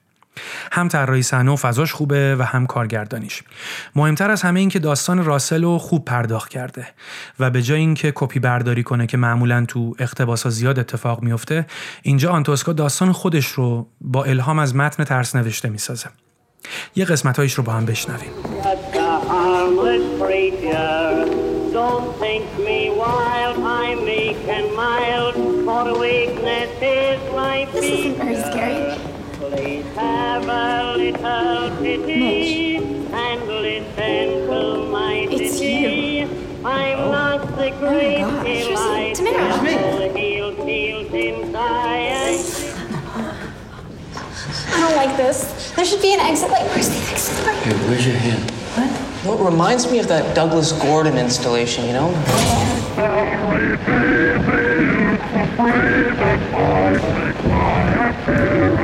هم 0.72 0.88
طراحی 0.88 1.22
صحنه 1.22 1.52
و 1.52 1.56
فضاش 1.56 1.92
خوبه 1.92 2.36
و 2.36 2.42
هم 2.42 2.66
کارگردانیش. 2.66 3.42
مهمتر 3.94 4.30
از 4.30 4.42
همه 4.42 4.60
این 4.60 4.68
که 4.68 4.78
داستان 4.78 5.24
راسل 5.24 5.62
رو 5.64 5.78
خوب 5.78 6.04
پرداخت 6.04 6.48
کرده 6.48 6.86
و 7.40 7.50
به 7.50 7.62
جای 7.62 7.80
اینکه 7.80 8.12
کپی 8.14 8.38
برداری 8.40 8.82
کنه 8.82 9.06
که 9.06 9.16
معمولا 9.16 9.64
تو 9.68 9.94
اقتباسا 9.98 10.50
زیاد 10.50 10.78
اتفاق 10.78 11.22
میفته 11.22 11.66
اینجا 12.02 12.30
آنتوسکا 12.30 12.72
داستان 12.72 13.12
خودش 13.12 13.46
رو 13.46 13.88
با 14.00 14.24
الهام 14.24 14.58
از 14.58 14.76
متن 14.76 15.04
ترس 15.04 15.36
نوشته 15.36 15.68
می‌سازه. 15.68 16.08
یه 16.96 17.04
قسمتهایش 17.04 17.54
رو 17.54 17.64
با 17.64 17.72
هم 17.72 17.84
بشنویم. 17.84 18.30
Please 27.72 28.01
a 31.16 31.44
little 31.44 31.76
pity 31.78 32.76
and 32.76 33.46
listen 33.46 34.46
to 34.48 34.86
my 34.90 35.26
It's 35.30 35.58
city. 35.58 35.70
you. 35.72 36.28
I'm 36.64 36.98
oh. 36.98 37.10
not 37.10 37.56
the 37.56 37.70
oh 37.70 37.78
great 37.78 38.18
God. 38.18 38.44
delight. 38.44 39.14
Tamara. 39.16 39.52
Tamara. 39.58 40.18
Heels, 40.18 40.56
heels 40.64 41.12
inside. 41.12 42.12
I 44.74 44.80
don't 44.80 44.96
like 44.96 45.16
this. 45.16 45.72
There 45.72 45.84
should 45.84 46.02
be 46.02 46.14
an 46.14 46.20
exit 46.20 46.50
light. 46.50 46.66
Where's 46.66 46.88
the 46.88 47.12
exit 47.12 47.46
light? 47.46 47.56
Hey, 47.62 47.74
where's 47.88 48.06
your 48.06 48.16
hand? 48.16 48.50
What? 48.50 48.90
Well, 49.24 49.46
it 49.46 49.50
reminds 49.50 49.90
me 49.90 49.98
of 49.98 50.08
that 50.08 50.34
Douglas 50.34 50.72
Gordon 50.72 51.16
installation, 51.18 51.84
you 51.86 51.92
know? 51.92 52.08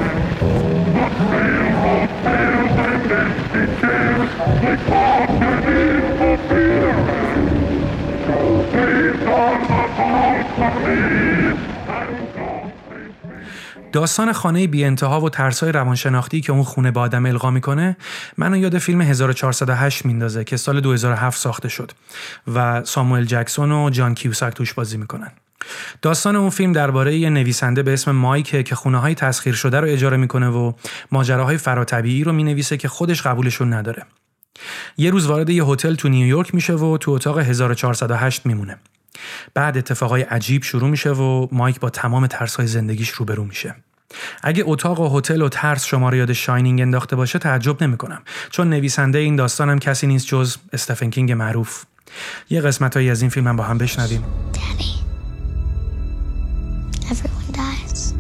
داستان 13.92 14.32
خانه 14.32 14.66
بی 14.66 14.84
انتها 14.84 15.20
و 15.20 15.30
ترسای 15.30 15.72
روانشناختی 15.72 16.40
که 16.40 16.52
اون 16.52 16.62
خونه 16.62 16.90
به 16.90 17.00
آدم 17.00 17.26
القا 17.26 17.50
می‌کنه 17.50 17.96
منو 18.36 18.56
یاد 18.56 18.78
فیلم 18.78 19.00
1408 19.00 20.06
میندازه 20.06 20.44
که 20.44 20.56
سال 20.56 20.80
2007 20.80 21.38
ساخته 21.38 21.68
شد 21.68 21.92
و 22.54 22.84
ساموئل 22.84 23.24
جکسون 23.24 23.72
و 23.72 23.90
جان 23.90 24.14
کیوساک 24.14 24.54
توش 24.54 24.72
بازی 24.74 24.96
می‌کنن. 24.96 25.30
داستان 26.02 26.36
اون 26.36 26.50
فیلم 26.50 26.72
درباره 26.72 27.16
یه 27.16 27.30
نویسنده 27.30 27.82
به 27.82 27.92
اسم 27.92 28.10
مایک 28.10 28.64
که 28.66 28.74
خونه 28.74 28.98
های 28.98 29.14
تسخیر 29.14 29.54
شده 29.54 29.80
رو 29.80 29.88
اجاره 29.88 30.16
می‌کنه 30.16 30.48
و 30.48 30.72
ماجراهای 31.12 31.56
فراتبیعی 31.56 32.24
رو 32.24 32.32
می‌نویسه 32.32 32.76
که 32.76 32.88
خودش 32.88 33.22
قبولشون 33.22 33.72
نداره. 33.72 34.02
یه 34.96 35.10
روز 35.10 35.26
وارد 35.26 35.50
یه 35.50 35.64
هتل 35.64 35.94
تو 35.94 36.08
نیویورک 36.08 36.54
میشه 36.54 36.72
و 36.72 36.98
تو 36.98 37.10
اتاق 37.10 37.38
1408 37.38 38.46
میمونه. 38.46 38.76
بعد 39.54 39.78
اتفاقای 39.78 40.22
عجیب 40.22 40.62
شروع 40.62 40.88
میشه 40.88 41.10
و 41.10 41.48
مایک 41.52 41.80
با 41.80 41.90
تمام 41.90 42.26
ترسهای 42.26 42.66
زندگیش 42.66 43.08
روبرو 43.08 43.44
میشه. 43.44 43.74
اگه 44.42 44.62
اتاق 44.66 45.00
و 45.00 45.18
هتل 45.18 45.42
و 45.42 45.48
ترس 45.48 45.84
شما 45.84 46.08
رو 46.08 46.16
یاد 46.16 46.32
شاینینگ 46.32 46.80
انداخته 46.80 47.16
باشه 47.16 47.38
تعجب 47.38 47.82
نمی‌کنم. 47.82 48.22
چون 48.50 48.70
نویسنده 48.70 49.18
این 49.18 49.36
داستانم 49.36 49.78
کسی 49.78 50.06
نیست 50.06 50.26
جز 50.26 50.56
استفن 50.72 51.10
کینگ 51.10 51.32
معروف. 51.32 51.84
یه 52.50 52.60
قسمتهایی 52.60 53.10
از 53.10 53.20
این 53.20 53.30
فیلم 53.30 53.48
هم 53.48 53.56
با 53.56 53.64
هم 53.64 53.78
بشنویم. 53.78 54.24
Daddy. 54.52 54.92
Everyone 57.12 57.48
dies. 57.60 58.14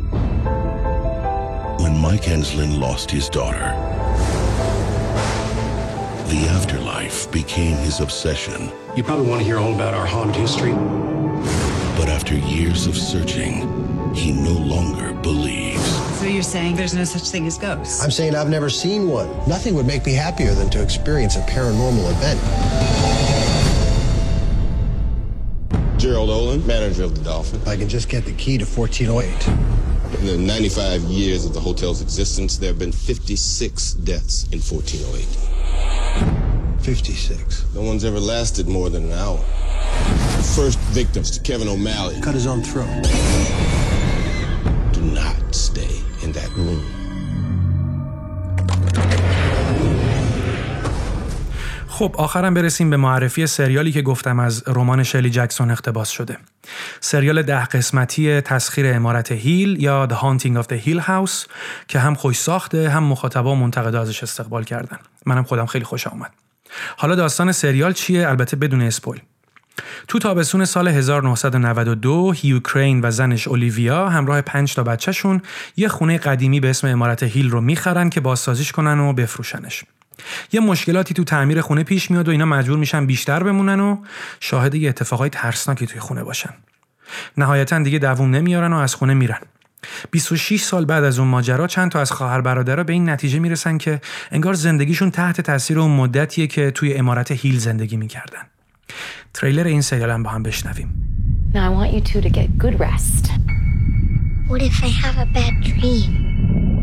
When 1.82 1.94
Mike 2.06 2.28
Enslin 2.28 2.72
lost 2.80 3.10
his 3.10 3.28
daughter, 3.28 3.87
the 6.28 6.46
afterlife 6.48 7.30
became 7.32 7.76
his 7.78 8.00
obsession. 8.00 8.70
You 8.94 9.02
probably 9.02 9.26
want 9.26 9.40
to 9.40 9.46
hear 9.46 9.56
all 9.56 9.74
about 9.74 9.94
our 9.94 10.04
haunted 10.04 10.36
history. 10.36 10.72
But 11.96 12.08
after 12.08 12.34
years 12.34 12.86
of 12.86 12.98
searching, 12.98 14.14
he 14.14 14.32
no 14.32 14.52
longer 14.52 15.14
believes. 15.14 15.82
So 16.18 16.26
you're 16.26 16.42
saying 16.42 16.76
there's 16.76 16.92
no 16.92 17.04
such 17.04 17.30
thing 17.30 17.46
as 17.46 17.56
ghosts? 17.56 18.04
I'm 18.04 18.10
saying 18.10 18.34
I've 18.34 18.50
never 18.50 18.68
seen 18.68 19.08
one. 19.08 19.28
Nothing 19.48 19.74
would 19.74 19.86
make 19.86 20.04
me 20.04 20.12
happier 20.12 20.52
than 20.52 20.68
to 20.70 20.82
experience 20.82 21.36
a 21.36 21.40
paranormal 21.40 22.10
event. 22.10 22.38
Gerald 25.98 26.28
Olin, 26.28 26.66
manager 26.66 27.04
of 27.04 27.16
the 27.16 27.24
Dolphin. 27.24 27.62
If 27.62 27.68
I 27.68 27.76
can 27.76 27.88
just 27.88 28.10
get 28.10 28.26
the 28.26 28.32
key 28.34 28.58
to 28.58 28.66
1408. 28.66 29.97
In 30.19 30.25
the 30.27 30.37
95 30.37 31.01
years 31.01 31.45
of 31.45 31.53
the 31.53 31.59
hotel's 31.59 32.01
existence, 32.01 32.57
there 32.57 32.69
have 32.69 32.79
been 32.79 32.91
56 32.91 33.93
deaths 33.93 34.43
in 34.53 34.59
1408. 34.59 35.25
56. 36.83 37.65
No 37.75 37.81
one's 37.81 38.05
ever 38.05 38.19
lasted 38.19 38.67
more 38.67 38.89
than 38.89 39.05
an 39.05 39.13
hour. 39.13 39.37
The 40.37 40.53
first 40.55 40.79
victims 40.99 41.31
to 41.31 41.39
Kevin 41.41 41.67
O'Malley. 41.67 42.19
Cut 42.21 42.35
his 42.35 42.47
own 42.47 42.61
throat. 42.61 43.03
Do 44.91 45.01
not 45.01 45.55
stay 45.55 45.93
in 46.23 46.31
that 46.33 46.49
room. 46.55 46.83
خب 51.87 52.15
آخرم 52.17 52.53
برسیم 52.53 52.89
به 52.89 52.97
معرفی 52.97 53.47
سریالی 53.47 53.91
که 53.91 54.01
گفتم 54.01 54.39
از 54.39 54.63
رمان 54.67 55.03
شلی 55.03 55.29
جکسون 55.29 55.71
اقتباس 55.71 56.09
شده. 56.09 56.37
سریال 57.00 57.42
ده 57.42 57.64
قسمتی 57.64 58.40
تسخیر 58.40 58.94
امارت 58.94 59.32
هیل 59.32 59.82
یا 59.82 60.08
The 60.10 60.14
Haunting 60.14 60.62
of 60.62 60.66
the 60.66 60.86
Hill 60.86 61.00
House 61.06 61.46
که 61.88 61.98
هم 61.98 62.14
خوش 62.14 62.38
ساخته 62.38 62.90
هم 62.90 63.04
مخاطبا 63.04 63.52
و 63.52 63.54
منتقدا 63.54 64.00
ازش 64.00 64.22
استقبال 64.22 64.64
کردن. 64.64 64.98
منم 65.26 65.42
خودم 65.42 65.66
خیلی 65.66 65.84
خوش 65.84 66.06
آمد. 66.06 66.30
حالا 66.96 67.14
داستان 67.14 67.52
سریال 67.52 67.92
چیه؟ 67.92 68.28
البته 68.28 68.56
بدون 68.56 68.82
اسپویل. 68.82 69.20
تو 70.08 70.18
تابستون 70.18 70.64
سال 70.64 70.88
1992 70.88 72.32
هیو 72.32 72.60
کرین 72.60 73.00
و 73.04 73.10
زنش 73.10 73.48
اولیویا 73.48 74.08
همراه 74.08 74.40
پنج 74.40 74.74
تا 74.74 74.82
بچهشون 74.82 75.42
یه 75.76 75.88
خونه 75.88 76.18
قدیمی 76.18 76.60
به 76.60 76.70
اسم 76.70 76.86
امارت 76.86 77.22
هیل 77.22 77.50
رو 77.50 77.60
می‌خرن 77.60 78.10
که 78.10 78.20
بازسازیش 78.20 78.72
کنن 78.72 79.00
و 79.00 79.12
بفروشنش. 79.12 79.84
یه 80.52 80.60
مشکلاتی 80.60 81.14
تو 81.14 81.24
تعمیر 81.24 81.60
خونه 81.60 81.82
پیش 81.82 82.10
میاد 82.10 82.28
و 82.28 82.30
اینا 82.30 82.44
مجبور 82.44 82.78
میشن 82.78 83.06
بیشتر 83.06 83.42
بمونن 83.42 83.80
و 83.80 83.96
شاهد 84.40 84.74
یه 84.74 84.88
اتفاقای 84.88 85.30
ترسناکی 85.30 85.86
توی 85.86 86.00
خونه 86.00 86.24
باشن. 86.24 86.50
نهایتا 87.36 87.78
دیگه 87.78 87.98
دووم 87.98 88.30
نمیارن 88.30 88.72
و 88.72 88.76
از 88.76 88.94
خونه 88.94 89.14
میرن. 89.14 89.40
26 90.10 90.60
سال 90.60 90.84
بعد 90.84 91.04
از 91.04 91.18
اون 91.18 91.28
ماجرا 91.28 91.66
چند 91.66 91.90
تا 91.90 92.00
از 92.00 92.12
خواهر 92.12 92.40
برادرها 92.40 92.84
به 92.84 92.92
این 92.92 93.10
نتیجه 93.10 93.38
می‌رسن 93.38 93.78
که 93.78 94.00
انگار 94.30 94.54
زندگیشون 94.54 95.10
تحت 95.10 95.40
تاثیر 95.40 95.78
اون 95.78 95.90
مدتیه 95.90 96.46
که 96.46 96.70
توی 96.70 96.94
امارت 96.94 97.30
هیل 97.30 97.58
زندگی 97.58 97.96
می‌کردن. 97.96 98.42
تریلر 99.34 99.66
این 99.66 99.82
سریال 99.82 100.10
هم 100.10 100.22
با 100.22 100.30
هم 100.30 100.42
بشنویم. 100.42 101.04
Now 101.54 101.56
I 101.56 101.70
want 101.70 101.92
you 101.94 102.02
two 102.12 102.20
to 102.20 102.30
get 102.38 102.48
good 102.64 102.76
rest. 102.78 103.24
What 104.48 104.60
if 104.62 104.76
I 104.88 104.90
have 105.02 105.16
a 105.18 105.28
bad 105.38 105.54
dream? 105.70 106.77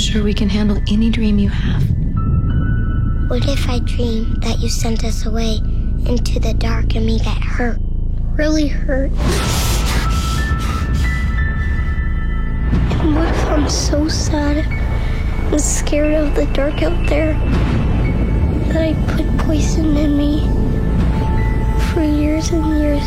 Sure 0.00 0.24
we 0.24 0.32
can 0.32 0.48
handle 0.48 0.82
any 0.90 1.10
dream 1.10 1.38
you 1.38 1.50
have. 1.50 1.82
What 3.28 3.46
if 3.46 3.68
I 3.68 3.80
dream 3.80 4.34
that 4.40 4.58
you 4.58 4.70
sent 4.70 5.04
us 5.04 5.26
away 5.26 5.56
into 6.06 6.40
the 6.40 6.54
dark 6.54 6.96
and 6.96 7.04
we 7.04 7.18
get 7.18 7.36
hurt? 7.36 7.78
Really 8.32 8.66
hurt? 8.66 9.10
And 12.98 13.14
what 13.14 13.28
if 13.28 13.44
I'm 13.44 13.68
so 13.68 14.08
sad 14.08 14.64
and 15.52 15.60
scared 15.60 16.14
of 16.14 16.34
the 16.34 16.46
dark 16.54 16.82
out 16.82 17.06
there 17.06 17.34
that 18.72 18.80
I 18.80 18.94
put 19.12 19.46
poison 19.46 19.98
in 19.98 20.16
me 20.16 20.40
for 21.92 22.02
years 22.02 22.48
and 22.48 22.66
years 22.78 23.02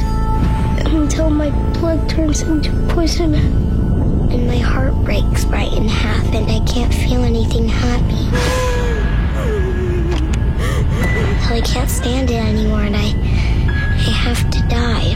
until 0.93 1.31
my 1.31 1.49
blood 1.73 2.07
turns 2.07 2.43
into 2.43 2.69
poison 2.89 3.72
and 4.33 4.47
my 4.47 4.57
heart 4.57 4.95
breaks 5.05 5.45
right 5.45 5.71
in 5.73 5.87
half 5.87 6.25
and 6.33 6.49
I 6.49 6.59
can't 6.65 6.91
feel 6.91 7.23
anything 7.23 7.69
happy. 7.69 8.23
Till 11.45 11.57
I 11.57 11.61
can't 11.61 11.89
stand 11.89 12.31
it 12.31 12.43
anymore 12.43 12.81
and 12.81 12.95
I 12.97 13.13
I 13.95 14.11
have 14.25 14.49
to 14.49 14.59
die. 14.67 15.13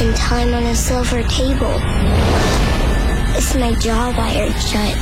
And 0.00 0.16
time 0.16 0.52
on 0.54 0.64
a 0.64 0.74
silver 0.74 1.22
table. 1.22 1.76
It's 3.36 3.54
my 3.54 3.72
jaw 3.74 4.12
wired 4.16 4.54
shut. 4.60 4.96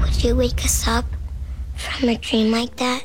Would 0.00 0.22
you 0.22 0.36
wake 0.36 0.64
us 0.64 0.86
up 0.86 1.06
from 1.74 2.10
a 2.10 2.18
dream 2.18 2.50
like 2.50 2.76
that? 2.76 3.04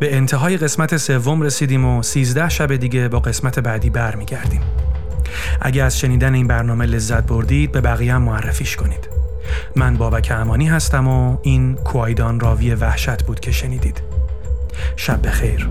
به 0.00 0.16
انتهای 0.16 0.56
قسمت 0.56 0.96
سوم 0.96 1.42
رسیدیم 1.42 1.84
و 1.84 2.02
13 2.02 2.48
شب 2.48 2.76
دیگه 2.76 3.08
با 3.08 3.20
قسمت 3.20 3.58
بعدی 3.58 3.90
برمیگردیم. 3.90 4.60
اگه 5.60 5.82
از 5.82 5.98
شنیدن 5.98 6.34
این 6.34 6.46
برنامه 6.46 6.86
لذت 6.86 7.26
بردید 7.26 7.72
به 7.72 7.80
بقیه 7.80 8.14
هم 8.14 8.22
معرفیش 8.22 8.76
کنید. 8.76 9.08
من 9.76 9.96
بابک 9.96 10.32
امانی 10.34 10.66
هستم 10.68 11.08
و 11.08 11.38
این 11.42 11.74
کوایدان 11.74 12.40
راوی 12.40 12.74
وحشت 12.74 13.22
بود 13.22 13.40
که 13.40 13.52
شنیدید. 13.52 14.00
شب 14.96 15.26
بخیر. 15.26 15.68